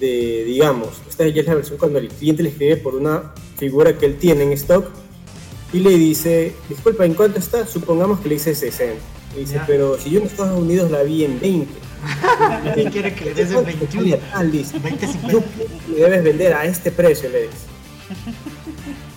De, 0.00 0.44
digamos, 0.44 0.88
esta 1.08 1.26
ya 1.28 1.42
es 1.42 1.46
la 1.46 1.54
versión 1.54 1.78
cuando 1.78 1.98
el 1.98 2.08
cliente 2.08 2.42
le 2.42 2.48
escribe 2.48 2.78
por 2.78 2.94
una 2.94 3.34
figura 3.58 3.96
que 3.96 4.06
él 4.06 4.16
tiene 4.16 4.44
en 4.44 4.52
stock 4.52 4.86
y 5.72 5.80
le 5.80 5.90
dice, 5.90 6.54
disculpa, 6.68 7.04
¿en 7.04 7.14
cuánto 7.14 7.38
está? 7.38 7.66
Supongamos 7.66 8.20
que 8.20 8.30
le 8.30 8.36
dice 8.36 8.54
60. 8.54 8.94
Le 9.34 9.40
dice, 9.40 9.60
pero 9.66 9.98
si 9.98 10.10
yo 10.10 10.20
en 10.20 10.26
Estados 10.26 10.58
Unidos 10.58 10.90
la 10.90 11.02
vi 11.02 11.24
en 11.24 11.38
20. 11.38 11.83
¿Quién 12.74 12.90
quiere 12.90 13.14
que 13.14 13.24
le 13.26 13.34
des 13.34 13.50
el 13.50 13.64
21? 13.64 14.16
Tal, 14.32 14.50
dice. 14.52 14.78
20, 14.78 15.06
50. 15.06 15.30
Tú 15.30 15.42
le 15.92 15.96
debes 16.00 16.24
vender 16.24 16.52
a 16.54 16.64
este 16.64 16.90
precio, 16.90 17.28
le 17.28 17.42
dice. 17.42 17.54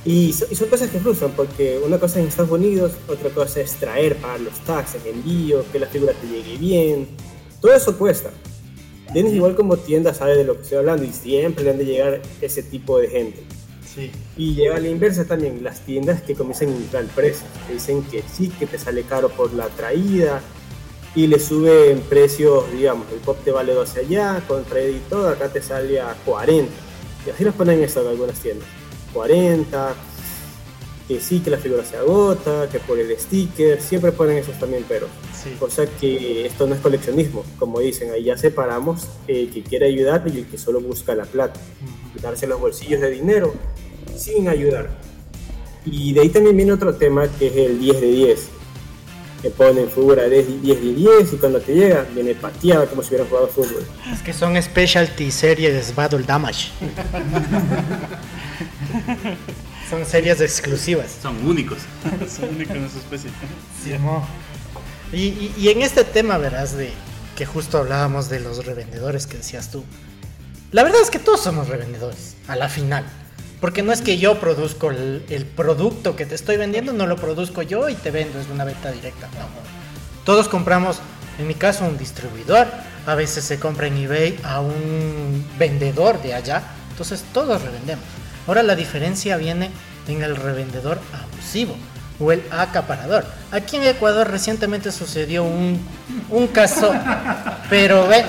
Y, 0.05 0.31
so- 0.33 0.45
y 0.49 0.55
son 0.55 0.69
cosas 0.69 0.89
que 0.89 0.99
frustran, 0.99 1.31
porque 1.31 1.79
una 1.85 1.99
cosa 1.99 2.15
es 2.19 2.23
en 2.23 2.29
Estados 2.29 2.51
Unidos, 2.51 2.93
otra 3.09 3.29
cosa 3.29 3.59
es 3.59 3.71
traer, 3.73 4.15
pagar 4.17 4.39
los 4.39 4.57
taxes, 4.61 5.01
envío, 5.05 5.65
que 5.71 5.79
la 5.79 5.87
figura 5.87 6.13
te 6.13 6.27
llegue 6.27 6.57
bien. 6.57 7.07
Todo 7.61 7.73
eso 7.73 7.97
cuesta. 7.97 8.29
Dennis, 9.13 9.33
igual 9.33 9.55
como 9.55 9.77
tienda, 9.77 10.13
sabe 10.13 10.35
de 10.37 10.43
lo 10.43 10.55
que 10.55 10.61
estoy 10.63 10.77
hablando 10.79 11.03
y 11.03 11.11
siempre 11.11 11.63
le 11.63 11.71
han 11.71 11.77
de 11.77 11.85
llegar 11.85 12.21
ese 12.41 12.63
tipo 12.63 12.99
de 12.99 13.07
gente. 13.09 13.43
Sí. 13.95 14.11
Y 14.37 14.53
llega 14.53 14.75
a 14.75 14.79
la 14.79 14.87
inversa 14.89 15.25
también, 15.25 15.63
las 15.63 15.79
tiendas 15.81 16.21
que 16.21 16.35
comienzan 16.35 16.69
a 16.69 16.71
inflar 16.71 17.05
precios, 17.07 17.45
que 17.67 17.73
dicen 17.73 18.03
que 18.03 18.23
sí, 18.31 18.49
que 18.49 18.67
te 18.67 18.77
sale 18.77 19.03
caro 19.03 19.29
por 19.29 19.53
la 19.53 19.67
traída 19.69 20.41
y 21.17 21.25
le 21.25 21.39
suben 21.39 22.01
precios, 22.01 22.71
digamos, 22.71 23.07
el 23.11 23.17
pop 23.17 23.39
te 23.43 23.49
vale 23.49 23.73
12 23.73 24.01
allá, 24.01 24.43
con 24.47 24.63
traída 24.65 24.91
y 24.91 25.01
todo, 25.09 25.29
acá 25.29 25.49
te 25.49 25.63
sale 25.63 25.99
a 25.99 26.13
40. 26.23 26.71
Y 27.25 27.29
así 27.31 27.43
los 27.43 27.55
ponen 27.55 27.83
eso 27.83 28.01
en 28.03 28.09
algunas 28.09 28.39
tiendas. 28.39 28.67
40, 29.13 29.95
que 31.07 31.19
sí, 31.19 31.39
que 31.39 31.49
la 31.49 31.57
figura 31.57 31.83
se 31.83 31.97
agota, 31.97 32.69
que 32.71 32.77
por 32.77 32.99
el 32.99 33.17
sticker, 33.17 33.81
siempre 33.81 34.11
ponen 34.11 34.37
esos 34.37 34.59
también, 34.59 34.85
pero 34.87 35.07
Sí. 35.43 35.51
Cosa 35.59 35.85
que 35.85 36.45
esto 36.45 36.67
no 36.67 36.75
es 36.75 36.81
coleccionismo, 36.81 37.43
como 37.57 37.79
dicen, 37.79 38.11
ahí 38.11 38.23
ya 38.23 38.37
separamos 38.37 39.07
el 39.27 39.49
que 39.51 39.63
quiere 39.63 39.87
ayudar 39.87 40.23
y 40.31 40.39
el 40.39 40.45
que 40.45 40.57
solo 40.57 40.81
busca 40.81 41.15
la 41.15 41.25
plata, 41.25 41.59
quitarse 42.13 42.47
los 42.47 42.59
bolsillos 42.59 43.01
de 43.01 43.11
dinero 43.11 43.53
sin 44.15 44.49
ayudar. 44.49 44.89
Y 45.85 46.13
de 46.13 46.21
ahí 46.21 46.29
también 46.29 46.57
viene 46.57 46.73
otro 46.73 46.95
tema 46.95 47.27
que 47.27 47.47
es 47.47 47.55
el 47.55 47.79
10 47.79 48.01
de 48.01 48.07
10, 48.07 48.49
que 49.41 49.49
ponen 49.51 49.89
figura 49.89 50.23
de 50.23 50.43
10 50.43 50.81
de 50.81 50.93
10 50.93 51.33
y 51.33 51.35
cuando 51.37 51.59
te 51.61 51.73
llega 51.75 52.05
viene 52.13 52.33
pateada 52.35 52.85
como 52.87 53.01
si 53.03 53.09
hubieran 53.09 53.27
jugado 53.27 53.47
fútbol. 53.47 53.85
Es 54.13 54.21
que 54.21 54.33
son 54.33 54.61
specialty 54.61 55.31
series 55.31 55.93
Battle 55.95 56.23
Damage. 56.23 56.69
son 59.89 60.05
series 60.05 60.41
exclusivas. 60.41 61.15
Son 61.21 61.35
únicos. 61.45 61.79
Son 62.29 62.49
únicos 62.49 62.75
en 62.75 62.89
su 62.89 62.97
especie. 62.97 63.29
Y, 65.13 65.17
y- 65.17 65.53
y 65.57 65.69
en 65.69 65.81
este 65.81 66.03
tema, 66.03 66.37
verás, 66.37 66.75
de 66.75 66.91
que 67.35 67.45
justo 67.45 67.77
hablábamos 67.77 68.29
de 68.29 68.39
los 68.39 68.65
revendedores 68.65 69.27
que 69.27 69.37
decías 69.37 69.71
tú. 69.71 69.83
La 70.71 70.83
verdad 70.83 70.99
es 71.01 71.09
que 71.09 71.19
todos 71.19 71.41
somos 71.41 71.69
revendedores, 71.69 72.35
a 72.47 72.55
la 72.57 72.67
final. 72.67 73.05
Porque 73.59 73.81
no 73.81 73.91
es 73.91 74.01
que 74.01 74.17
yo 74.17 74.39
produzco 74.39 74.91
el, 74.91 75.47
producto 75.55 76.15
que 76.15 76.25
te 76.25 76.35
estoy 76.35 76.57
vendiendo, 76.57 76.93
no 76.93 77.07
lo 77.07 77.15
produzco 77.15 77.63
yo 77.63 77.89
y 77.89 77.95
te 77.95 78.11
vendo, 78.11 78.39
es 78.39 78.47
una 78.49 78.63
venta 78.63 78.91
directa. 78.91 79.27
Todos 80.25 80.47
compramos, 80.47 80.99
en 81.39 81.47
mi 81.47 81.55
caso, 81.55 81.85
un 81.85 81.97
distribuidor. 81.97 82.67
A 83.07 83.15
veces 83.15 83.45
se 83.45 83.59
compra 83.59 83.87
en 83.87 83.97
eBay 83.97 84.39
a 84.43 84.59
un 84.59 85.45
vendedor 85.57 86.21
de 86.21 86.35
allá. 86.35 86.61
Entonces 86.91 87.23
todos 87.33 87.61
revendemos. 87.61 88.05
Ahora 88.45 88.61
la 88.63 88.75
diferencia 88.75 89.37
viene 89.37 89.71
en 90.07 90.21
el 90.21 90.35
revendedor 90.35 90.99
abusivo 91.13 91.75
o 92.19 92.31
el 92.31 92.43
acaparador. 92.51 93.25
Aquí 93.51 93.77
en 93.77 93.83
Ecuador 93.83 94.29
recientemente 94.29 94.91
sucedió 94.91 95.43
un, 95.43 95.79
un 96.29 96.47
caso, 96.47 96.93
pero 97.69 98.07
ven, 98.07 98.25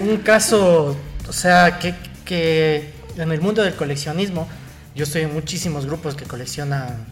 un 0.00 0.18
caso, 0.18 0.96
o 1.28 1.32
sea, 1.32 1.78
que, 1.78 1.94
que 2.24 2.99
en 3.22 3.32
el 3.32 3.40
mundo 3.40 3.62
del 3.62 3.74
coleccionismo, 3.74 4.48
yo 4.94 5.04
estoy 5.04 5.22
en 5.22 5.32
muchísimos 5.32 5.86
grupos 5.86 6.14
que 6.14 6.24
coleccionan 6.24 7.04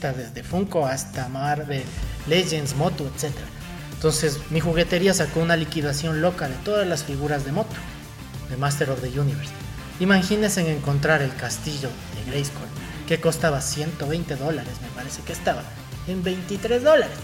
desde 0.00 0.44
Funko 0.44 0.86
hasta 0.86 1.28
Marvel, 1.28 1.82
Legends, 2.28 2.76
Moto, 2.76 3.04
etc. 3.06 3.34
Entonces, 3.94 4.38
mi 4.50 4.60
juguetería 4.60 5.12
sacó 5.14 5.40
una 5.40 5.56
liquidación 5.56 6.20
loca 6.20 6.48
de 6.48 6.54
todas 6.56 6.86
las 6.86 7.02
figuras 7.02 7.44
de 7.44 7.52
Moto, 7.52 7.74
de 8.50 8.56
Master 8.56 8.90
of 8.90 9.00
the 9.00 9.18
Universe. 9.18 9.50
Imagínense 9.98 10.60
en 10.60 10.68
encontrar 10.68 11.22
el 11.22 11.34
castillo 11.34 11.88
de 12.14 12.30
Grayskull, 12.30 12.68
que 13.08 13.20
costaba 13.20 13.60
120 13.60 14.36
dólares, 14.36 14.74
me 14.82 14.88
parece 14.88 15.22
que 15.22 15.32
estaba, 15.32 15.62
en 16.06 16.22
23 16.22 16.84
dólares. 16.84 17.16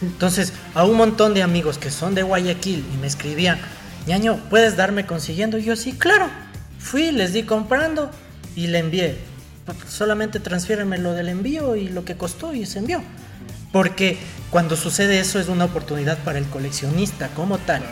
Entonces, 0.00 0.52
a 0.74 0.84
un 0.84 0.96
montón 0.96 1.34
de 1.34 1.42
amigos 1.42 1.76
que 1.76 1.90
son 1.90 2.14
de 2.14 2.22
Guayaquil 2.22 2.84
y 2.94 2.96
me 2.98 3.08
escribían, 3.08 3.58
ñaño, 4.06 4.38
¿puedes 4.48 4.76
darme 4.76 5.04
consiguiendo? 5.04 5.58
Y 5.58 5.64
yo, 5.64 5.76
sí, 5.76 5.92
claro. 5.92 6.43
Fui, 6.84 7.10
les 7.12 7.32
di 7.32 7.42
comprando 7.44 8.10
y 8.54 8.66
le 8.66 8.78
envié. 8.78 9.18
Solamente 9.88 10.38
transfiéreme 10.38 10.98
lo 10.98 11.12
del 11.14 11.28
envío 11.30 11.74
y 11.76 11.88
lo 11.88 12.04
que 12.04 12.16
costó 12.16 12.52
y 12.54 12.66
se 12.66 12.78
envió. 12.80 13.02
Porque 13.72 14.18
cuando 14.50 14.76
sucede 14.76 15.18
eso 15.18 15.40
es 15.40 15.48
una 15.48 15.64
oportunidad 15.64 16.18
para 16.18 16.38
el 16.38 16.44
coleccionista 16.46 17.28
como 17.28 17.56
tal 17.58 17.82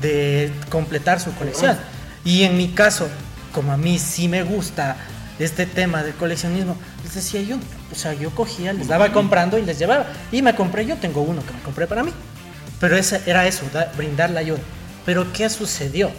de 0.00 0.50
completar 0.70 1.20
su 1.20 1.32
colección. 1.34 1.76
Y 2.24 2.42
en 2.44 2.56
mi 2.56 2.68
caso, 2.68 3.08
como 3.52 3.72
a 3.72 3.76
mí 3.76 3.98
sí 3.98 4.26
me 4.28 4.42
gusta 4.42 4.96
este 5.38 5.66
tema 5.66 6.02
del 6.02 6.14
coleccionismo, 6.14 6.76
les 7.04 7.14
decía 7.14 7.42
yo, 7.42 7.56
o 7.92 7.94
sea, 7.94 8.12
yo 8.14 8.30
cogía, 8.30 8.72
les 8.72 8.88
daba 8.88 9.12
comprando 9.12 9.58
y 9.58 9.62
les 9.62 9.78
llevaba. 9.78 10.06
Y 10.32 10.42
me 10.42 10.54
compré, 10.54 10.84
yo 10.86 10.96
tengo 10.96 11.20
uno 11.22 11.44
que 11.44 11.52
me 11.52 11.60
compré 11.60 11.86
para 11.86 12.02
mí. 12.02 12.12
Pero 12.80 12.96
ese, 12.96 13.20
era 13.26 13.46
eso, 13.46 13.64
da- 13.72 13.92
brindar 13.96 14.30
la 14.30 14.40
ayuda. 14.40 14.60
Pero 15.04 15.32
¿qué 15.32 15.48
sucedió? 15.50 16.10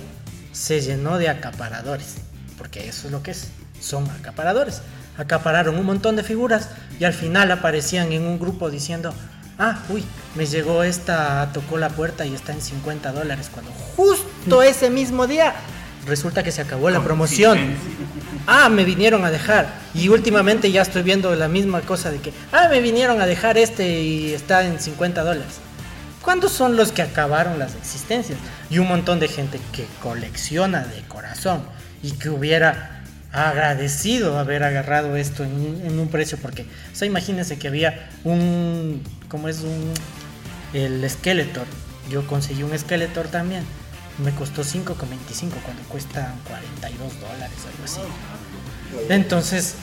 Se 0.52 0.82
llenó 0.82 1.18
de 1.18 1.30
acaparadores, 1.30 2.16
porque 2.58 2.88
eso 2.88 3.08
es 3.08 3.12
lo 3.12 3.24
que 3.24 3.32
es, 3.32 3.48
son 3.80 4.10
acaparadores. 4.10 4.82
Acapararon 5.18 5.78
un 5.78 5.86
montón 5.86 6.16
de 6.16 6.24
figuras 6.24 6.70
y 7.00 7.04
al 7.04 7.14
final 7.14 7.52
aparecían 7.52 8.12
en 8.12 8.24
un 8.24 8.40
grupo 8.40 8.70
diciendo, 8.70 9.14
ah, 9.58 9.80
uy, 9.90 10.04
me 10.36 10.46
llegó 10.46 10.84
esta, 10.84 11.52
tocó 11.54 11.78
la 11.78 11.90
puerta 11.90 12.26
y 12.26 12.34
está 12.34 12.54
en 12.54 12.62
50 12.62 13.12
dólares, 13.12 13.50
cuando 13.54 13.72
justo 13.96 14.64
ese 14.64 14.90
mismo 14.90 15.28
día 15.28 15.54
resulta 16.08 16.44
que 16.44 16.52
se 16.52 16.62
acabó 16.62 16.90
la 16.90 17.04
promoción. 17.04 17.76
Ah, 18.48 18.70
me 18.70 18.84
vinieron 18.84 19.24
a 19.26 19.32
dejar. 19.32 19.68
Y 19.94 20.10
últimamente 20.10 20.72
ya 20.72 20.82
estoy 20.82 21.04
viendo 21.04 21.36
la 21.36 21.48
misma 21.48 21.82
cosa 21.82 22.10
de 22.10 22.20
que, 22.20 22.34
ah, 22.52 22.68
me 22.70 22.82
vinieron 22.82 23.22
a 23.22 23.26
dejar 23.26 23.58
este 23.58 24.02
y 24.02 24.34
está 24.34 24.66
en 24.66 24.80
50 24.80 25.24
dólares. 25.24 25.60
¿Cuántos 26.22 26.52
son 26.52 26.76
los 26.76 26.92
que 26.92 27.02
acabaron 27.02 27.60
las 27.60 27.76
existencias? 27.76 28.40
Y 28.70 28.78
un 28.78 28.88
montón 28.88 29.20
de 29.20 29.28
gente 29.28 29.60
que 29.74 29.86
colecciona 30.02 30.86
de 30.86 31.02
corazón 31.04 31.64
y 32.04 32.12
que 32.12 32.30
hubiera 32.30 33.00
agradecido 33.32 34.40
haber 34.40 34.64
agarrado 34.64 35.16
esto 35.16 35.44
en 35.44 36.00
un, 36.00 36.08
precio, 36.10 36.38
porque, 36.42 36.66
o 37.00 37.06
imagínense 37.06 37.60
que 37.60 37.68
había 37.68 38.10
un, 38.24 39.04
¿cómo 39.28 39.50
es 39.50 39.62
un, 39.62 39.94
el 40.74 41.08
Skeletor? 41.10 41.66
Yo 42.10 42.26
conseguí 42.26 42.64
un 42.64 42.78
Skeletor 42.78 43.28
también. 43.28 43.64
Me 44.24 44.32
costó 44.32 44.64
5,25 44.64 44.96
cuando 45.64 45.84
cuesta 45.88 46.34
42 46.48 47.20
dólares, 47.22 47.58
algo 47.72 47.84
así. 47.86 48.02
Entonces, 49.08 49.76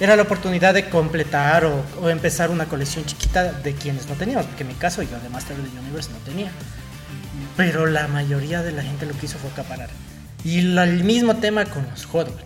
era 0.00 0.16
la 0.16 0.22
oportunidad 0.22 0.72
de 0.72 0.88
completar 0.88 1.64
o, 1.64 1.84
o 2.00 2.08
empezar 2.08 2.50
una 2.50 2.66
colección 2.66 3.04
chiquita 3.04 3.52
de 3.52 3.74
quienes 3.74 4.08
no 4.08 4.14
teníamos, 4.14 4.46
porque 4.46 4.62
en 4.62 4.68
mi 4.68 4.74
caso 4.74 5.02
yo 5.02 5.18
de 5.20 5.28
Master 5.28 5.58
of 5.58 5.68
the 5.68 5.78
Universe 5.78 6.10
no 6.10 6.18
tenía. 6.18 6.50
Pero 7.56 7.86
la 7.86 8.08
mayoría 8.08 8.62
de 8.62 8.72
la 8.72 8.82
gente 8.82 9.06
lo 9.06 9.12
que 9.18 9.26
hizo 9.26 9.38
fue 9.38 9.50
acaparar. 9.50 9.90
Y 10.44 10.62
la- 10.62 10.84
el 10.84 11.04
mismo 11.04 11.36
tema 11.36 11.64
con 11.66 11.86
los 11.90 12.06
Hot 12.06 12.28
Wheels. 12.28 12.42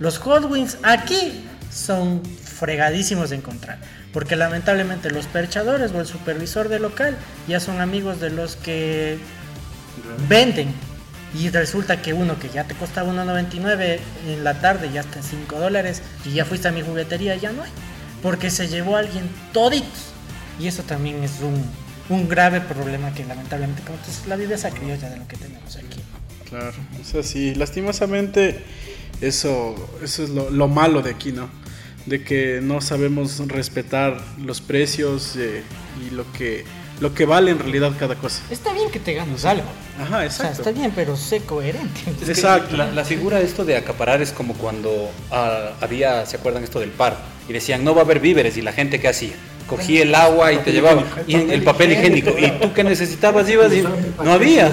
Los 0.00 0.18
Hot 0.18 0.50
Wheels 0.50 0.78
aquí 0.82 1.44
son 1.70 2.22
fregadísimos 2.24 3.30
de 3.30 3.36
encontrar. 3.36 3.78
Porque 4.12 4.36
lamentablemente 4.36 5.10
los 5.10 5.26
perchadores 5.26 5.92
o 5.92 6.00
el 6.00 6.06
supervisor 6.06 6.68
del 6.68 6.82
local 6.82 7.16
ya 7.48 7.60
son 7.60 7.80
amigos 7.80 8.20
de 8.20 8.30
los 8.30 8.56
que 8.56 9.18
venden. 10.28 10.72
Y 11.38 11.48
resulta 11.48 12.02
que 12.02 12.12
uno 12.12 12.38
que 12.38 12.50
ya 12.50 12.64
te 12.64 12.74
costaba 12.74 13.10
1.99 13.10 14.00
en 14.26 14.44
la 14.44 14.54
tarde 14.60 14.90
ya 14.92 15.00
está 15.00 15.18
en 15.18 15.24
5 15.24 15.58
dólares 15.58 16.02
y 16.26 16.32
ya 16.32 16.44
fuiste 16.44 16.68
a 16.68 16.72
mi 16.72 16.82
juguetería 16.82 17.36
ya 17.36 17.52
no 17.52 17.62
hay. 17.62 17.70
Porque 18.22 18.50
se 18.50 18.68
llevó 18.68 18.96
a 18.96 19.00
alguien 19.00 19.28
toditos. 19.52 20.12
Y 20.60 20.66
eso 20.66 20.82
también 20.82 21.24
es 21.24 21.40
un, 21.40 21.64
un 22.14 22.28
grave 22.28 22.60
problema 22.60 23.12
que 23.14 23.24
lamentablemente 23.24 23.82
como 23.82 23.98
dices, 23.98 24.26
la 24.26 24.36
vida 24.36 24.54
es 24.54 24.64
criolla 24.64 25.10
de 25.10 25.16
lo 25.16 25.28
que 25.28 25.36
tenemos 25.36 25.76
aquí. 25.76 26.00
Claro, 26.48 26.72
o 27.00 27.04
sea, 27.04 27.22
sí, 27.22 27.54
lastimosamente 27.54 28.62
eso, 29.20 29.74
eso 30.02 30.24
es 30.24 30.30
lo, 30.30 30.50
lo 30.50 30.68
malo 30.68 31.00
de 31.02 31.10
aquí, 31.10 31.32
¿no? 31.32 31.48
De 32.06 32.22
que 32.24 32.60
no 32.62 32.80
sabemos 32.80 33.38
respetar 33.48 34.20
los 34.44 34.60
precios 34.60 35.36
eh, 35.36 35.62
y 36.04 36.10
lo 36.10 36.30
que, 36.32 36.64
lo 37.00 37.14
que 37.14 37.24
vale 37.24 37.52
en 37.52 37.58
realidad 37.58 37.92
cada 37.98 38.16
cosa. 38.16 38.42
Está 38.50 38.72
bien 38.74 38.90
que 38.90 38.98
te 38.98 39.14
ganes 39.14 39.44
algo. 39.44 39.68
Ajá, 39.98 40.16
O 40.16 40.18
sea, 40.18 40.24
exacto. 40.26 40.58
está 40.58 40.72
bien, 40.72 40.92
pero 40.94 41.16
sé 41.16 41.40
coherente. 41.40 42.00
Es 42.20 42.24
que 42.24 42.32
Exacto. 42.32 42.76
La, 42.76 42.90
la 42.90 43.04
figura 43.04 43.38
de 43.38 43.44
esto 43.44 43.64
de 43.64 43.76
acaparar 43.76 44.20
es 44.20 44.32
como 44.32 44.54
cuando 44.54 45.10
ah, 45.30 45.70
había, 45.80 46.26
¿se 46.26 46.36
acuerdan 46.36 46.64
esto 46.64 46.80
del 46.80 46.90
par? 46.90 47.16
Y 47.48 47.52
decían, 47.52 47.84
no 47.84 47.94
va 47.94 48.02
a 48.02 48.04
haber 48.04 48.20
víveres. 48.20 48.56
Y 48.56 48.62
la 48.62 48.72
gente, 48.72 49.00
¿qué 49.00 49.08
hacía? 49.08 49.34
Cogía 49.66 50.02
el 50.02 50.14
agua 50.14 50.52
y 50.52 50.58
te 50.58 50.72
llevaba. 50.72 51.04
Y 51.26 51.34
el 51.34 51.62
papel 51.62 51.92
higiénico. 51.92 52.30
¿Y 52.38 52.50
tú 52.60 52.72
qué 52.72 52.84
necesitabas? 52.84 53.48
Ibas 53.48 53.72
y 53.72 53.82
no 53.82 54.32
había. 54.32 54.72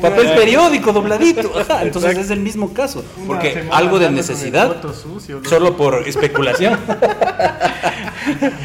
Papel 0.00 0.34
periódico 0.34 0.92
dobladito. 0.92 1.58
Ajá, 1.58 1.82
Entonces 1.82 2.18
es 2.18 2.30
el 2.30 2.40
mismo 2.40 2.72
caso. 2.74 3.04
Porque 3.26 3.66
algo 3.70 3.98
de 3.98 4.10
necesidad, 4.10 4.76
solo 5.48 5.76
por 5.76 6.06
especulación. 6.06 6.78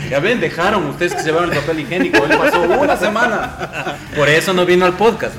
Ya 0.09 0.19
ven, 0.19 0.41
dejaron 0.41 0.87
ustedes 0.87 1.13
que 1.13 1.19
se 1.19 1.27
llevaron 1.27 1.51
el 1.51 1.59
papel 1.59 1.79
higiénico. 1.81 2.23
Él 2.25 2.37
pasó 2.37 2.61
una 2.61 2.97
semana. 2.97 3.97
Por 4.15 4.27
eso 4.27 4.53
no 4.53 4.65
vino 4.65 4.85
al 4.85 4.93
podcast. 4.97 5.35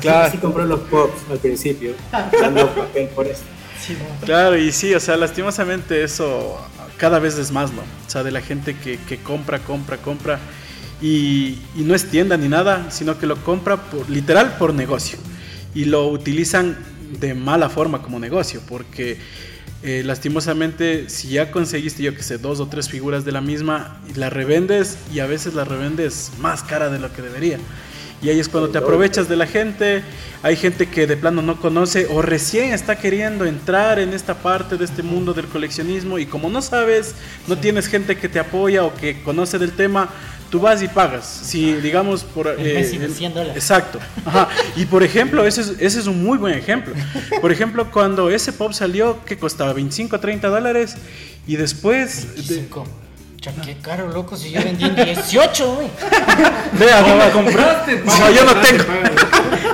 Claro. 0.00 0.30
Sí 0.30 0.38
compró 0.38 0.64
los 0.64 0.80
pops 0.80 1.22
al 1.30 1.38
principio, 1.38 1.92
dando 2.40 2.68
papel 2.68 3.08
por 3.08 3.26
eso. 3.26 3.42
Claro, 4.24 4.56
y 4.56 4.70
sí, 4.72 4.94
o 4.94 5.00
sea, 5.00 5.16
lastimosamente 5.16 6.02
eso 6.02 6.58
cada 6.98 7.18
vez 7.18 7.38
es 7.38 7.50
más, 7.50 7.72
¿no? 7.72 7.80
O 7.80 8.10
sea, 8.10 8.22
de 8.22 8.30
la 8.30 8.42
gente 8.42 8.76
que, 8.76 9.18
compra, 9.18 9.60
compra, 9.60 9.96
compra 9.96 10.38
y, 11.00 11.58
y 11.74 11.82
no 11.84 11.94
es 11.94 12.10
tienda 12.10 12.36
ni 12.36 12.48
nada, 12.48 12.90
sino 12.90 13.18
que 13.18 13.26
lo 13.26 13.36
compra 13.44 13.76
por, 13.76 14.10
literal 14.10 14.56
por 14.58 14.74
negocio 14.74 15.18
y 15.74 15.86
lo 15.86 16.08
utilizan 16.08 16.76
de 17.20 17.34
mala 17.34 17.68
forma 17.68 18.02
como 18.02 18.18
negocio, 18.18 18.60
porque 18.68 19.18
eh, 19.82 20.02
lastimosamente 20.04 21.08
si 21.08 21.28
ya 21.28 21.50
conseguiste, 21.52 22.02
yo 22.02 22.14
que 22.14 22.22
sé, 22.22 22.38
dos 22.38 22.58
o 22.60 22.66
tres 22.66 22.88
figuras 22.88 23.24
de 23.24 23.32
la 23.32 23.40
misma, 23.40 24.00
y 24.10 24.18
la 24.18 24.28
revendes 24.28 24.98
y 25.12 25.20
a 25.20 25.26
veces 25.26 25.54
la 25.54 25.64
revendes 25.64 26.32
más 26.40 26.62
cara 26.62 26.90
de 26.90 26.98
lo 26.98 27.12
que 27.12 27.22
debería. 27.22 27.58
Y 28.20 28.28
ahí 28.30 28.40
es 28.40 28.48
cuando 28.48 28.68
te 28.70 28.78
aprovechas 28.78 29.28
de 29.28 29.36
la 29.36 29.46
gente. 29.46 30.02
Hay 30.42 30.56
gente 30.56 30.86
que 30.86 31.06
de 31.06 31.16
plano 31.16 31.40
no 31.42 31.60
conoce 31.60 32.06
o 32.10 32.22
recién 32.22 32.72
está 32.72 32.96
queriendo 32.96 33.44
entrar 33.44 33.98
en 33.98 34.12
esta 34.12 34.34
parte 34.34 34.76
de 34.76 34.84
este 34.84 35.02
mundo 35.02 35.34
del 35.34 35.46
coleccionismo 35.46 36.18
y 36.18 36.26
como 36.26 36.48
no 36.48 36.62
sabes, 36.62 37.14
no 37.46 37.58
tienes 37.58 37.86
gente 37.86 38.16
que 38.16 38.28
te 38.28 38.38
apoya 38.38 38.84
o 38.84 38.94
que 38.94 39.22
conoce 39.22 39.58
del 39.58 39.72
tema, 39.72 40.08
tú 40.50 40.60
vas 40.60 40.80
y 40.82 40.88
pagas. 40.88 41.26
Si 41.26 41.72
digamos 41.74 42.22
por... 42.24 42.48
El 42.48 42.84
100 42.84 43.34
dólares. 43.34 43.56
Exacto. 43.56 43.98
Ajá. 44.24 44.48
Y 44.76 44.84
por 44.86 45.02
ejemplo, 45.02 45.44
ese 45.46 45.60
es, 45.60 45.68
ese 45.80 46.00
es 46.00 46.06
un 46.06 46.22
muy 46.24 46.38
buen 46.38 46.54
ejemplo. 46.54 46.94
Por 47.40 47.50
ejemplo, 47.52 47.90
cuando 47.90 48.30
ese 48.30 48.52
pop 48.52 48.72
salió, 48.72 49.24
que 49.24 49.38
costaba 49.38 49.72
25 49.72 50.18
30 50.20 50.48
dólares 50.48 50.96
y 51.46 51.56
después... 51.56 52.22
de- 52.28 52.34
25. 52.56 52.84
Cha, 52.84 53.07
qué 53.64 53.76
caro, 53.82 54.08
loco, 54.08 54.36
si 54.36 54.50
yo 54.50 54.62
vendí 54.62 54.84
en 54.84 54.94
18, 54.94 55.74
güey. 55.74 55.88
Vea, 56.78 57.00
no 57.02 57.16
me 57.16 57.30
compraste. 57.30 58.02
No, 58.04 58.30
yo 58.30 58.44
no 58.44 58.56
tengo. 58.60 58.84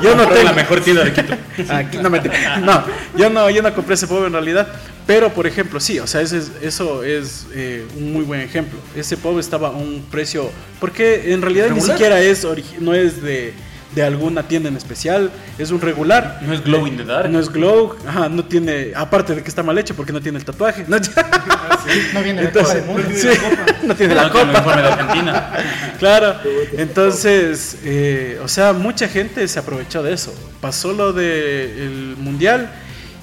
Yo 0.03 0.15
no 0.15 0.27
tengo. 0.29 0.43
la 0.45 0.53
mejor 0.53 0.81
tienda 0.81 1.05
de 1.05 1.13
Quito. 1.13 1.35
Aquí, 1.73 1.99
no, 1.99 2.11
mentira. 2.11 2.59
no, 2.59 2.85
yo 3.17 3.31
no, 3.31 3.49
yo 3.51 3.63
no 3.63 3.75
compré 3.75 3.95
ese 3.95 4.07
pop 4.07 4.25
en 4.27 4.33
realidad. 4.33 4.69
Pero, 5.07 5.31
por 5.33 5.47
ejemplo, 5.47 5.81
sí, 5.81 5.99
o 5.99 6.07
sea, 6.07 6.21
ese 6.23 6.39
es- 6.39 6.51
eso 6.63 7.03
es 7.05 7.47
eh, 7.55 7.87
un 7.97 8.13
muy 8.13 8.25
buen 8.25 8.41
ejemplo. 8.41 8.79
Ese 8.97 9.17
pop 9.17 9.39
estaba 9.39 9.69
a 9.69 9.73
un 9.73 10.05
precio. 10.11 10.51
Porque 10.81 11.33
en 11.33 11.43
realidad 11.43 11.69
ni 11.71 11.81
siquiera 11.81 12.21
es, 12.21 12.47
no 12.81 12.95
es 12.95 13.23
de, 13.23 13.53
de 13.95 14.03
alguna 14.03 14.43
tienda 14.49 14.69
en 14.69 14.77
especial, 14.77 15.31
es 15.59 15.71
un 15.71 15.81
regular. 15.81 16.41
No 16.43 16.53
es 16.53 16.63
Glow 16.65 16.87
in 16.87 16.97
the 16.97 17.05
Dark. 17.05 17.31
No 17.31 17.39
es 17.39 17.49
glow, 17.51 17.97
ajá, 18.07 18.29
no 18.29 18.45
tiene, 18.45 18.93
aparte 18.95 19.35
de 19.35 19.43
que 19.43 19.49
está 19.49 19.63
mal 19.63 19.79
hecho 19.79 19.95
porque 19.95 20.13
no 20.13 20.21
tiene 20.21 20.39
el 20.39 20.45
tatuaje. 20.45 20.85
No, 20.89 20.97
No 22.15 22.23
viene 22.23 22.43
de 22.43 22.51
Copa 22.51 22.75
del 22.75 22.85
Mundo. 22.85 23.03
sí, 23.15 23.29
no 23.85 23.95
tiene 23.95 24.15
la 24.15 24.25
No 24.25 24.31
tiene 24.31 24.51
el 24.51 24.57
copa. 24.57 24.59
informe 24.59 24.83
de 24.83 24.89
Argentina. 24.89 25.53
Claro, 25.99 26.35
entonces, 26.77 27.79
eh, 27.85 28.39
o 28.43 28.49
sea, 28.49 28.73
mucha 28.73 29.09
gente 29.09 29.47
se 29.49 29.59
aprovechó 29.59 30.03
de 30.03 30.13
eso. 30.13 30.35
Pasó 30.61 30.93
lo 30.93 31.13
del 31.13 32.17
mundial 32.19 32.69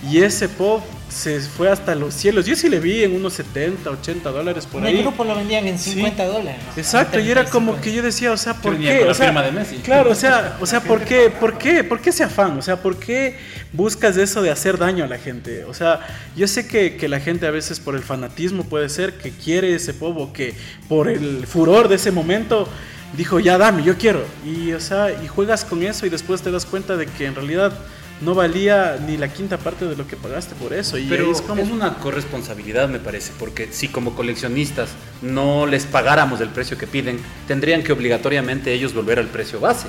y 0.10 0.24
ese 0.24 0.48
pop 0.50 0.82
se 1.12 1.42
fue 1.42 1.70
hasta 1.70 1.94
los 1.94 2.14
cielos. 2.14 2.46
Yo 2.46 2.56
sí 2.56 2.70
le 2.70 2.80
vi 2.80 3.04
en 3.04 3.14
unos 3.14 3.34
70, 3.34 3.90
80 3.90 4.32
dólares 4.32 4.66
por 4.66 4.82
En 4.82 4.88
el 4.88 4.96
ahí. 4.96 5.02
grupo 5.02 5.26
lo 5.26 5.36
vendían 5.36 5.68
en 5.68 5.78
Sí. 5.78 5.92
50 5.92 6.26
dólares. 6.26 6.62
Exacto, 6.78 7.20
y 7.20 7.30
era 7.30 7.44
como 7.46 7.74
35. 7.74 7.82
que 7.84 7.94
yo 7.94 8.02
decía, 8.02 8.32
o 8.32 8.38
sea, 8.38 8.54
¿por 8.54 8.78
qué? 8.78 8.98
con 9.00 9.06
la 9.08 9.12
O 9.12 9.16
sea, 9.16 9.26
firma 9.28 9.42
de 9.44 9.52
Messi. 9.52 9.76
Claro, 9.78 10.12
o 10.12 10.16
sea, 10.16 10.58
o 10.62 10.66
sea, 10.66 10.80
¿por 10.80 11.02
qué? 11.04 11.30
¿Por 11.30 11.58
qué? 11.58 11.84
¿Por 11.84 12.00
qué 12.00 12.12
ese 12.12 12.24
afán? 12.24 12.58
O 12.58 12.62
sea, 12.62 12.78
¿por 12.82 12.98
qué 12.98 13.36
buscas 13.74 14.16
eso 14.16 14.42
de 14.42 14.52
hacer 14.52 14.78
daño 14.78 15.04
a 15.04 15.08
la 15.08 15.18
gente? 15.18 15.66
O 15.66 15.74
sea, 15.74 16.00
yo 16.36 16.48
sé 16.48 16.66
que, 16.68 16.96
que 16.96 17.10
la 17.10 17.20
gente 17.20 17.46
a 17.46 17.52
veces 17.52 17.80
por 17.82 17.96
el 17.96 18.04
fanatismo 18.04 18.64
puede 18.64 18.88
ser 18.88 19.14
que 19.14 19.32
quiere 19.32 19.76
ese 19.76 19.94
pop 19.94 20.18
o 20.18 20.32
que 20.34 20.54
por 20.88 21.10
el 21.10 21.46
furor 21.46 21.90
de 21.90 21.96
ese 21.96 22.12
momento 22.12 22.70
dijo, 23.18 23.42
ya 23.42 23.58
dame, 23.58 23.84
yo 23.84 23.98
quiero. 23.98 24.24
Y, 24.46 24.72
o 24.72 24.80
sea, 24.80 25.12
y 25.12 25.28
juegas 25.28 25.66
con 25.66 25.84
eso 25.84 26.06
y 26.06 26.10
después 26.10 26.42
te 26.42 26.52
das 26.52 26.66
cuenta 26.66 26.96
de 26.96 27.06
que 27.06 27.26
en 27.26 27.36
realidad 27.36 27.74
no 28.22 28.36
valía 28.36 28.98
ni 29.06 29.18
la 29.18 29.34
quinta 29.34 29.58
parte 29.58 29.86
de 29.86 29.96
lo 29.96 30.08
que 30.08 30.16
pagaste 30.16 30.56
por 30.56 30.74
eso. 30.74 30.98
Y 30.98 31.06
Pero 31.08 31.32
es, 31.32 31.40
es 31.40 31.42
como... 31.44 31.64
una 31.64 31.96
corresponsabilidad, 31.96 32.88
me 32.90 33.00
parece, 33.00 33.34
porque 33.38 33.70
si 33.72 33.88
como 33.88 34.16
coleccionistas 34.16 34.90
no 35.22 35.66
les 35.66 35.86
pagáramos 35.86 36.42
el 36.42 36.50
precio 36.50 36.78
que 36.78 36.88
piden, 36.88 37.20
tendrían 37.48 37.84
que 37.84 37.92
obligatoriamente 37.92 38.74
ellos 38.74 38.94
volver 38.94 39.20
al 39.20 39.28
precio 39.28 39.60
base. 39.60 39.88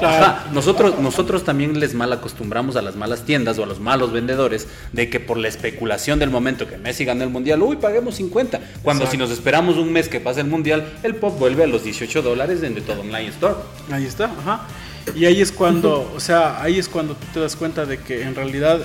Ajá, 0.00 0.46
Nosotros, 0.52 0.98
nosotros 0.98 1.44
también 1.44 1.78
les 1.80 1.94
mal 1.94 2.12
acostumbramos 2.12 2.76
a 2.76 2.82
las 2.82 2.96
malas 2.96 3.24
tiendas 3.24 3.58
o 3.58 3.64
a 3.64 3.66
los 3.66 3.80
malos 3.80 4.12
vendedores 4.12 4.68
de 4.92 5.08
que 5.08 5.20
por 5.20 5.38
la 5.38 5.48
especulación 5.48 6.18
del 6.18 6.30
momento 6.30 6.66
que 6.66 6.76
Messi 6.76 7.04
ganó 7.04 7.24
el 7.24 7.30
mundial, 7.30 7.62
uy, 7.62 7.76
paguemos 7.76 8.16
50. 8.16 8.60
Cuando 8.82 9.06
si 9.06 9.16
nos 9.16 9.30
esperamos 9.30 9.76
un 9.76 9.92
mes 9.92 10.08
que 10.08 10.20
pase 10.20 10.40
el 10.40 10.46
mundial, 10.46 10.98
el 11.02 11.14
pop 11.14 11.38
vuelve 11.38 11.64
a 11.64 11.66
los 11.66 11.84
18 11.84 12.22
dólares 12.22 12.62
en 12.62 12.74
de 12.74 12.80
todo 12.80 13.00
online 13.00 13.28
store. 13.28 13.54
Ahí 13.90 14.04
está, 14.04 14.24
ajá. 14.26 14.66
Y 15.14 15.24
ahí 15.24 15.40
es 15.40 15.52
cuando, 15.52 16.12
o 16.14 16.20
sea, 16.20 16.62
ahí 16.62 16.78
es 16.78 16.88
cuando 16.88 17.14
tú 17.14 17.26
te 17.34 17.40
das 17.40 17.56
cuenta 17.56 17.86
de 17.86 17.98
que 17.98 18.22
en 18.22 18.34
realidad 18.34 18.80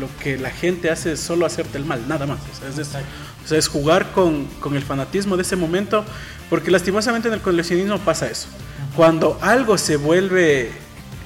lo 0.00 0.08
que 0.22 0.38
la 0.38 0.50
gente 0.50 0.90
hace 0.90 1.12
es 1.12 1.20
solo 1.20 1.46
hacerte 1.46 1.78
el 1.78 1.84
mal, 1.84 2.06
nada 2.08 2.26
más. 2.26 2.38
O 2.52 2.58
sea, 2.58 2.68
es, 2.68 2.78
eso. 2.78 2.98
O 3.44 3.48
sea, 3.48 3.58
es 3.58 3.68
jugar 3.68 4.12
con, 4.12 4.46
con 4.60 4.76
el 4.76 4.82
fanatismo 4.82 5.36
de 5.36 5.42
ese 5.42 5.56
momento, 5.56 6.04
porque 6.48 6.70
lastimosamente 6.70 7.28
en 7.28 7.34
el 7.34 7.40
coleccionismo 7.40 7.98
pasa 7.98 8.28
eso. 8.28 8.48
Cuando 8.96 9.38
algo 9.40 9.78
se 9.78 9.96
vuelve, 9.96 10.70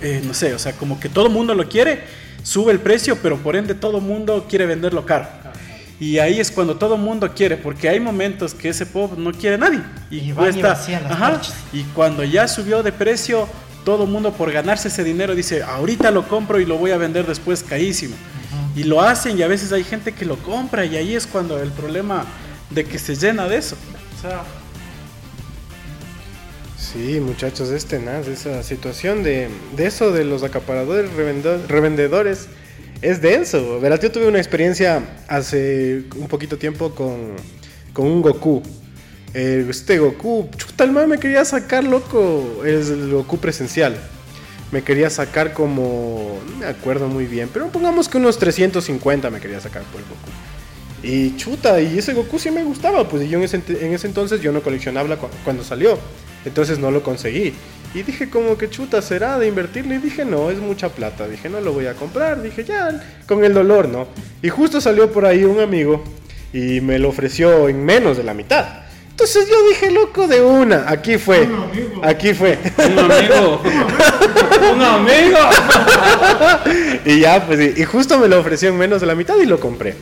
eh, 0.02 0.22
no 0.24 0.34
sé, 0.34 0.54
o 0.54 0.58
sea, 0.58 0.72
como 0.72 1.00
que 1.00 1.08
todo 1.08 1.28
mundo 1.28 1.54
lo 1.54 1.68
quiere, 1.68 2.04
sube 2.42 2.72
el 2.72 2.80
precio, 2.80 3.18
pero 3.22 3.38
por 3.38 3.56
ende 3.56 3.74
todo 3.74 4.00
mundo 4.00 4.46
quiere 4.48 4.66
venderlo 4.66 5.04
caro. 5.04 5.26
Y 5.98 6.18
ahí 6.18 6.40
es 6.40 6.50
cuando 6.50 6.76
todo 6.76 6.96
mundo 6.98 7.32
quiere, 7.34 7.56
porque 7.56 7.88
hay 7.88 7.98
momentos 8.00 8.52
que 8.52 8.68
ese 8.68 8.84
pop 8.84 9.16
no 9.16 9.32
quiere 9.32 9.56
nadie. 9.56 9.82
Y, 10.10 10.18
Y 10.18 10.32
cuesta, 10.32 10.72
ajá, 10.72 11.40
y 11.72 11.82
cuando 11.94 12.22
ya 12.22 12.46
subió 12.46 12.82
de 12.82 12.92
precio, 12.92 13.48
todo 13.86 14.02
el 14.04 14.10
mundo 14.10 14.32
por 14.32 14.50
ganarse 14.50 14.88
ese 14.88 15.02
dinero 15.04 15.34
dice, 15.36 15.62
ahorita 15.62 16.10
lo 16.10 16.26
compro 16.28 16.58
y 16.60 16.66
lo 16.66 16.76
voy 16.76 16.90
a 16.90 16.98
vender 16.98 17.24
después 17.24 17.62
carísimo. 17.62 18.16
Y 18.74 18.82
lo 18.82 19.00
hacen 19.00 19.38
y 19.38 19.42
a 19.42 19.46
veces 19.46 19.72
hay 19.72 19.84
gente 19.84 20.10
que 20.12 20.24
lo 20.26 20.36
compra 20.38 20.84
y 20.84 20.96
ahí 20.96 21.14
es 21.14 21.26
cuando 21.26 21.58
el 21.62 21.70
problema 21.70 22.26
de 22.70 22.84
que 22.84 22.98
se 22.98 23.14
llena 23.14 23.46
de 23.48 23.56
eso. 23.58 23.76
O 24.18 24.20
sea, 24.20 24.42
Sí, 26.78 27.20
muchachos, 27.20 27.70
es 27.70 27.86
tenaz 27.86 28.26
esa 28.28 28.62
situación 28.62 29.22
de, 29.22 29.48
de 29.76 29.86
eso 29.86 30.12
de 30.12 30.24
los 30.24 30.42
acaparadores, 30.42 31.10
revendo- 31.16 31.60
revendedores. 31.68 32.48
Es 33.02 33.20
denso. 33.20 33.80
Verás, 33.80 34.00
yo 34.00 34.10
tuve 34.10 34.26
una 34.26 34.38
experiencia 34.38 35.02
hace 35.28 36.04
un 36.16 36.28
poquito 36.28 36.58
tiempo 36.58 36.94
con, 36.94 37.32
con 37.92 38.06
un 38.06 38.22
Goku. 38.22 38.62
Eh, 39.38 39.66
este 39.68 39.98
Goku, 39.98 40.48
chuta, 40.56 40.84
el 40.84 40.92
man 40.92 41.10
me 41.10 41.18
quería 41.18 41.44
sacar, 41.44 41.84
loco. 41.84 42.62
Es 42.64 42.88
el 42.88 43.10
Goku 43.12 43.36
presencial. 43.36 43.94
Me 44.72 44.82
quería 44.82 45.10
sacar 45.10 45.52
como. 45.52 46.40
No 46.52 46.56
me 46.60 46.66
acuerdo 46.66 47.06
muy 47.08 47.26
bien, 47.26 47.50
pero 47.52 47.66
pongamos 47.68 48.08
que 48.08 48.16
unos 48.16 48.38
350 48.38 49.28
me 49.30 49.38
quería 49.38 49.60
sacar 49.60 49.82
por 49.82 50.00
el 50.00 50.06
Goku. 50.06 50.30
Y 51.02 51.36
chuta, 51.36 51.78
y 51.82 51.98
ese 51.98 52.14
Goku 52.14 52.38
sí 52.38 52.50
me 52.50 52.64
gustaba, 52.64 53.06
pues 53.06 53.28
yo 53.28 53.36
en 53.36 53.44
ese, 53.44 53.56
en 53.68 53.92
ese 53.92 54.06
entonces 54.06 54.40
yo 54.40 54.50
no 54.52 54.62
coleccionaba 54.62 55.16
cu- 55.18 55.28
cuando 55.44 55.62
salió, 55.62 55.98
entonces 56.46 56.78
no 56.78 56.90
lo 56.90 57.02
conseguí. 57.02 57.52
Y 57.94 58.02
dije 58.02 58.30
como 58.30 58.56
que 58.56 58.70
chuta, 58.70 59.02
¿será 59.02 59.38
de 59.38 59.46
invertirle? 59.46 59.96
Y 59.96 59.98
dije, 59.98 60.24
no, 60.24 60.50
es 60.50 60.58
mucha 60.58 60.88
plata, 60.88 61.28
dije, 61.28 61.50
no 61.50 61.60
lo 61.60 61.74
voy 61.74 61.86
a 61.86 61.92
comprar, 61.94 62.40
dije, 62.42 62.64
ya, 62.64 63.04
con 63.28 63.44
el 63.44 63.52
dolor, 63.52 63.88
¿no? 63.88 64.08
Y 64.42 64.48
justo 64.48 64.80
salió 64.80 65.12
por 65.12 65.26
ahí 65.26 65.44
un 65.44 65.60
amigo 65.60 66.02
y 66.54 66.80
me 66.80 66.98
lo 66.98 67.10
ofreció 67.10 67.68
en 67.68 67.84
menos 67.84 68.16
de 68.16 68.24
la 68.24 68.32
mitad. 68.32 68.85
Entonces 69.16 69.48
yo 69.48 69.66
dije, 69.70 69.90
loco, 69.90 70.28
de 70.28 70.42
una, 70.42 70.90
aquí 70.90 71.16
fue, 71.16 71.48
aquí 72.02 72.34
fue. 72.34 72.58
Un 72.76 72.98
amigo. 72.98 73.62
un 74.74 74.82
amigo. 74.82 75.38
y 77.06 77.20
ya, 77.20 77.46
pues, 77.46 77.78
y, 77.78 77.80
y 77.80 77.84
justo 77.86 78.18
me 78.18 78.28
lo 78.28 78.38
ofreció 78.38 78.68
en 78.68 78.76
menos 78.76 79.00
de 79.00 79.06
la 79.06 79.14
mitad 79.14 79.34
y 79.38 79.46
lo 79.46 79.58
compré. 79.58 79.94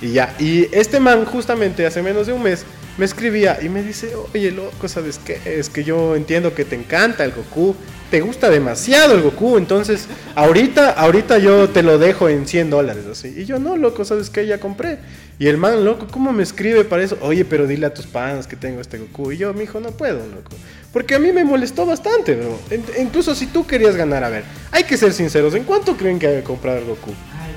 Y 0.00 0.12
ya, 0.12 0.36
y 0.38 0.68
este 0.70 1.00
man 1.00 1.24
justamente 1.24 1.84
hace 1.84 2.02
menos 2.02 2.28
de 2.28 2.34
un 2.34 2.44
mes 2.44 2.64
me 2.98 3.04
escribía 3.04 3.58
y 3.62 3.68
me 3.68 3.82
dice, 3.82 4.12
oye 4.34 4.50
loco, 4.50 4.88
¿sabes 4.88 5.18
qué? 5.24 5.40
Es 5.44 5.70
que 5.70 5.82
yo 5.84 6.14
entiendo 6.16 6.54
que 6.54 6.64
te 6.64 6.76
encanta 6.76 7.24
el 7.24 7.32
Goku, 7.32 7.74
te 8.10 8.20
gusta 8.20 8.50
demasiado 8.50 9.14
el 9.14 9.22
Goku, 9.22 9.56
entonces 9.56 10.06
ahorita, 10.34 10.90
ahorita 10.90 11.38
yo 11.38 11.68
te 11.70 11.82
lo 11.82 11.98
dejo 11.98 12.28
en 12.28 12.46
100 12.46 12.68
dólares, 12.70 13.04
así. 13.10 13.32
Y 13.36 13.44
yo, 13.46 13.58
no, 13.58 13.76
loco, 13.76 14.04
¿sabes 14.04 14.28
qué? 14.28 14.46
Ya 14.46 14.58
compré. 14.58 14.98
Y 15.38 15.46
el 15.48 15.56
man, 15.56 15.84
loco, 15.84 16.06
¿cómo 16.10 16.30
me 16.32 16.42
escribe 16.42 16.84
para 16.84 17.02
eso? 17.02 17.16
Oye, 17.22 17.44
pero 17.46 17.66
dile 17.66 17.86
a 17.86 17.94
tus 17.94 18.06
panas 18.06 18.46
que 18.46 18.54
tengo 18.56 18.80
este 18.82 18.98
Goku. 18.98 19.32
Y 19.32 19.38
yo, 19.38 19.54
mi 19.54 19.64
hijo, 19.64 19.80
no 19.80 19.90
puedo, 19.92 20.18
loco. 20.26 20.50
Porque 20.92 21.14
a 21.14 21.18
mí 21.18 21.32
me 21.32 21.42
molestó 21.42 21.86
bastante, 21.86 22.34
bro. 22.34 22.58
En- 22.70 22.84
incluso 23.00 23.34
si 23.34 23.46
tú 23.46 23.66
querías 23.66 23.96
ganar, 23.96 24.22
a 24.24 24.28
ver, 24.28 24.44
hay 24.70 24.84
que 24.84 24.98
ser 24.98 25.14
sinceros, 25.14 25.54
¿en 25.54 25.64
cuánto 25.64 25.96
creen 25.96 26.18
que 26.18 26.26
hay 26.26 26.36
que 26.36 26.42
comprar 26.42 26.76
el 26.76 26.84
Goku? 26.84 27.12
Ay, 27.40 27.52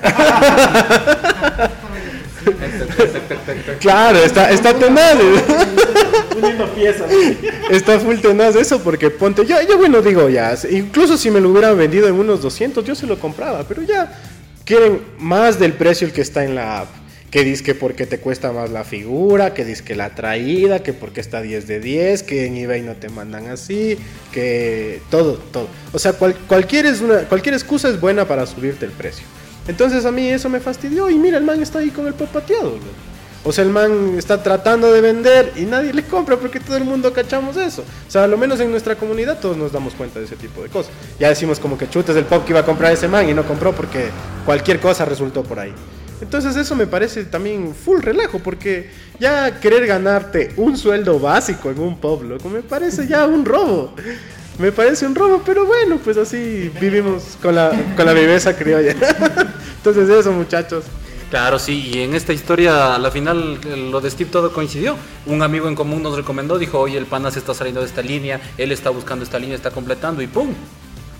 los 0.00 0.08
ojos. 1.60 1.85
Claro, 3.80 4.18
está, 4.18 4.50
está 4.50 4.74
tenaz. 4.74 5.16
Uniendo 6.36 6.66
piezas. 6.74 7.10
Está 7.70 7.98
full 7.98 8.16
tenaz 8.16 8.56
eso 8.56 8.80
porque 8.82 9.10
ponte, 9.10 9.44
yo, 9.46 9.56
yo 9.68 9.78
bueno 9.78 10.02
digo 10.02 10.28
ya, 10.28 10.54
incluso 10.70 11.16
si 11.16 11.30
me 11.30 11.40
lo 11.40 11.50
hubieran 11.50 11.76
vendido 11.78 12.08
en 12.08 12.14
unos 12.14 12.42
200 12.42 12.84
yo 12.84 12.94
se 12.94 13.06
lo 13.06 13.18
compraba, 13.18 13.64
pero 13.66 13.82
ya 13.82 14.12
quieren 14.64 15.00
más 15.18 15.58
del 15.58 15.72
precio 15.72 16.06
el 16.06 16.12
que 16.12 16.20
está 16.22 16.44
en 16.44 16.54
la 16.54 16.80
app. 16.80 16.88
Que 17.30 17.42
dice 17.42 17.64
que 17.64 17.74
porque 17.74 18.06
te 18.06 18.18
cuesta 18.18 18.52
más 18.52 18.70
la 18.70 18.84
figura, 18.84 19.52
que 19.52 19.64
dice 19.64 19.82
que 19.82 19.96
la 19.96 20.14
traída, 20.14 20.78
que 20.84 20.92
porque 20.92 21.20
está 21.20 21.42
10 21.42 21.66
de 21.66 21.80
10, 21.80 22.22
que 22.22 22.46
en 22.46 22.56
eBay 22.56 22.82
no 22.82 22.94
te 22.94 23.08
mandan 23.08 23.48
así, 23.48 23.98
que 24.32 25.00
todo, 25.10 25.34
todo. 25.34 25.68
O 25.92 25.98
sea, 25.98 26.12
cual- 26.12 26.36
cualquier, 26.46 26.86
es 26.86 27.00
una, 27.00 27.22
cualquier 27.24 27.54
excusa 27.54 27.88
es 27.88 28.00
buena 28.00 28.26
para 28.26 28.46
subirte 28.46 28.86
el 28.86 28.92
precio. 28.92 29.26
Entonces 29.68 30.04
a 30.04 30.12
mí 30.12 30.28
eso 30.28 30.48
me 30.48 30.60
fastidió 30.60 31.10
y 31.10 31.16
mira, 31.16 31.38
el 31.38 31.44
man 31.44 31.60
está 31.62 31.80
ahí 31.80 31.90
con 31.90 32.06
el 32.06 32.14
pop 32.14 32.28
pateado. 32.28 32.74
O 33.44 33.52
sea, 33.52 33.62
el 33.62 33.70
man 33.70 34.14
está 34.18 34.42
tratando 34.42 34.92
de 34.92 35.00
vender 35.00 35.52
y 35.54 35.66
nadie 35.66 35.92
le 35.92 36.02
compra 36.02 36.36
porque 36.36 36.58
todo 36.58 36.76
el 36.76 36.84
mundo 36.84 37.12
cachamos 37.12 37.56
eso. 37.56 37.82
O 37.82 38.10
sea, 38.10 38.24
a 38.24 38.26
lo 38.26 38.36
menos 38.36 38.58
en 38.58 38.72
nuestra 38.72 38.96
comunidad 38.96 39.38
todos 39.38 39.56
nos 39.56 39.70
damos 39.70 39.94
cuenta 39.94 40.18
de 40.18 40.24
ese 40.24 40.34
tipo 40.34 40.62
de 40.62 40.68
cosas. 40.68 40.90
Ya 41.20 41.28
decimos 41.28 41.60
como 41.60 41.78
que 41.78 41.88
chutes 41.88 42.14
del 42.14 42.24
pop 42.24 42.44
que 42.44 42.50
iba 42.50 42.60
a 42.60 42.64
comprar 42.64 42.92
ese 42.92 43.06
man 43.06 43.28
y 43.28 43.34
no 43.34 43.46
compró 43.46 43.72
porque 43.72 44.10
cualquier 44.44 44.80
cosa 44.80 45.04
resultó 45.04 45.44
por 45.44 45.60
ahí. 45.60 45.72
Entonces 46.20 46.56
eso 46.56 46.74
me 46.74 46.86
parece 46.86 47.24
también 47.24 47.74
full 47.74 48.00
relajo 48.00 48.38
porque 48.40 48.90
ya 49.20 49.60
querer 49.60 49.86
ganarte 49.86 50.52
un 50.56 50.76
sueldo 50.76 51.20
básico 51.20 51.70
en 51.70 51.78
un 51.78 51.98
pub, 51.98 52.22
loco, 52.22 52.48
me 52.48 52.62
parece 52.62 53.06
ya 53.06 53.26
un 53.26 53.44
robo. 53.44 53.94
Me 54.58 54.72
parece 54.72 55.06
un 55.06 55.14
robo, 55.14 55.42
pero 55.44 55.66
bueno, 55.66 55.98
pues 56.02 56.16
así 56.16 56.70
vivimos 56.80 57.36
con 57.42 57.54
la, 57.54 57.70
con 57.94 58.06
la 58.06 58.14
viveza 58.14 58.56
criolla. 58.56 58.92
Entonces 59.76 60.08
eso, 60.08 60.32
muchachos. 60.32 60.84
Claro, 61.30 61.58
sí, 61.58 61.90
y 61.92 62.02
en 62.02 62.14
esta 62.14 62.32
historia, 62.32 62.94
a 62.94 62.98
la 62.98 63.10
final, 63.10 63.58
eh, 63.66 63.76
lo 63.90 64.00
de 64.00 64.10
Steve 64.10 64.30
todo 64.30 64.52
coincidió. 64.52 64.96
Un 65.26 65.42
amigo 65.42 65.68
en 65.68 65.74
común 65.74 66.02
nos 66.02 66.16
recomendó, 66.16 66.56
dijo, 66.56 66.78
oye, 66.78 66.96
el 66.96 67.06
pana 67.06 67.30
se 67.30 67.40
está 67.40 67.52
saliendo 67.52 67.80
de 67.80 67.86
esta 67.86 68.00
línea, 68.00 68.40
él 68.56 68.72
está 68.72 68.90
buscando 68.90 69.24
esta 69.24 69.38
línea, 69.38 69.56
está 69.56 69.72
completando, 69.72 70.22
y 70.22 70.28
¡pum! 70.28 70.54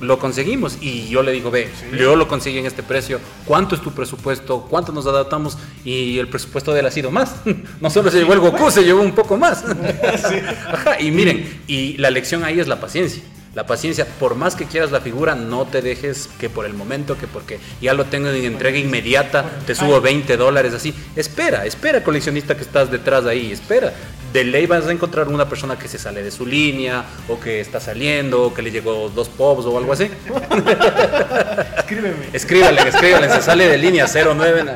Lo 0.00 0.18
conseguimos. 0.18 0.78
Y 0.80 1.08
yo 1.08 1.22
le 1.22 1.32
digo, 1.32 1.50
ve, 1.50 1.68
yo 1.98 2.16
lo 2.16 2.28
conseguí 2.28 2.58
en 2.58 2.66
este 2.66 2.82
precio, 2.82 3.20
¿cuánto 3.44 3.74
es 3.74 3.80
tu 3.80 3.92
presupuesto? 3.92 4.66
¿Cuánto 4.68 4.92
nos 4.92 5.06
adaptamos? 5.06 5.58
Y 5.84 6.18
el 6.18 6.28
presupuesto 6.28 6.72
de 6.72 6.80
él 6.80 6.86
ha 6.86 6.90
sido 6.90 7.10
más. 7.10 7.36
No 7.80 7.90
solo 7.90 8.10
se 8.10 8.18
llevó 8.18 8.32
el 8.32 8.40
Goku, 8.40 8.70
se 8.70 8.84
llevó 8.84 9.02
un 9.02 9.12
poco 9.12 9.36
más. 9.36 9.64
Ajá, 10.72 11.00
y 11.00 11.10
miren, 11.10 11.62
y 11.66 11.96
la 11.98 12.10
lección 12.10 12.44
ahí 12.44 12.58
es 12.58 12.68
la 12.68 12.80
paciencia. 12.80 13.22
La 13.56 13.66
paciencia, 13.66 14.06
por 14.20 14.34
más 14.34 14.54
que 14.54 14.66
quieras 14.66 14.92
la 14.92 15.00
figura, 15.00 15.34
no 15.34 15.64
te 15.64 15.80
dejes 15.80 16.28
que 16.38 16.50
por 16.50 16.66
el 16.66 16.74
momento, 16.74 17.16
que 17.16 17.26
porque 17.26 17.58
ya 17.80 17.94
lo 17.94 18.04
tengo 18.04 18.28
en 18.28 18.44
entrega 18.44 18.76
inmediata, 18.76 19.46
te 19.66 19.74
subo 19.74 19.98
20 20.02 20.36
dólares 20.36 20.74
así. 20.74 20.94
Espera, 21.16 21.64
espera, 21.64 22.04
coleccionista 22.04 22.54
que 22.54 22.60
estás 22.60 22.90
detrás 22.90 23.24
de 23.24 23.30
ahí, 23.30 23.52
espera. 23.52 23.94
De 24.36 24.44
ley 24.44 24.66
vas 24.66 24.86
a 24.86 24.92
encontrar 24.92 25.28
una 25.28 25.48
persona 25.48 25.78
que 25.78 25.88
se 25.88 25.96
sale 25.96 26.22
de 26.22 26.30
su 26.30 26.44
línea, 26.44 27.06
o 27.26 27.40
que 27.40 27.58
está 27.58 27.80
saliendo, 27.80 28.42
o 28.42 28.52
que 28.52 28.60
le 28.60 28.70
llegó 28.70 29.08
dos 29.08 29.30
pops 29.30 29.64
o 29.64 29.78
algo 29.78 29.94
así. 29.94 30.04
Escríbeme. 31.78 32.26
Escríbale, 32.34 32.86
escríbale, 32.86 33.30
se 33.30 33.40
sale 33.40 33.66
de 33.66 33.78
línea 33.78 34.04
09. 34.06 34.62
na. 34.62 34.72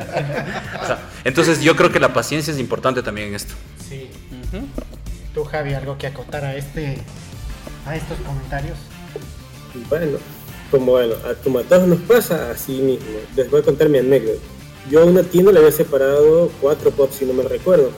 O 0.81 0.85
sea, 0.87 0.99
entonces 1.23 1.61
yo 1.61 1.75
creo 1.75 1.91
que 1.91 1.99
la 1.99 2.11
paciencia 2.11 2.51
es 2.51 2.59
importante 2.59 3.03
también 3.03 3.27
en 3.27 3.35
esto. 3.35 3.53
Sí. 3.87 4.09
Tú, 5.35 5.43
Javi, 5.43 5.75
algo 5.75 5.95
que 5.95 6.07
acotar 6.07 6.43
a 6.43 6.55
este 6.55 6.97
a 7.85 7.95
estos 7.95 8.17
comentarios. 8.21 8.79
Bueno, 9.89 10.17
como, 10.71 10.93
bueno, 10.93 11.13
a, 11.23 11.35
como 11.35 11.59
a 11.59 11.63
todos 11.63 11.87
nos 11.87 11.99
pasa, 11.99 12.49
así 12.49 12.79
mismo. 12.79 13.05
Les 13.35 13.47
voy 13.51 13.61
a 13.61 13.63
contar 13.63 13.89
mi 13.89 13.99
anécdota. 13.99 14.39
Yo 14.89 15.03
a 15.03 15.05
una 15.05 15.21
tienda 15.21 15.51
le 15.51 15.59
había 15.59 15.71
separado 15.71 16.49
cuatro 16.59 16.89
pops, 16.89 17.17
si 17.17 17.25
no 17.25 17.33
me 17.35 17.43
recuerdo. 17.43 17.91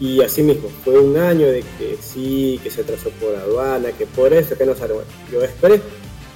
Y 0.00 0.22
así 0.22 0.42
mismo, 0.42 0.68
fue 0.84 0.98
un 0.98 1.16
año 1.16 1.46
de 1.46 1.60
que 1.78 1.96
sí, 2.00 2.58
que 2.62 2.70
se 2.70 2.80
atrasó 2.80 3.10
por 3.10 3.34
aduana, 3.36 3.92
que 3.92 4.06
por 4.06 4.32
eso, 4.32 4.56
que 4.56 4.66
no 4.66 4.74
sale. 4.74 4.94
Bueno, 4.94 5.08
yo 5.30 5.42
esperé 5.42 5.80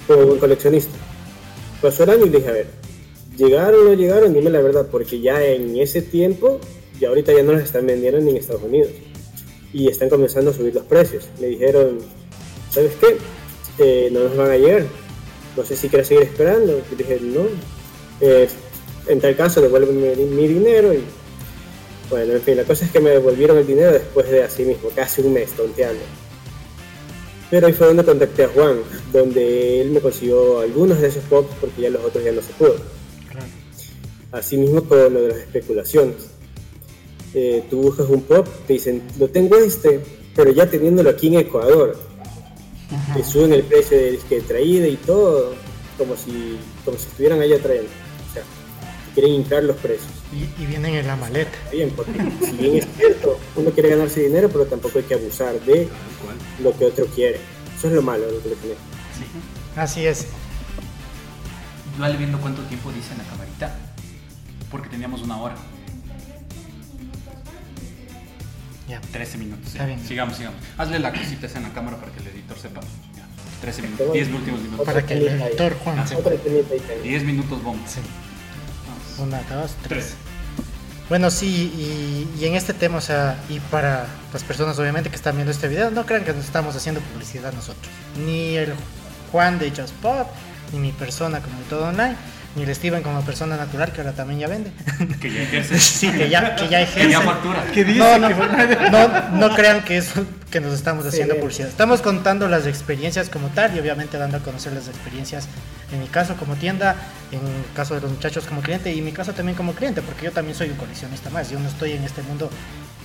como 0.06 0.26
buen 0.26 0.38
coleccionista. 0.38 0.96
Pasó 1.82 2.04
el 2.04 2.10
año 2.10 2.26
y 2.26 2.28
dije, 2.28 2.48
a 2.48 2.52
ver, 2.52 2.66
¿llegaron 3.36 3.80
o 3.80 3.84
no 3.84 3.94
llegaron? 3.94 4.32
Dime 4.32 4.50
la 4.50 4.60
verdad, 4.60 4.86
porque 4.90 5.20
ya 5.20 5.44
en 5.44 5.76
ese 5.76 6.02
tiempo, 6.02 6.60
ya 7.00 7.08
ahorita 7.08 7.32
ya 7.32 7.42
no 7.42 7.52
los 7.52 7.62
están 7.62 7.86
vendiendo 7.86 8.20
ni 8.20 8.30
en 8.30 8.36
Estados 8.36 8.62
Unidos. 8.62 8.90
Y 9.72 9.88
están 9.88 10.08
comenzando 10.08 10.50
a 10.50 10.54
subir 10.54 10.74
los 10.74 10.84
precios. 10.84 11.28
Me 11.40 11.48
dijeron, 11.48 11.98
¿sabes 12.70 12.92
qué? 13.00 13.16
Eh, 13.78 14.08
no 14.12 14.20
nos 14.20 14.36
van 14.36 14.50
a 14.50 14.56
llegar. 14.56 14.84
No 15.56 15.64
sé 15.64 15.76
si 15.76 15.88
quieres 15.88 16.08
seguir 16.08 16.24
esperando. 16.24 16.80
Y 16.90 16.94
dije, 16.94 17.18
no. 17.20 17.42
Eh, 18.20 18.48
en 19.08 19.20
tal 19.20 19.36
caso, 19.36 19.60
devuélveme 19.60 20.16
mi 20.16 20.48
dinero. 20.48 20.94
Y 20.94 21.02
bueno, 22.10 22.32
en 22.32 22.42
fin, 22.42 22.56
la 22.56 22.64
cosa 22.64 22.84
es 22.84 22.90
que 22.90 23.00
me 23.00 23.10
devolvieron 23.10 23.58
el 23.58 23.66
dinero 23.66 23.92
después 23.92 24.30
de 24.30 24.42
así 24.42 24.64
mismo, 24.64 24.88
casi 24.94 25.20
un 25.20 25.32
mes 25.34 25.52
tonteando. 25.52 26.00
Pero 27.50 27.66
ahí 27.66 27.72
fue 27.72 27.86
donde 27.86 28.04
contacté 28.04 28.44
a 28.44 28.48
Juan, 28.48 28.80
donde 29.12 29.80
él 29.80 29.90
me 29.90 30.00
consiguió 30.00 30.60
algunos 30.60 31.00
de 31.00 31.08
esos 31.08 31.24
pops 31.24 31.54
porque 31.60 31.82
ya 31.82 31.90
los 31.90 32.04
otros 32.04 32.22
ya 32.24 32.32
no 32.32 32.42
se 32.42 32.52
pudo. 32.52 32.76
Así 34.32 34.58
mismo 34.58 34.84
con 34.84 34.98
lo 35.14 35.22
de 35.22 35.28
las 35.28 35.38
especulaciones. 35.38 36.16
Eh, 37.34 37.64
tú 37.70 37.82
buscas 37.82 38.08
un 38.08 38.22
pop, 38.22 38.46
te 38.66 38.74
dicen, 38.74 39.02
lo 39.18 39.28
tengo 39.28 39.56
este, 39.56 40.00
pero 40.34 40.50
ya 40.50 40.68
teniéndolo 40.68 41.10
aquí 41.10 41.28
en 41.28 41.34
Ecuador. 41.36 41.96
Te 43.14 43.24
suben 43.24 43.52
el 43.52 43.62
precio 43.62 43.96
de 43.96 44.12
disque 44.12 44.36
de 44.36 44.40
traída 44.42 44.86
y 44.86 44.96
todo, 44.96 45.54
como 45.96 46.16
si, 46.16 46.58
como 46.84 46.98
si 46.98 47.06
estuvieran 47.06 47.40
allá 47.40 47.58
trayendo. 47.58 47.90
O 48.30 48.32
sea, 48.32 48.42
quieren 49.14 49.32
hincar 49.32 49.64
los 49.64 49.76
precios. 49.76 50.17
Y, 50.32 50.62
y 50.62 50.66
vienen 50.66 50.94
en 50.94 51.06
la 51.06 51.16
maleta. 51.16 51.56
Bien, 51.72 51.90
porque 51.90 52.12
si 52.44 52.52
bien 52.52 52.76
es 52.76 52.86
cierto, 52.96 53.38
uno 53.56 53.70
quiere 53.70 53.90
ganarse 53.90 54.20
dinero, 54.20 54.48
pero 54.50 54.66
tampoco 54.66 54.98
hay 54.98 55.04
que 55.04 55.14
abusar 55.14 55.58
de 55.60 55.88
lo 56.62 56.76
que 56.76 56.84
otro 56.84 57.06
quiere. 57.06 57.40
Eso 57.76 57.88
es 57.88 57.94
lo 57.94 58.02
malo 58.02 58.26
de 58.26 58.32
lo 58.32 58.42
que 58.42 58.48
le 58.50 58.56
tenés. 58.56 58.76
Así 59.76 60.06
es. 60.06 60.26
Vale 61.98 62.16
viendo 62.16 62.38
cuánto 62.40 62.62
tiempo 62.62 62.92
dice 62.92 63.12
en 63.12 63.18
la 63.18 63.24
camarita. 63.24 63.74
Porque 64.70 64.88
teníamos 64.88 65.22
una 65.22 65.40
hora. 65.40 65.56
Ya. 68.88 69.00
13 69.00 69.38
minutos. 69.38 69.66
Está 69.68 69.78
ya. 69.80 69.86
bien. 69.86 70.06
Sigamos, 70.06 70.36
sigamos. 70.36 70.60
Hazle 70.76 70.98
la 70.98 71.12
cosita 71.12 71.46
esa 71.46 71.58
en 71.58 71.64
la 71.64 71.72
cámara 71.72 71.98
para 71.98 72.12
que 72.12 72.20
el 72.20 72.26
editor 72.28 72.58
sepa. 72.58 72.80
Ya. 73.16 73.26
13 73.60 73.82
minutos. 73.82 74.12
10 74.12 74.28
últimos 74.28 74.60
minutos. 74.60 74.86
Para 74.86 75.06
que 75.06 75.14
el 75.14 75.28
editor 75.28 75.74
Juan 75.78 76.08
sepa. 76.08 76.20
Otra 76.20 76.36
temita 76.36 76.74
ahí 76.74 76.80
tengo. 76.80 77.02
10 77.02 77.24
minutos 77.24 77.62
bomba. 77.62 77.86
Sí. 77.86 78.00
Una, 79.18 79.38
dos, 79.50 79.72
tres. 79.82 79.88
Tres. 79.88 80.14
Bueno, 81.08 81.30
sí, 81.30 81.46
y, 82.36 82.40
y 82.40 82.44
en 82.46 82.54
este 82.54 82.74
tema, 82.74 82.98
o 82.98 83.00
sea, 83.00 83.36
y 83.48 83.60
para 83.60 84.04
las 84.32 84.42
personas 84.44 84.78
obviamente 84.78 85.08
que 85.08 85.16
están 85.16 85.36
viendo 85.36 85.50
este 85.50 85.66
video, 85.66 85.90
no 85.90 86.04
crean 86.04 86.22
que 86.24 86.34
nos 86.34 86.44
estamos 86.44 86.76
haciendo 86.76 87.00
publicidad 87.00 87.52
nosotros. 87.54 87.88
Ni 88.26 88.56
el 88.56 88.74
Juan 89.32 89.58
de 89.58 89.70
Just 89.70 89.94
Pop, 90.02 90.28
ni 90.72 90.78
mi 90.78 90.92
persona 90.92 91.40
como 91.40 91.56
todo 91.70 91.88
online, 91.88 92.14
ni 92.56 92.64
el 92.64 92.74
Steven 92.74 93.02
como 93.02 93.22
persona 93.22 93.56
natural 93.56 93.90
que 93.92 94.02
ahora 94.02 94.12
también 94.12 94.40
ya 94.40 94.48
vende. 94.48 94.70
Que 95.18 95.32
ya 95.32 95.42
ejerce. 95.44 95.78
sí, 95.78 96.10
que 96.12 96.28
ya, 96.28 96.54
que 96.56 96.68
ya 96.68 96.82
ejerce. 96.82 97.06
Que 97.06 97.10
ya 97.10 97.20
factura. 97.22 97.64
No, 97.96 98.18
no, 98.18 98.90
no, 98.90 99.30
no 99.48 99.54
crean 99.54 99.82
que 99.84 99.96
eso 99.96 100.26
que 100.50 100.60
nos 100.60 100.74
estamos 100.74 101.06
haciendo 101.06 101.34
Sí. 101.34 101.40
publicidad. 101.40 101.68
Estamos 101.68 102.02
contando 102.02 102.48
las 102.48 102.66
experiencias 102.66 103.30
como 103.30 103.48
tal 103.48 103.74
y 103.74 103.80
obviamente 103.80 104.18
dando 104.18 104.36
a 104.36 104.40
conocer 104.40 104.74
las 104.74 104.88
experiencias 104.88 105.46
en 105.92 106.00
mi 106.00 106.06
caso 106.06 106.36
como 106.36 106.54
tienda, 106.56 106.96
en 107.32 107.40
el 107.40 107.64
caso 107.74 107.94
de 107.94 108.00
los 108.00 108.10
muchachos 108.10 108.44
como 108.46 108.60
cliente 108.60 108.92
y 108.92 108.98
en 108.98 109.04
mi 109.04 109.12
caso 109.12 109.32
también 109.32 109.56
como 109.56 109.72
cliente, 109.74 110.02
porque 110.02 110.26
yo 110.26 110.32
también 110.32 110.56
soy 110.56 110.70
un 110.70 110.76
coleccionista 110.76 111.30
más. 111.30 111.50
Yo 111.50 111.58
no 111.58 111.68
estoy 111.68 111.92
en 111.92 112.04
este 112.04 112.22
mundo 112.22 112.50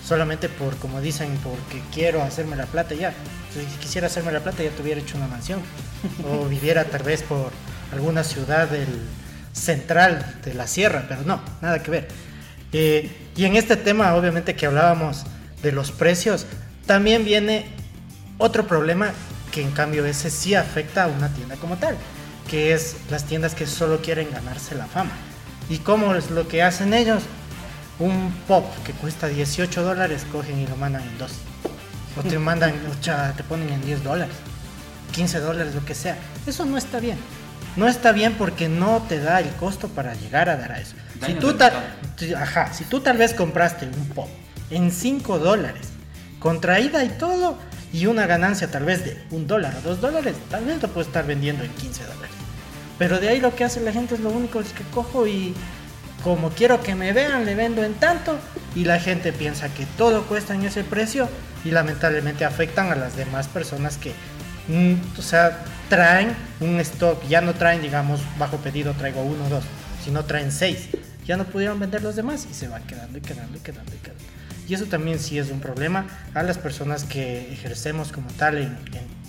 solamente 0.05 0.49
por, 0.49 0.75
como 0.77 0.99
dicen, 1.01 1.37
porque 1.43 1.81
quiero 1.93 2.21
hacerme 2.21 2.55
la 2.55 2.65
plata 2.65 2.93
ya. 2.93 3.13
Si 3.53 3.65
quisiera 3.77 4.07
hacerme 4.07 4.31
la 4.31 4.41
plata 4.41 4.63
ya 4.63 4.69
te 4.69 4.81
hubiera 4.81 4.99
hecho 4.99 5.17
una 5.17 5.27
mansión 5.27 5.61
o 6.29 6.45
viviera 6.45 6.85
tal 6.85 7.03
vez 7.03 7.23
por 7.23 7.51
alguna 7.91 8.23
ciudad 8.23 8.67
del 8.67 8.87
central 9.53 10.39
de 10.43 10.53
la 10.53 10.67
sierra, 10.67 11.05
pero 11.07 11.21
no, 11.23 11.41
nada 11.61 11.81
que 11.81 11.91
ver. 11.91 12.07
Eh, 12.73 13.29
y 13.35 13.45
en 13.45 13.55
este 13.55 13.77
tema, 13.77 14.15
obviamente 14.15 14.55
que 14.55 14.65
hablábamos 14.65 15.23
de 15.61 15.71
los 15.71 15.91
precios, 15.91 16.47
también 16.85 17.23
viene 17.23 17.67
otro 18.39 18.67
problema 18.67 19.11
que 19.51 19.61
en 19.61 19.71
cambio 19.71 20.05
ese 20.05 20.31
sí 20.31 20.55
afecta 20.55 21.03
a 21.03 21.07
una 21.07 21.29
tienda 21.29 21.55
como 21.57 21.77
tal, 21.77 21.95
que 22.49 22.73
es 22.73 22.95
las 23.09 23.25
tiendas 23.25 23.55
que 23.55 23.67
solo 23.67 24.01
quieren 24.01 24.29
ganarse 24.31 24.75
la 24.75 24.85
fama. 24.85 25.11
¿Y 25.69 25.77
cómo 25.77 26.15
es 26.15 26.29
lo 26.31 26.47
que 26.47 26.61
hacen 26.61 26.93
ellos? 26.93 27.23
un 27.99 28.33
pop 28.47 28.65
que 28.85 28.93
cuesta 28.93 29.27
18 29.27 29.83
dólares, 29.83 30.25
cogen 30.31 30.59
y 30.59 30.67
lo 30.67 30.75
mandan 30.75 31.03
en 31.03 31.17
dos. 31.17 31.31
O 32.17 32.21
te 32.21 32.37
mandan, 32.37 32.73
o 32.91 33.33
te 33.35 33.43
ponen 33.43 33.69
en 33.69 33.81
10 33.81 34.03
dólares, 34.03 34.35
15 35.13 35.39
dólares, 35.39 35.73
lo 35.73 35.83
que 35.83 35.95
sea. 35.95 36.17
Eso 36.45 36.65
no 36.65 36.77
está 36.77 36.99
bien. 36.99 37.17
No 37.75 37.87
está 37.87 38.11
bien 38.11 38.35
porque 38.35 38.69
no 38.69 39.03
te 39.09 39.19
da 39.19 39.39
el 39.39 39.49
costo 39.55 39.87
para 39.87 40.13
llegar 40.13 40.47
a 40.47 40.57
dar 40.57 40.73
a 40.73 40.79
eso. 40.79 40.95
Si 41.25 41.33
tú, 41.33 41.53
tal, 41.53 41.73
ajá, 42.37 42.71
si 42.71 42.83
tú 42.83 42.99
tal 42.99 43.17
vez 43.17 43.33
compraste 43.33 43.87
un 43.87 44.09
pop 44.09 44.29
en 44.69 44.91
5 44.91 45.39
dólares, 45.39 45.87
contraída 46.39 47.03
y 47.03 47.09
todo, 47.09 47.57
y 47.93 48.07
una 48.07 48.25
ganancia 48.25 48.69
tal 48.69 48.83
vez 48.83 49.05
de 49.05 49.17
un 49.29 49.47
dólar 49.47 49.75
o 49.77 49.81
dos 49.81 50.01
dólares, 50.01 50.35
tal 50.49 50.65
vez 50.65 50.81
lo 50.81 50.89
puedes 50.89 51.07
estar 51.07 51.25
vendiendo 51.25 51.63
en 51.63 51.71
15 51.71 52.03
dólares. 52.03 52.31
Pero 52.97 53.19
de 53.19 53.29
ahí 53.29 53.39
lo 53.39 53.55
que 53.55 53.63
hace 53.63 53.79
la 53.81 53.93
gente 53.93 54.15
es 54.15 54.19
lo 54.19 54.31
único 54.31 54.59
es 54.59 54.73
que 54.73 54.83
cojo 54.85 55.27
y 55.27 55.53
como 56.23 56.49
quiero 56.49 56.81
que 56.81 56.95
me 56.95 57.13
vean, 57.13 57.45
le 57.45 57.53
vendo 57.53 57.83
en 57.83 57.93
tanto 57.93 58.37
y 58.75 58.85
la 58.85 58.99
gente 58.99 59.31
piensa 59.31 59.71
que 59.73 59.85
todo 59.97 60.23
cuesta 60.23 60.55
en 60.55 60.63
ese 60.63 60.83
precio 60.83 61.29
y 61.63 61.71
lamentablemente 61.71 62.45
afectan 62.45 62.91
a 62.91 62.95
las 62.95 63.15
demás 63.15 63.47
personas 63.47 63.97
que, 63.97 64.13
mm, 64.67 65.19
o 65.19 65.21
sea, 65.21 65.63
traen 65.89 66.35
un 66.61 66.79
stock, 66.79 67.21
ya 67.27 67.41
no 67.41 67.53
traen, 67.53 67.81
digamos, 67.81 68.21
bajo 68.39 68.57
pedido 68.57 68.93
traigo 68.93 69.21
uno 69.21 69.45
o 69.45 69.49
dos, 69.49 69.63
sino 70.03 70.25
traen 70.25 70.51
seis. 70.51 70.89
Ya 71.25 71.37
no 71.37 71.45
pudieron 71.45 71.79
vender 71.79 72.01
los 72.01 72.15
demás 72.15 72.47
y 72.49 72.53
se 72.53 72.67
van 72.67 72.83
quedando 72.83 73.17
y 73.17 73.21
quedando 73.21 73.57
y 73.57 73.61
quedando 73.61 73.93
y 73.93 73.97
quedando. 73.97 74.23
Y 74.67 74.73
eso 74.73 74.85
también 74.85 75.19
sí 75.19 75.37
es 75.37 75.49
un 75.49 75.59
problema 75.59 76.05
a 76.33 76.43
las 76.43 76.57
personas 76.57 77.03
que 77.03 77.51
ejercemos 77.51 78.11
como 78.11 78.27
tal 78.33 78.57
en, 78.57 78.77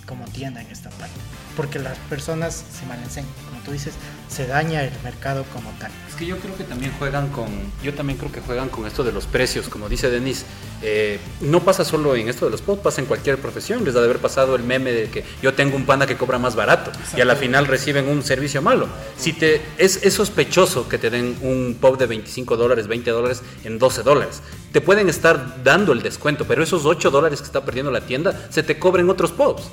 como 0.06 0.24
tienda 0.26 0.60
en 0.60 0.68
esta 0.68 0.90
parte. 0.90 1.18
Porque 1.56 1.78
las 1.78 1.98
personas 2.10 2.64
se 2.72 2.86
mal 2.86 2.98
enseñan, 3.02 3.30
como 3.44 3.53
tú 3.64 3.72
dices, 3.72 3.94
se 4.28 4.46
daña 4.46 4.82
el 4.82 4.92
mercado 5.02 5.44
como 5.52 5.70
tal. 5.78 5.90
Es 6.08 6.14
que 6.14 6.26
yo 6.26 6.38
creo 6.38 6.56
que 6.56 6.64
también 6.64 6.92
juegan 6.98 7.28
con, 7.28 7.48
yo 7.82 7.94
también 7.94 8.18
creo 8.18 8.30
que 8.30 8.40
juegan 8.40 8.68
con 8.68 8.86
esto 8.86 9.02
de 9.02 9.12
los 9.12 9.26
precios, 9.26 9.68
como 9.68 9.88
dice 9.88 10.10
Denis. 10.10 10.44
Eh, 10.82 11.18
no 11.40 11.60
pasa 11.60 11.84
solo 11.84 12.14
en 12.14 12.28
esto 12.28 12.44
de 12.44 12.50
los 12.50 12.60
pods, 12.60 12.82
pasa 12.82 13.00
en 13.00 13.06
cualquier 13.06 13.38
profesión. 13.38 13.84
Les 13.84 13.96
ha 13.96 14.00
de 14.00 14.04
haber 14.04 14.18
pasado 14.18 14.54
el 14.54 14.62
meme 14.62 14.92
de 14.92 15.08
que 15.08 15.24
yo 15.42 15.54
tengo 15.54 15.76
un 15.76 15.86
panda 15.86 16.06
que 16.06 16.16
cobra 16.16 16.38
más 16.38 16.54
barato 16.54 16.92
y 17.16 17.20
a 17.20 17.24
la 17.24 17.36
final 17.36 17.66
reciben 17.66 18.08
un 18.08 18.22
servicio 18.22 18.60
malo. 18.62 18.86
Si 19.16 19.32
te 19.32 19.62
es, 19.78 20.04
es 20.04 20.14
sospechoso 20.14 20.88
que 20.88 20.98
te 20.98 21.10
den 21.10 21.36
un 21.42 21.78
pop 21.80 21.98
de 21.98 22.06
25 22.06 22.56
dólares, 22.56 22.86
20 22.86 23.10
dólares 23.10 23.42
en 23.64 23.78
12 23.78 24.02
dólares. 24.02 24.42
Te 24.72 24.80
pueden 24.80 25.08
estar 25.08 25.64
dando 25.64 25.92
el 25.92 26.02
descuento, 26.02 26.44
pero 26.44 26.62
esos 26.62 26.84
8 26.84 27.10
dólares 27.10 27.40
que 27.40 27.46
está 27.46 27.64
perdiendo 27.64 27.90
la 27.90 28.02
tienda 28.02 28.48
se 28.50 28.62
te 28.62 28.78
cobren 28.78 29.08
otros 29.08 29.32
pops. 29.32 29.64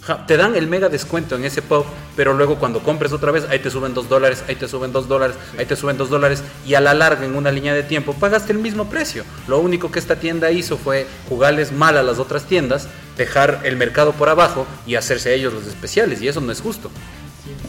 Ja, 0.00 0.24
Te 0.26 0.36
dan 0.36 0.54
el 0.56 0.66
mega 0.68 0.88
descuento 0.88 1.34
en 1.36 1.44
ese 1.44 1.60
pop, 1.60 1.84
pero 2.16 2.32
luego 2.32 2.58
cuando 2.58 2.82
compres 2.82 3.12
otra 3.12 3.30
vez, 3.32 3.44
ahí 3.50 3.58
te 3.58 3.70
suben 3.70 3.92
2 3.94 4.08
dólares, 4.08 4.42
ahí 4.48 4.54
te 4.56 4.66
suben 4.68 4.92
2 4.92 5.06
dólares, 5.08 5.36
ahí 5.58 5.66
te 5.66 5.76
suben 5.76 5.98
2 5.98 6.08
dólares, 6.08 6.42
y 6.66 6.74
a 6.74 6.80
la 6.80 6.94
larga, 6.94 7.26
en 7.26 7.34
una 7.36 7.50
línea 7.50 7.74
de 7.74 7.82
tiempo, 7.82 8.14
pagaste 8.14 8.52
el 8.52 8.58
mismo 8.58 8.88
precio. 8.88 9.24
Lo 9.48 9.58
único 9.58 9.90
que 9.90 9.98
esta 9.98 10.16
tienda 10.16 10.50
hizo 10.50 10.78
fue 10.78 11.06
jugarles 11.28 11.72
mal 11.72 11.96
a 11.98 12.02
las 12.02 12.18
otras 12.18 12.44
tiendas, 12.44 12.88
dejar 13.18 13.60
el 13.64 13.76
mercado 13.76 14.12
por 14.12 14.28
abajo 14.28 14.66
y 14.86 14.94
hacerse 14.94 15.34
ellos 15.34 15.52
los 15.52 15.66
especiales, 15.66 16.22
y 16.22 16.28
eso 16.28 16.40
no 16.40 16.52
es 16.52 16.60
justo. 16.60 16.90
También, 17.44 17.68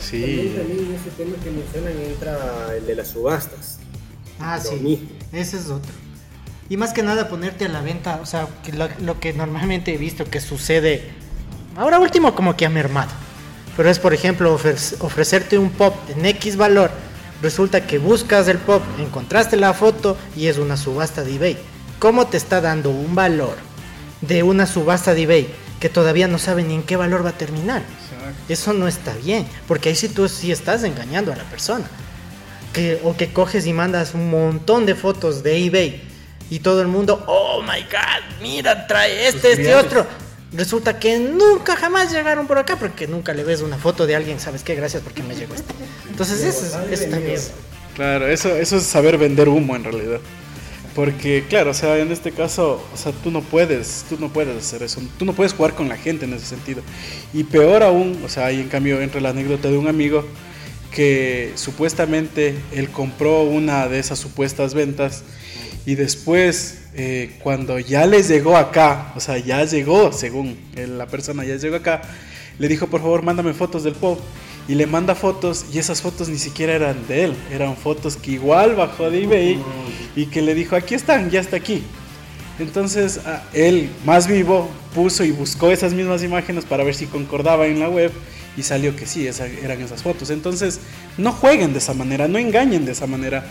Sí. 0.00 0.54
también 0.56 0.78
en 0.86 0.94
ese 0.94 1.10
tema 1.16 1.36
que 1.44 1.50
mencionan 1.50 1.92
entra 2.00 2.74
el 2.76 2.86
de 2.86 2.96
las 2.96 3.08
subastas. 3.08 3.78
Ah, 4.40 4.58
Lo 4.64 4.70
sí. 4.70 4.76
mismo. 4.76 5.08
Ese 5.32 5.58
es 5.58 5.66
otro. 5.66 5.90
Y 6.70 6.76
más 6.76 6.92
que 6.92 7.02
nada 7.02 7.28
ponerte 7.28 7.64
a 7.64 7.68
la 7.68 7.80
venta, 7.82 8.18
o 8.22 8.26
sea, 8.26 8.46
que 8.62 8.72
lo, 8.72 8.88
lo 9.00 9.20
que 9.20 9.32
normalmente 9.32 9.94
he 9.94 9.98
visto 9.98 10.24
que 10.24 10.40
sucede, 10.40 11.10
ahora 11.78 11.98
último 11.98 12.34
como 12.34 12.56
que 12.56 12.66
ha 12.66 12.70
mermado, 12.70 13.10
pero 13.76 13.88
es 13.88 13.98
por 13.98 14.12
ejemplo 14.12 14.58
ofre- 14.58 14.96
ofrecerte 15.00 15.56
un 15.56 15.70
pop 15.70 15.94
en 16.10 16.26
X 16.26 16.56
valor, 16.56 16.90
resulta 17.40 17.86
que 17.86 17.98
buscas 17.98 18.48
el 18.48 18.58
pop, 18.58 18.82
encontraste 18.98 19.56
la 19.56 19.72
foto 19.72 20.16
y 20.36 20.48
es 20.48 20.58
una 20.58 20.76
subasta 20.76 21.22
de 21.22 21.36
eBay. 21.36 21.58
¿Cómo 21.98 22.26
te 22.26 22.36
está 22.36 22.60
dando 22.60 22.90
un 22.90 23.14
valor 23.14 23.56
de 24.20 24.42
una 24.42 24.66
subasta 24.66 25.14
de 25.14 25.22
eBay 25.22 25.48
que 25.80 25.88
todavía 25.88 26.26
no 26.26 26.38
sabe 26.38 26.64
ni 26.64 26.74
en 26.74 26.82
qué 26.82 26.96
valor 26.96 27.24
va 27.24 27.30
a 27.30 27.38
terminar? 27.38 27.82
Eso 28.48 28.72
no 28.72 28.88
está 28.88 29.14
bien, 29.14 29.46
porque 29.66 29.88
ahí 29.88 29.94
sí 29.94 30.08
tú 30.08 30.28
sí 30.28 30.50
estás 30.52 30.82
engañando 30.84 31.32
a 31.32 31.36
la 31.36 31.44
persona 31.44 31.86
que, 32.72 33.00
o 33.04 33.16
que 33.16 33.32
coges 33.32 33.66
y 33.66 33.72
mandas 33.72 34.14
un 34.14 34.30
montón 34.30 34.84
de 34.84 34.94
fotos 34.94 35.42
de 35.42 35.64
eBay 35.64 36.02
y 36.50 36.58
todo 36.58 36.82
el 36.82 36.88
mundo, 36.88 37.24
oh 37.26 37.62
my 37.62 37.82
god, 37.82 38.42
mira, 38.42 38.86
trae 38.86 39.28
este, 39.28 39.52
este 39.52 39.74
otro. 39.76 40.06
Resulta 40.52 40.98
que 40.98 41.18
nunca 41.18 41.76
jamás 41.76 42.10
llegaron 42.12 42.46
por 42.46 42.58
acá 42.58 42.76
porque 42.76 43.06
nunca 43.06 43.34
le 43.34 43.44
ves 43.44 43.60
una 43.60 43.76
foto 43.76 44.06
de 44.06 44.16
alguien, 44.16 44.40
¿sabes 44.40 44.62
qué? 44.62 44.74
Gracias 44.74 45.02
porque 45.02 45.22
me 45.22 45.34
llegó 45.34 45.54
este. 45.54 45.74
Entonces, 46.10 46.40
eso, 46.42 46.64
es- 46.90 47.00
eso 47.00 47.10
también. 47.10 47.40
Claro, 47.94 48.28
eso, 48.28 48.56
eso 48.56 48.76
es 48.76 48.84
saber 48.84 49.18
vender 49.18 49.48
humo 49.48 49.76
en 49.76 49.84
realidad. 49.84 50.20
Porque, 50.94 51.44
claro, 51.48 51.70
o 51.72 51.74
sea, 51.74 51.98
en 51.98 52.10
este 52.10 52.32
caso, 52.32 52.82
o 52.92 52.96
sea, 52.96 53.12
tú 53.12 53.30
no 53.30 53.42
puedes, 53.42 54.04
tú 54.08 54.16
no 54.18 54.32
puedes 54.32 54.56
hacer 54.56 54.82
eso, 54.82 55.00
tú 55.18 55.24
no 55.24 55.32
puedes 55.32 55.52
jugar 55.52 55.74
con 55.74 55.88
la 55.88 55.96
gente 55.96 56.24
en 56.24 56.32
ese 56.32 56.46
sentido. 56.46 56.82
Y 57.34 57.44
peor 57.44 57.82
aún, 57.82 58.20
o 58.24 58.28
sea, 58.28 58.46
ahí 58.46 58.60
en 58.60 58.68
cambio 58.68 59.00
entra 59.00 59.20
la 59.20 59.28
anécdota 59.30 59.68
de 59.68 59.76
un 59.76 59.86
amigo 59.86 60.24
que 60.92 61.52
supuestamente 61.56 62.54
él 62.72 62.88
compró 62.90 63.42
una 63.42 63.86
de 63.86 63.98
esas 63.98 64.18
supuestas 64.18 64.74
ventas 64.74 65.22
y 65.86 65.94
después, 65.94 66.77
eh, 66.94 67.36
cuando 67.42 67.78
ya 67.78 68.06
les 68.06 68.28
llegó 68.28 68.56
acá, 68.56 69.12
o 69.16 69.20
sea, 69.20 69.38
ya 69.38 69.64
llegó, 69.64 70.12
según 70.12 70.56
la 70.74 71.06
persona 71.06 71.44
ya 71.44 71.56
llegó 71.56 71.76
acá, 71.76 72.02
le 72.58 72.68
dijo, 72.68 72.86
por 72.88 73.00
favor, 73.00 73.22
mándame 73.22 73.54
fotos 73.54 73.84
del 73.84 73.94
pop. 73.94 74.18
Y 74.66 74.74
le 74.74 74.86
manda 74.86 75.14
fotos 75.14 75.64
y 75.72 75.78
esas 75.78 76.02
fotos 76.02 76.28
ni 76.28 76.36
siquiera 76.36 76.74
eran 76.74 77.08
de 77.08 77.24
él, 77.24 77.34
eran 77.50 77.74
fotos 77.74 78.16
que 78.16 78.32
igual 78.32 78.76
bajó 78.76 79.10
de 79.10 79.22
eBay 79.22 79.58
y 80.14 80.26
que 80.26 80.42
le 80.42 80.54
dijo, 80.54 80.76
aquí 80.76 80.94
están, 80.94 81.30
ya 81.30 81.40
está 81.40 81.56
aquí. 81.56 81.82
Entonces 82.58 83.18
él, 83.54 83.88
más 84.04 84.26
vivo, 84.26 84.68
puso 84.94 85.24
y 85.24 85.30
buscó 85.30 85.70
esas 85.70 85.94
mismas 85.94 86.22
imágenes 86.22 86.66
para 86.66 86.84
ver 86.84 86.94
si 86.94 87.06
concordaba 87.06 87.66
en 87.66 87.80
la 87.80 87.88
web 87.88 88.12
y 88.58 88.62
salió 88.62 88.94
que 88.94 89.06
sí, 89.06 89.26
eran 89.26 89.80
esas 89.80 90.02
fotos. 90.02 90.28
Entonces 90.28 90.80
no 91.16 91.32
jueguen 91.32 91.72
de 91.72 91.78
esa 91.78 91.94
manera, 91.94 92.28
no 92.28 92.36
engañen 92.36 92.84
de 92.84 92.92
esa 92.92 93.06
manera. 93.06 93.46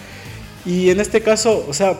Y 0.67 0.91
en 0.91 0.99
este 0.99 1.21
caso, 1.21 1.65
o 1.67 1.73
sea, 1.73 1.97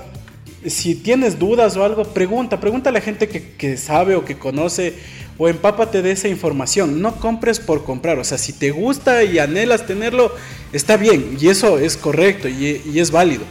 si 0.70 0.96
tienes 0.96 1.40
dudas 1.40 1.76
o 1.78 1.84
algo, 1.84 2.04
pregunta, 2.04 2.60
pregunta 2.60 2.90
a 2.90 2.94
la 2.94 3.02
gente 3.02 3.28
que, 3.28 3.78
sabe 3.78 4.16
o 4.16 4.26
que 4.26 4.38
conoce 4.38 4.94
o 5.38 5.48
empápate 5.48 6.02
de 6.02 6.12
esa 6.12 6.28
información. 6.28 7.02
No 7.02 7.16
compres 7.18 7.60
por 7.60 7.84
comprar, 7.84 8.20
o 8.20 8.24
sea, 8.24 8.38
si 8.38 8.54
te 8.54 8.72
gusta 8.72 9.24
y 9.24 9.40
anhelas 9.40 9.86
tenerlo, 9.86 10.34
está 10.74 10.98
bien 10.98 11.38
y 11.40 11.50
eso 11.50 11.80
es 11.80 11.98
correcto 11.98 12.48
y, 12.48 12.82
es 12.96 13.12
válido. 13.12 13.44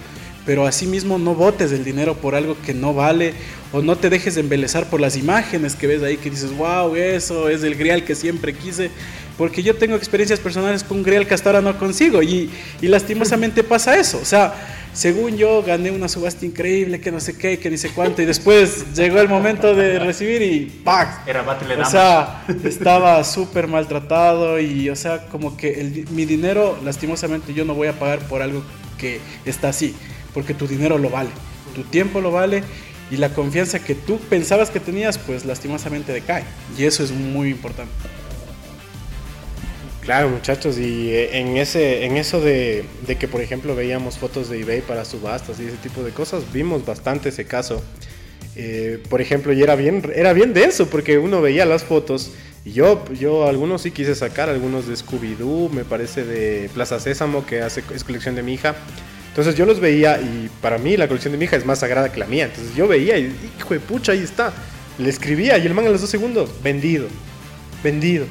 Pero 0.44 0.66
asimismo 0.66 1.18
no 1.18 1.34
botes 1.34 1.72
el 1.72 1.84
dinero 1.84 2.14
por 2.14 2.36
algo 2.36 2.56
que 2.64 2.72
no 2.72 2.94
vale 2.94 3.34
o 3.72 3.82
no 3.82 3.96
te 3.96 4.10
dejes 4.10 4.36
embelezar 4.36 4.88
por 4.88 5.00
las 5.00 5.16
imágenes 5.16 5.74
que 5.74 5.88
ves 5.88 6.02
ahí 6.02 6.18
que 6.18 6.30
dices, 6.30 6.56
wow, 6.56 6.94
eso 6.94 7.48
es 7.48 7.64
el 7.64 7.74
grial 7.74 8.04
que 8.04 8.14
siempre 8.14 8.54
quise. 8.54 8.90
Porque 9.36 9.62
yo 9.62 9.76
tengo 9.76 9.96
experiencias 9.96 10.38
personales 10.38 10.84
con 10.84 10.98
un 10.98 11.02
grial 11.02 11.26
que 11.26 11.34
hasta 11.34 11.50
ahora 11.50 11.60
no 11.60 11.76
consigo 11.78 12.22
y, 12.22 12.48
y 12.80 12.86
lastimosamente 12.86 13.64
pasa 13.64 13.98
eso. 13.98 14.18
O 14.22 14.24
sea, 14.24 14.54
según 14.96 15.36
yo 15.36 15.62
gané 15.62 15.90
una 15.90 16.08
subasta 16.08 16.46
increíble, 16.46 17.02
que 17.02 17.12
no 17.12 17.20
sé 17.20 17.36
qué, 17.36 17.58
que 17.58 17.70
ni 17.70 17.76
sé 17.76 17.90
cuánto, 17.90 18.22
y 18.22 18.24
después 18.24 18.94
llegó 18.94 19.20
el 19.20 19.28
momento 19.28 19.74
de 19.74 19.98
recibir 19.98 20.40
y 20.40 20.64
¡pac! 20.82 21.28
Era 21.28 21.42
O 21.42 21.84
sea, 21.84 22.44
estaba 22.64 23.22
súper 23.22 23.68
maltratado 23.68 24.58
y, 24.58 24.88
o 24.88 24.96
sea, 24.96 25.26
como 25.26 25.54
que 25.54 25.80
el 25.80 26.08
mi 26.12 26.24
dinero, 26.24 26.78
lastimosamente, 26.82 27.52
yo 27.52 27.66
no 27.66 27.74
voy 27.74 27.88
a 27.88 27.98
pagar 27.98 28.20
por 28.20 28.40
algo 28.40 28.62
que 28.96 29.20
está 29.44 29.68
así, 29.68 29.94
porque 30.32 30.54
tu 30.54 30.66
dinero 30.66 30.96
lo 30.96 31.10
vale, 31.10 31.28
tu 31.74 31.82
tiempo 31.82 32.22
lo 32.22 32.30
vale 32.32 32.62
y 33.10 33.18
la 33.18 33.28
confianza 33.34 33.78
que 33.80 33.94
tú 33.94 34.18
pensabas 34.30 34.70
que 34.70 34.80
tenías, 34.80 35.18
pues 35.18 35.44
lastimosamente 35.44 36.10
decae. 36.10 36.44
Y 36.78 36.84
eso 36.84 37.04
es 37.04 37.12
muy 37.12 37.50
importante. 37.50 37.92
Claro, 40.06 40.28
muchachos, 40.28 40.78
y 40.78 41.10
eh, 41.10 41.36
en 41.36 41.56
ese, 41.56 42.04
en 42.04 42.16
eso 42.16 42.40
de, 42.40 42.84
de 43.08 43.16
que, 43.16 43.26
por 43.26 43.40
ejemplo, 43.40 43.74
veíamos 43.74 44.18
fotos 44.18 44.48
de 44.48 44.60
eBay 44.60 44.80
para 44.80 45.04
subastas 45.04 45.58
y 45.58 45.64
ese 45.64 45.78
tipo 45.78 46.04
de 46.04 46.12
cosas, 46.12 46.44
vimos 46.52 46.86
bastante 46.86 47.30
ese 47.30 47.44
caso. 47.44 47.82
Eh, 48.54 49.02
por 49.10 49.20
ejemplo, 49.20 49.52
y 49.52 49.60
era 49.64 49.74
bien, 49.74 50.08
era 50.14 50.32
bien 50.32 50.54
denso, 50.54 50.88
porque 50.88 51.18
uno 51.18 51.42
veía 51.42 51.66
las 51.66 51.82
fotos, 51.82 52.30
y 52.64 52.70
yo, 52.70 53.04
yo 53.18 53.48
algunos 53.48 53.82
sí 53.82 53.90
quise 53.90 54.14
sacar, 54.14 54.48
algunos 54.48 54.86
de 54.86 54.94
Scooby-Doo, 54.94 55.70
me 55.70 55.84
parece 55.84 56.24
de 56.24 56.70
Plaza 56.72 57.00
Sésamo, 57.00 57.44
que 57.44 57.62
hace, 57.62 57.82
es 57.92 58.04
colección 58.04 58.36
de 58.36 58.44
mi 58.44 58.54
hija. 58.54 58.76
Entonces 59.30 59.56
yo 59.56 59.66
los 59.66 59.80
veía, 59.80 60.20
y 60.20 60.48
para 60.62 60.78
mí 60.78 60.96
la 60.96 61.08
colección 61.08 61.32
de 61.32 61.38
mi 61.38 61.46
hija 61.46 61.56
es 61.56 61.66
más 61.66 61.80
sagrada 61.80 62.12
que 62.12 62.20
la 62.20 62.26
mía. 62.26 62.44
Entonces 62.44 62.76
yo 62.76 62.86
veía, 62.86 63.18
y 63.18 63.34
hijo 63.58 63.74
de 63.74 63.80
pucha, 63.80 64.12
ahí 64.12 64.22
está. 64.22 64.52
Le 64.98 65.10
escribía, 65.10 65.58
y 65.58 65.66
el 65.66 65.74
man 65.74 65.84
a 65.86 65.90
los 65.90 66.00
dos 66.00 66.10
segundos, 66.10 66.48
vendido, 66.62 67.08
vendido. 67.86 68.26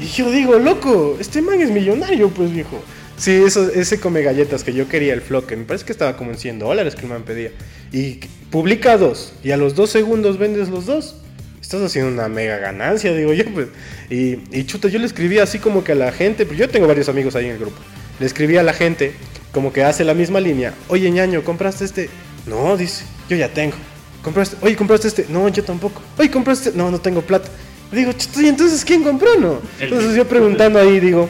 Y 0.00 0.06
yo 0.06 0.30
digo, 0.32 0.58
loco, 0.58 1.16
este 1.20 1.40
man 1.40 1.60
es 1.60 1.70
millonario, 1.70 2.28
pues 2.30 2.52
viejo. 2.52 2.82
Sí, 3.16 3.30
eso, 3.32 3.70
ese 3.70 3.98
come 3.98 4.22
galletas 4.22 4.64
que 4.64 4.74
yo 4.74 4.88
quería, 4.88 5.14
el 5.14 5.22
flock, 5.22 5.46
que 5.46 5.56
me 5.56 5.64
parece 5.64 5.86
que 5.86 5.92
estaba 5.92 6.16
como 6.16 6.32
en 6.32 6.38
100 6.38 6.58
dólares 6.58 6.96
que 6.96 7.02
el 7.02 7.08
man 7.08 7.22
pedía. 7.22 7.50
Y 7.92 8.20
publica 8.50 8.98
dos, 8.98 9.32
y 9.44 9.52
a 9.52 9.56
los 9.56 9.74
dos 9.74 9.90
segundos 9.90 10.38
vendes 10.38 10.68
los 10.68 10.86
dos. 10.86 11.16
Estás 11.62 11.82
haciendo 11.82 12.12
una 12.12 12.28
mega 12.28 12.58
ganancia, 12.58 13.14
digo 13.14 13.32
yo, 13.32 13.44
pues. 13.54 13.68
Y, 14.10 14.38
y 14.52 14.64
chuta, 14.64 14.88
yo 14.88 14.98
le 14.98 15.06
escribí 15.06 15.38
así 15.38 15.58
como 15.58 15.82
que 15.82 15.92
a 15.92 15.94
la 15.94 16.12
gente, 16.12 16.46
pues 16.46 16.58
yo 16.58 16.68
tengo 16.68 16.86
varios 16.86 17.08
amigos 17.08 17.34
ahí 17.36 17.46
en 17.46 17.52
el 17.52 17.58
grupo. 17.58 17.78
Le 18.20 18.26
escribí 18.26 18.56
a 18.56 18.62
la 18.62 18.72
gente 18.72 19.12
como 19.52 19.72
que 19.72 19.82
hace 19.82 20.04
la 20.04 20.14
misma 20.14 20.40
línea. 20.40 20.74
Oye, 20.88 21.10
ñaño, 21.10 21.42
¿compraste 21.42 21.84
este? 21.84 22.10
No, 22.46 22.76
dice, 22.76 23.04
yo 23.28 23.36
ya 23.36 23.48
tengo. 23.48 23.76
¿Compraste? 24.22 24.56
Oye, 24.60 24.74
¿compraste 24.74 25.08
este? 25.08 25.26
No, 25.28 25.48
yo 25.48 25.62
tampoco. 25.62 26.02
Oye, 26.18 26.30
¿compraste? 26.30 26.72
No, 26.74 26.90
no 26.90 27.00
tengo 27.00 27.22
plata. 27.22 27.48
Digo, 27.92 28.12
"Chuta, 28.12 28.42
¿y 28.42 28.48
entonces 28.48 28.84
quién 28.84 29.02
compró, 29.02 29.38
no? 29.38 29.60
Entonces 29.80 30.14
yo 30.16 30.26
preguntando 30.26 30.78
ahí, 30.78 30.98
digo, 31.00 31.28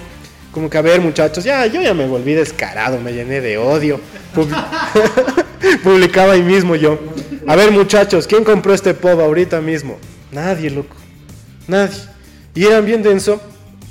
como 0.53 0.71
que 0.71 0.79
a 0.79 0.83
ver, 0.83 1.01
muchachos, 1.01 1.45
ya, 1.45 1.67
yo 1.67 1.83
ya 1.83 1.93
me 1.95 2.07
volví 2.07 2.33
descarado, 2.33 2.99
me 3.01 3.13
llené 3.13 3.41
de 3.41 3.59
odio. 3.59 4.01
Pub- 4.35 4.49
Publicaba 5.83 6.33
ahí 6.33 6.43
mismo 6.43 6.75
yo. 6.77 6.99
A 7.47 7.57
ver, 7.57 7.71
muchachos, 7.71 8.27
¿quién 8.27 8.45
compró 8.45 8.75
este 8.75 8.95
pop 8.95 9.21
ahorita 9.21 9.61
mismo? 9.61 9.99
Nadie, 10.33 10.71
loco. 10.71 10.97
Nadie. 11.69 11.97
Y 12.55 12.65
eran 12.65 12.85
bien 12.85 13.03
denso, 13.03 13.41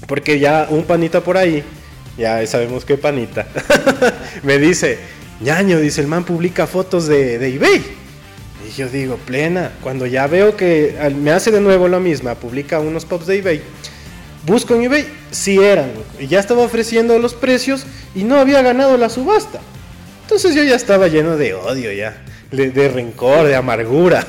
porque 0.07 0.39
ya 0.39 0.67
un 0.69 0.83
panita 0.83 1.21
por 1.21 1.37
ahí, 1.37 1.63
ya 2.17 2.45
sabemos 2.47 2.83
qué 2.85 2.97
panita, 2.97 3.45
me 4.43 4.57
dice, 4.57 4.97
ñaño, 5.41 5.79
dice, 5.79 6.01
el 6.01 6.07
man 6.07 6.23
publica 6.23 6.65
fotos 6.67 7.07
de, 7.07 7.37
de 7.37 7.53
eBay. 7.55 7.83
Y 8.67 8.71
yo 8.75 8.89
digo, 8.89 9.17
plena, 9.17 9.71
cuando 9.81 10.05
ya 10.05 10.27
veo 10.27 10.55
que 10.55 10.95
me 11.21 11.31
hace 11.31 11.51
de 11.51 11.61
nuevo 11.61 11.87
la 11.87 11.99
misma, 11.99 12.35
publica 12.35 12.79
unos 12.79 13.05
pops 13.05 13.27
de 13.27 13.37
eBay, 13.37 13.61
busco 14.45 14.75
en 14.75 14.83
eBay, 14.83 15.07
sí 15.31 15.59
eran, 15.59 15.91
y 16.19 16.27
ya 16.27 16.39
estaba 16.39 16.61
ofreciendo 16.61 17.17
los 17.19 17.33
precios 17.33 17.85
y 18.15 18.23
no 18.23 18.37
había 18.37 18.61
ganado 18.61 18.97
la 18.97 19.09
subasta. 19.09 19.59
Entonces 20.23 20.55
yo 20.55 20.63
ya 20.63 20.75
estaba 20.75 21.07
lleno 21.07 21.37
de 21.37 21.53
odio 21.53 21.91
ya, 21.91 22.23
de, 22.51 22.71
de 22.71 22.89
rencor, 22.89 23.45
de 23.45 23.55
amargura. 23.55 24.25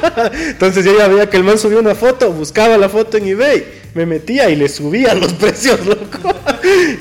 Entonces 0.46 0.84
yo 0.84 0.96
ya 0.96 1.08
veía 1.08 1.28
que 1.28 1.36
el 1.36 1.44
man 1.44 1.58
subía 1.58 1.78
una 1.78 1.94
foto, 1.94 2.32
buscaba 2.32 2.78
la 2.78 2.88
foto 2.88 3.16
en 3.16 3.26
eBay, 3.26 3.64
me 3.94 4.06
metía 4.06 4.50
y 4.50 4.56
le 4.56 4.68
subía 4.68 5.14
los 5.14 5.32
precios, 5.34 5.84
loco. 5.86 6.34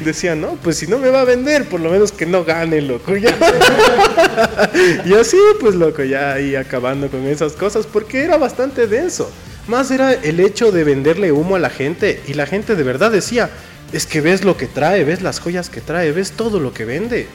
Decía, 0.04 0.36
no, 0.36 0.56
pues 0.64 0.78
si 0.78 0.88
no 0.88 0.98
me 0.98 1.10
va 1.10 1.22
a 1.22 1.26
vender, 1.26 1.66
por 1.66 1.80
lo 1.80 1.92
menos 1.92 2.12
que 2.12 2.26
no 2.26 2.44
gane, 2.44 2.82
loco. 2.82 3.14
Ya. 3.20 3.36
Y 5.06 5.14
así, 5.14 5.38
pues 5.60 5.76
loco, 5.76 6.04
ya 6.04 6.34
ahí 6.34 6.56
acabando 6.56 7.10
con 7.10 7.26
esas 7.28 7.54
cosas, 7.54 7.86
porque 7.86 8.24
era 8.24 8.38
bastante 8.38 8.88
denso. 8.88 9.30
Más 9.68 9.92
era 9.92 10.14
el 10.14 10.40
hecho 10.40 10.72
de 10.72 10.84
venderle 10.84 11.32
humo 11.32 11.56
a 11.56 11.60
la 11.60 11.70
gente, 11.70 12.22
y 12.28 12.34
la 12.34 12.46
gente 12.46 12.76
de 12.76 12.84
verdad 12.84 13.12
decía, 13.12 13.50
es 13.92 14.06
que 14.06 14.22
ves 14.22 14.44
lo 14.44 14.58
que 14.58 14.68
trae, 14.68 15.04
ves 15.04 15.22
las 15.22 15.40
joyas 15.40 15.70
que 15.70 15.82
trae, 15.82 16.12
ves 16.12 16.32
todo 16.32 16.60
lo 16.60 16.74
que 16.74 16.86
vende. 16.86 17.28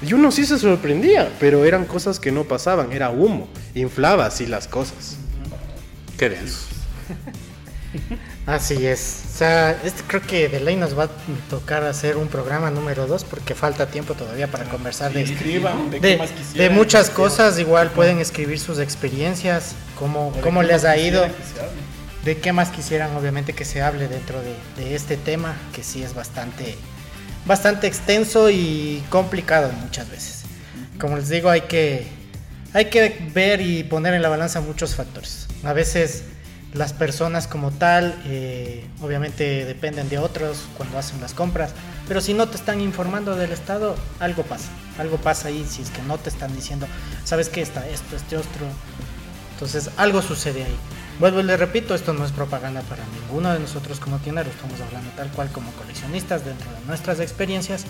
Y 0.00 0.12
uno 0.14 0.30
sí 0.30 0.46
se 0.46 0.58
sorprendía, 0.58 1.30
pero 1.40 1.64
eran 1.64 1.84
cosas 1.84 2.20
que 2.20 2.30
no 2.30 2.44
pasaban, 2.44 2.92
era 2.92 3.10
humo, 3.10 3.48
inflaba 3.74 4.26
así 4.26 4.46
las 4.46 4.68
cosas. 4.68 5.16
Qué 6.16 6.30
denso. 6.30 6.66
Así 8.48 8.86
es. 8.86 9.24
O 9.34 9.36
sea, 9.36 9.78
este 9.84 10.02
creo 10.06 10.22
que 10.22 10.48
de 10.48 10.60
ley 10.60 10.74
nos 10.74 10.98
va 10.98 11.04
a 11.04 11.08
tocar 11.50 11.84
hacer 11.84 12.16
un 12.16 12.28
programa 12.28 12.70
número 12.70 13.06
2 13.06 13.24
porque 13.24 13.54
falta 13.54 13.88
tiempo 13.88 14.14
todavía 14.14 14.46
para 14.46 14.64
conversar 14.64 15.12
de, 15.12 15.20
Escriban 15.20 15.90
de, 15.90 16.00
de, 16.00 16.12
qué 16.12 16.16
más 16.16 16.54
de 16.54 16.70
muchas 16.70 17.10
cosas. 17.10 17.58
Igual 17.58 17.90
pueden 17.90 18.20
escribir 18.20 18.58
sus 18.58 18.78
experiencias, 18.78 19.74
cómo, 19.98 20.32
cómo 20.40 20.62
les 20.62 20.86
ha 20.86 20.96
ido, 20.96 21.26
de 22.24 22.38
qué 22.38 22.52
más 22.54 22.70
quisieran 22.70 23.14
obviamente 23.14 23.52
que 23.52 23.66
se 23.66 23.82
hable 23.82 24.08
dentro 24.08 24.40
de, 24.40 24.82
de 24.82 24.94
este 24.94 25.18
tema, 25.18 25.54
que 25.74 25.84
sí 25.84 26.02
es 26.02 26.14
bastante, 26.14 26.74
bastante 27.44 27.86
extenso 27.86 28.48
y 28.48 29.04
complicado 29.10 29.70
muchas 29.82 30.10
veces. 30.10 30.44
Como 30.98 31.18
les 31.18 31.28
digo, 31.28 31.50
hay 31.50 31.60
que, 31.62 32.06
hay 32.72 32.86
que 32.86 33.28
ver 33.34 33.60
y 33.60 33.84
poner 33.84 34.14
en 34.14 34.22
la 34.22 34.30
balanza 34.30 34.62
muchos 34.62 34.94
factores. 34.94 35.48
A 35.64 35.74
veces 35.74 36.24
las 36.74 36.92
personas 36.92 37.46
como 37.46 37.70
tal, 37.70 38.14
eh, 38.26 38.86
obviamente 39.00 39.64
dependen 39.64 40.08
de 40.08 40.18
otros 40.18 40.64
cuando 40.76 40.98
hacen 40.98 41.20
las 41.20 41.32
compras, 41.32 41.72
pero 42.06 42.20
si 42.20 42.34
no 42.34 42.48
te 42.48 42.56
están 42.56 42.80
informando 42.80 43.36
del 43.36 43.52
estado, 43.52 43.96
algo 44.20 44.42
pasa. 44.42 44.68
Algo 44.98 45.16
pasa 45.16 45.48
ahí 45.48 45.64
si 45.68 45.82
es 45.82 45.90
que 45.90 46.02
no 46.02 46.18
te 46.18 46.28
están 46.28 46.54
diciendo, 46.54 46.86
¿sabes 47.24 47.48
qué 47.48 47.62
está 47.62 47.88
esto, 47.88 48.16
este 48.16 48.36
otro? 48.36 48.66
Entonces 49.52 49.90
algo 49.96 50.22
sucede 50.22 50.64
ahí. 50.64 50.76
Vuelvo 51.18 51.40
y 51.40 51.42
le 51.42 51.56
repito, 51.56 51.94
esto 51.94 52.12
no 52.12 52.24
es 52.24 52.30
propaganda 52.30 52.80
para 52.82 53.02
ninguno 53.20 53.52
de 53.52 53.58
nosotros 53.58 53.98
como 53.98 54.18
tienderos, 54.18 54.54
estamos 54.54 54.80
hablando 54.80 55.10
tal 55.16 55.28
cual 55.30 55.50
como 55.50 55.72
coleccionistas 55.72 56.44
dentro 56.44 56.70
de 56.70 56.86
nuestras 56.86 57.18
experiencias 57.18 57.84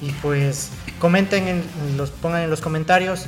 y 0.00 0.12
pues 0.22 0.70
comenten, 1.00 1.48
en 1.48 1.64
los, 1.96 2.10
pongan 2.10 2.42
en 2.42 2.50
los 2.50 2.60
comentarios 2.60 3.26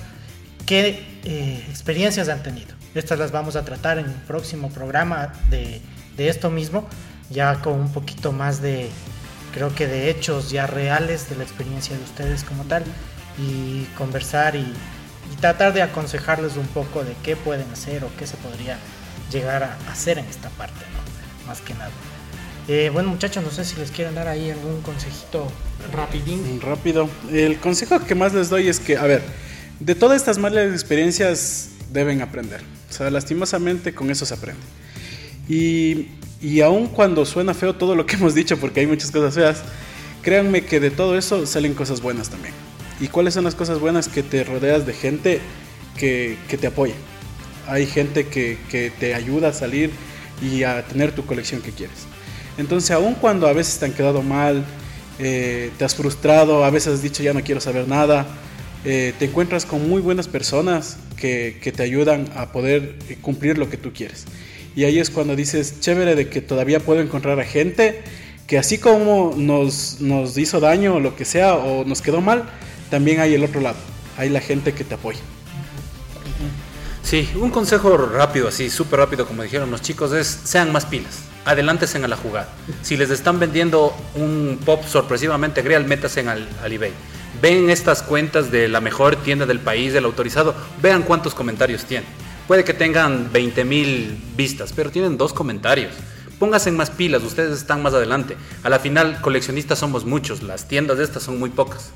qué 0.66 1.04
eh, 1.24 1.64
experiencias 1.68 2.28
han 2.28 2.42
tenido. 2.42 2.74
Estas 2.94 3.18
las 3.18 3.30
vamos 3.30 3.56
a 3.56 3.64
tratar 3.64 3.98
en 3.98 4.06
un 4.06 4.20
próximo 4.26 4.70
programa 4.70 5.32
de, 5.48 5.80
de 6.16 6.28
esto 6.28 6.50
mismo, 6.50 6.88
ya 7.30 7.60
con 7.62 7.74
un 7.74 7.92
poquito 7.92 8.32
más 8.32 8.60
de, 8.60 8.88
creo 9.52 9.74
que 9.74 9.86
de 9.86 10.10
hechos 10.10 10.50
ya 10.50 10.66
reales 10.66 11.28
de 11.28 11.36
la 11.36 11.44
experiencia 11.44 11.96
de 11.96 12.02
ustedes 12.02 12.44
como 12.44 12.64
tal 12.64 12.82
y 13.38 13.84
conversar 13.96 14.56
y, 14.56 14.60
y 14.60 15.36
tratar 15.40 15.72
de 15.72 15.82
aconsejarles 15.82 16.56
un 16.56 16.66
poco 16.66 17.04
de 17.04 17.14
qué 17.22 17.36
pueden 17.36 17.70
hacer 17.70 18.04
o 18.04 18.10
qué 18.18 18.26
se 18.26 18.36
podría 18.36 18.76
llegar 19.30 19.62
a 19.62 19.78
hacer 19.90 20.18
en 20.18 20.24
esta 20.26 20.48
parte, 20.50 20.80
¿no? 20.92 21.46
Más 21.46 21.60
que 21.60 21.74
nada. 21.74 21.90
Eh, 22.68 22.90
bueno 22.92 23.08
muchachos, 23.08 23.42
no 23.42 23.50
sé 23.50 23.64
si 23.64 23.76
les 23.76 23.90
quieren 23.90 24.14
dar 24.14 24.28
ahí 24.28 24.50
algún 24.50 24.80
consejito 24.82 25.50
rapidín. 25.92 26.60
Rápido. 26.60 27.08
El 27.32 27.58
consejo 27.58 27.98
que 28.00 28.14
más 28.14 28.32
les 28.34 28.48
doy 28.48 28.68
es 28.68 28.78
que, 28.78 28.96
a 28.96 29.04
ver, 29.04 29.22
de 29.80 29.94
todas 29.94 30.16
estas 30.16 30.38
malas 30.38 30.72
experiencias 30.72 31.70
deben 31.92 32.22
aprender. 32.22 32.60
O 32.88 32.92
sea, 32.92 33.10
lastimosamente 33.10 33.94
con 33.94 34.10
eso 34.10 34.26
se 34.26 34.34
aprende. 34.34 34.62
Y, 35.48 36.08
y 36.40 36.60
aun 36.60 36.86
cuando 36.86 37.24
suena 37.24 37.54
feo 37.54 37.74
todo 37.74 37.96
lo 37.96 38.06
que 38.06 38.16
hemos 38.16 38.34
dicho, 38.34 38.58
porque 38.58 38.80
hay 38.80 38.86
muchas 38.86 39.10
cosas 39.10 39.34
feas, 39.34 39.62
créanme 40.22 40.64
que 40.64 40.80
de 40.80 40.90
todo 40.90 41.16
eso 41.16 41.46
salen 41.46 41.74
cosas 41.74 42.00
buenas 42.00 42.28
también. 42.28 42.54
¿Y 43.00 43.08
cuáles 43.08 43.34
son 43.34 43.44
las 43.44 43.54
cosas 43.54 43.80
buenas? 43.80 44.08
Que 44.08 44.22
te 44.22 44.44
rodeas 44.44 44.86
de 44.86 44.92
gente 44.92 45.40
que, 45.96 46.36
que 46.48 46.58
te 46.58 46.66
apoya. 46.66 46.94
Hay 47.66 47.86
gente 47.86 48.26
que, 48.26 48.58
que 48.68 48.90
te 48.90 49.14
ayuda 49.14 49.48
a 49.48 49.52
salir 49.52 49.90
y 50.42 50.64
a 50.64 50.84
tener 50.86 51.12
tu 51.12 51.24
colección 51.24 51.62
que 51.62 51.70
quieres. 51.72 52.06
Entonces, 52.58 52.90
aun 52.90 53.14
cuando 53.14 53.46
a 53.46 53.52
veces 53.52 53.78
te 53.78 53.86
han 53.86 53.92
quedado 53.92 54.22
mal, 54.22 54.64
eh, 55.18 55.70
te 55.78 55.84
has 55.84 55.94
frustrado, 55.94 56.64
a 56.64 56.70
veces 56.70 56.94
has 56.94 57.02
dicho 57.02 57.22
ya 57.22 57.32
no 57.32 57.42
quiero 57.42 57.60
saber 57.60 57.88
nada, 57.88 58.26
eh, 58.84 59.12
te 59.18 59.26
encuentras 59.26 59.66
con 59.66 59.88
muy 59.88 60.00
buenas 60.00 60.28
personas 60.28 60.96
que, 61.16 61.58
que 61.62 61.72
te 61.72 61.82
ayudan 61.82 62.30
a 62.34 62.52
poder 62.52 62.96
eh, 63.08 63.18
cumplir 63.20 63.58
lo 63.58 63.68
que 63.68 63.76
tú 63.76 63.92
quieres. 63.92 64.26
Y 64.74 64.84
ahí 64.84 64.98
es 64.98 65.10
cuando 65.10 65.36
dices, 65.36 65.80
chévere 65.80 66.14
de 66.14 66.28
que 66.28 66.40
todavía 66.40 66.80
puedo 66.80 67.00
encontrar 67.00 67.38
a 67.40 67.44
gente 67.44 68.02
que 68.46 68.58
así 68.58 68.78
como 68.78 69.32
nos, 69.36 70.00
nos 70.00 70.36
hizo 70.36 70.58
daño 70.58 70.96
o 70.96 71.00
lo 71.00 71.14
que 71.14 71.24
sea, 71.24 71.54
o 71.54 71.84
nos 71.84 72.02
quedó 72.02 72.20
mal, 72.20 72.48
también 72.90 73.20
hay 73.20 73.34
el 73.34 73.44
otro 73.44 73.60
lado. 73.60 73.76
Hay 74.16 74.28
la 74.28 74.40
gente 74.40 74.74
que 74.74 74.82
te 74.82 74.94
apoya. 74.94 75.20
Sí, 77.04 77.28
un 77.36 77.50
consejo 77.50 77.96
rápido, 77.96 78.48
así, 78.48 78.68
súper 78.68 78.98
rápido, 78.98 79.24
como 79.24 79.44
dijeron 79.44 79.70
los 79.70 79.82
chicos, 79.82 80.12
es 80.12 80.26
sean 80.42 80.72
más 80.72 80.84
pilas. 80.84 81.20
Adelántense 81.44 81.98
a 81.98 82.08
la 82.08 82.16
jugada. 82.16 82.48
Si 82.82 82.96
les 82.96 83.10
están 83.10 83.38
vendiendo 83.38 83.94
un 84.16 84.58
pop 84.64 84.82
sorpresivamente 84.84 85.62
real, 85.62 85.84
métase 85.84 86.20
al, 86.20 86.48
al 86.60 86.72
eBay. 86.72 86.92
Ven 87.42 87.70
estas 87.70 88.02
cuentas 88.02 88.50
de 88.50 88.68
la 88.68 88.82
mejor 88.82 89.16
tienda 89.16 89.46
del 89.46 89.60
país, 89.60 89.94
del 89.94 90.04
autorizado, 90.04 90.54
vean 90.82 91.02
cuántos 91.02 91.34
comentarios 91.34 91.84
tienen. 91.86 92.06
Puede 92.46 92.64
que 92.64 92.74
tengan 92.74 93.32
20 93.32 93.64
mil 93.64 94.22
vistas, 94.36 94.72
pero 94.74 94.90
tienen 94.90 95.16
dos 95.16 95.32
comentarios. 95.32 95.92
Pónganse 96.38 96.70
más 96.70 96.90
pilas, 96.90 97.22
ustedes 97.22 97.56
están 97.56 97.82
más 97.82 97.94
adelante. 97.94 98.36
A 98.62 98.68
la 98.68 98.78
final, 98.78 99.20
coleccionistas 99.22 99.78
somos 99.78 100.04
muchos, 100.04 100.42
las 100.42 100.68
tiendas 100.68 100.98
de 100.98 101.04
estas 101.04 101.22
son 101.22 101.38
muy 101.38 101.48
pocas. 101.48 101.92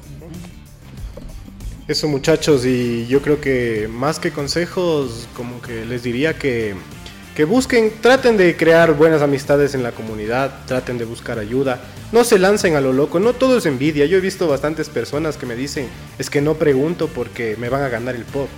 Eso 1.88 2.08
muchachos, 2.08 2.64
y 2.64 3.06
yo 3.06 3.20
creo 3.20 3.42
que 3.42 3.86
más 3.92 4.18
que 4.18 4.30
consejos, 4.30 5.28
como 5.36 5.60
que 5.60 5.84
les 5.84 6.02
diría 6.02 6.38
que, 6.38 6.74
que 7.34 7.44
busquen, 7.44 7.92
traten 8.00 8.36
de 8.36 8.56
crear 8.56 8.94
buenas 8.94 9.20
amistades 9.20 9.74
en 9.74 9.82
la 9.82 9.92
comunidad, 9.92 10.64
traten 10.66 10.98
de 10.98 11.04
buscar 11.04 11.38
ayuda, 11.38 11.80
no 12.12 12.22
se 12.22 12.38
lancen 12.38 12.76
a 12.76 12.80
lo 12.80 12.92
loco, 12.92 13.18
no 13.18 13.32
todo 13.32 13.58
es 13.58 13.66
envidia, 13.66 14.06
yo 14.06 14.18
he 14.18 14.20
visto 14.20 14.46
bastantes 14.46 14.88
personas 14.88 15.36
que 15.36 15.46
me 15.46 15.56
dicen, 15.56 15.88
es 16.18 16.30
que 16.30 16.40
no 16.40 16.54
pregunto 16.54 17.08
porque 17.08 17.56
me 17.58 17.68
van 17.68 17.82
a 17.82 17.88
ganar 17.88 18.14
el 18.14 18.24
pop. 18.24 18.48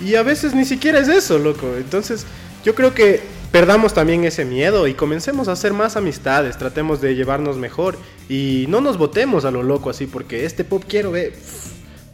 Y 0.00 0.14
a 0.14 0.22
veces 0.22 0.54
ni 0.54 0.64
siquiera 0.64 1.00
es 1.00 1.08
eso, 1.08 1.38
loco, 1.38 1.74
entonces 1.76 2.24
yo 2.64 2.74
creo 2.74 2.94
que 2.94 3.20
perdamos 3.52 3.92
también 3.92 4.24
ese 4.24 4.46
miedo 4.46 4.86
y 4.86 4.94
comencemos 4.94 5.48
a 5.48 5.52
hacer 5.52 5.74
más 5.74 5.96
amistades, 5.96 6.56
tratemos 6.56 7.02
de 7.02 7.14
llevarnos 7.14 7.58
mejor 7.58 7.98
y 8.28 8.64
no 8.68 8.80
nos 8.80 8.96
votemos 8.96 9.44
a 9.44 9.50
lo 9.50 9.62
loco 9.62 9.90
así 9.90 10.06
porque 10.06 10.46
este 10.46 10.64
pop 10.64 10.82
quiero 10.88 11.10
ver 11.10 11.34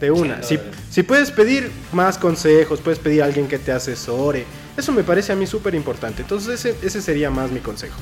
de 0.01 0.11
una. 0.11 0.43
Si, 0.43 0.59
si 0.91 1.05
puedes 1.05 1.31
pedir 1.31 1.71
más 1.93 2.19
consejos, 2.19 2.81
puedes 2.81 2.99
pedir 2.99 3.23
a 3.23 3.27
alguien 3.27 3.47
que 3.47 3.59
te 3.59 3.71
asesore, 3.71 4.45
eso 4.77 4.93
me 4.93 5.05
parece 5.05 5.33
a 5.33 5.37
mí 5.37 5.47
súper 5.47 5.75
importante. 5.75 6.23
Entonces 6.23 6.65
ese, 6.65 6.87
ese 6.87 7.01
sería 7.03 7.31
más 7.31 7.51
mi 7.51 7.61
consejo. 7.61 7.97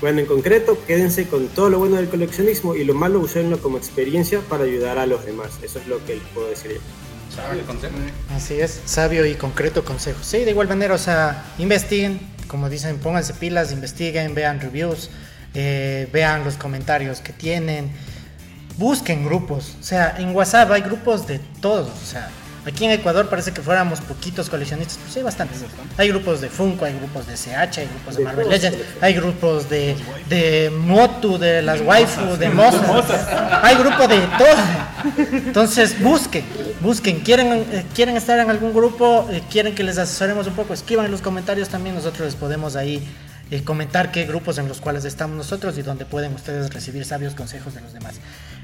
Bueno, 0.00 0.20
en 0.20 0.26
concreto, 0.26 0.78
quédense 0.86 1.28
con 1.28 1.46
todo 1.48 1.70
lo 1.70 1.78
bueno 1.78 1.96
del 1.96 2.08
coleccionismo 2.08 2.74
y 2.74 2.84
lo 2.84 2.94
malo 2.94 3.20
usenlo 3.20 3.60
como 3.60 3.78
experiencia 3.78 4.40
para 4.40 4.64
ayudar 4.64 4.98
a 4.98 5.06
los 5.06 5.24
demás. 5.24 5.50
Eso 5.62 5.78
es 5.78 5.86
lo 5.86 6.04
que 6.04 6.16
les 6.16 6.24
puedo 6.34 6.48
decir 6.48 6.72
yo. 6.72 6.80
Así 8.34 8.60
es, 8.60 8.80
sabio 8.84 9.24
y 9.24 9.34
concreto 9.36 9.84
consejo. 9.84 10.18
Sí, 10.22 10.44
de 10.44 10.50
igual 10.50 10.68
manera, 10.68 10.94
o 10.94 10.98
sea, 10.98 11.44
investiguen, 11.58 12.20
como 12.46 12.68
dicen, 12.68 12.98
pónganse 12.98 13.32
pilas, 13.34 13.72
investiguen, 13.72 14.34
vean 14.34 14.60
reviews, 14.60 15.08
eh, 15.54 16.08
vean 16.12 16.44
los 16.44 16.56
comentarios 16.56 17.20
que 17.20 17.32
tienen. 17.32 17.90
busquen 18.76 19.24
grupos. 19.24 19.76
O 19.80 19.82
sea, 19.82 20.16
en 20.18 20.34
WhatsApp 20.34 20.70
hay 20.72 20.82
grupos 20.82 21.26
de 21.26 21.38
todos. 21.60 21.88
O 21.88 22.06
sea, 22.06 22.30
aquí 22.66 22.84
en 22.84 22.92
Ecuador 22.92 23.28
parece 23.28 23.52
que 23.52 23.60
fuéramos 23.60 24.00
poquitos 24.00 24.48
coleccionistas, 24.48 24.98
sí 25.08 25.18
hay 25.18 25.24
bastantes. 25.24 25.58
Hay 25.96 26.08
grupos 26.08 26.40
de 26.40 26.48
Funko, 26.48 26.84
hay 26.84 26.94
grupos 26.94 27.26
de 27.26 27.34
CH, 27.34 27.78
hay 27.78 27.86
grupos 27.86 28.16
de 28.16 28.24
Marvel 28.24 28.48
Legends, 28.48 28.78
hay 29.00 29.14
grupos 29.14 29.68
de, 29.68 29.96
de 30.28 30.70
Motu, 30.70 31.38
de 31.38 31.62
las 31.62 31.80
waifu, 31.80 32.36
de 32.36 32.48
Mozart. 32.50 33.62
Hay 33.62 33.76
grupo 33.76 34.06
de 34.08 34.18
todo. 34.38 35.22
Entonces, 35.32 36.00
busquen, 36.00 36.44
busquen. 36.80 37.20
¿Quieren, 37.20 37.66
eh, 37.72 37.84
quieren 37.94 38.16
estar 38.16 38.38
en 38.38 38.50
algún 38.50 38.72
grupo? 38.72 39.28
Eh, 39.30 39.42
¿Quieren 39.50 39.74
que 39.74 39.82
les 39.82 39.98
asesoremos 39.98 40.46
un 40.46 40.54
poco? 40.54 40.74
Escriban 40.74 41.06
en 41.06 41.12
los 41.12 41.22
comentarios 41.22 41.68
también. 41.68 41.94
Nosotros 41.94 42.26
les 42.26 42.34
podemos 42.34 42.76
ahí 42.76 43.02
eh, 43.50 43.62
comentar 43.64 44.10
qué 44.12 44.24
grupos 44.24 44.56
en 44.58 44.66
los 44.66 44.80
cuales 44.80 45.04
estamos 45.04 45.36
nosotros 45.36 45.76
y 45.76 45.82
donde 45.82 46.06
pueden 46.06 46.32
ustedes 46.34 46.72
recibir 46.72 47.04
sabios 47.04 47.34
consejos 47.34 47.74
de 47.74 47.82
los 47.82 47.92
demás. 47.92 48.14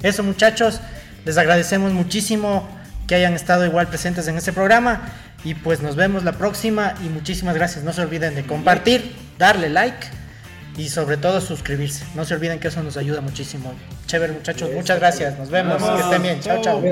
Eso 0.03 0.23
muchachos, 0.23 0.81
les 1.27 1.37
agradecemos 1.37 1.93
muchísimo 1.93 2.67
que 3.09 3.17
hayan 3.17 3.35
estado 3.35 3.65
igual 3.65 3.89
presentes 3.89 4.29
en 4.29 4.37
este 4.37 4.53
programa 4.53 5.01
y 5.43 5.55
pues 5.55 5.81
nos 5.81 5.97
vemos 5.97 6.23
la 6.23 6.33
próxima 6.33 6.95
y 7.05 7.09
muchísimas 7.09 7.57
gracias. 7.57 7.83
No 7.83 7.93
se 7.93 8.03
olviden 8.03 8.37
de 8.37 8.45
compartir, 8.45 9.17
darle 9.39 9.71
like 9.71 10.07
y 10.77 10.91
sobre 10.91 11.17
todo 11.17 11.41
suscribirse. 11.41 12.05
No 12.15 12.25
se 12.25 12.35
olviden 12.35 12.61
que 12.61 12.69
eso 12.69 12.83
nos 12.83 12.97
ayuda 12.97 13.21
muchísimo. 13.21 13.73
Chévere 14.07 14.35
muchachos, 14.35 14.71
muchas 14.73 15.01
gracias. 15.01 15.39
Nos 15.39 15.51
vemos, 15.51 15.83
que 15.83 16.01
estén 16.03 16.23
bien. 16.23 16.41
Chao, 16.41 16.61
chao. 16.63 16.83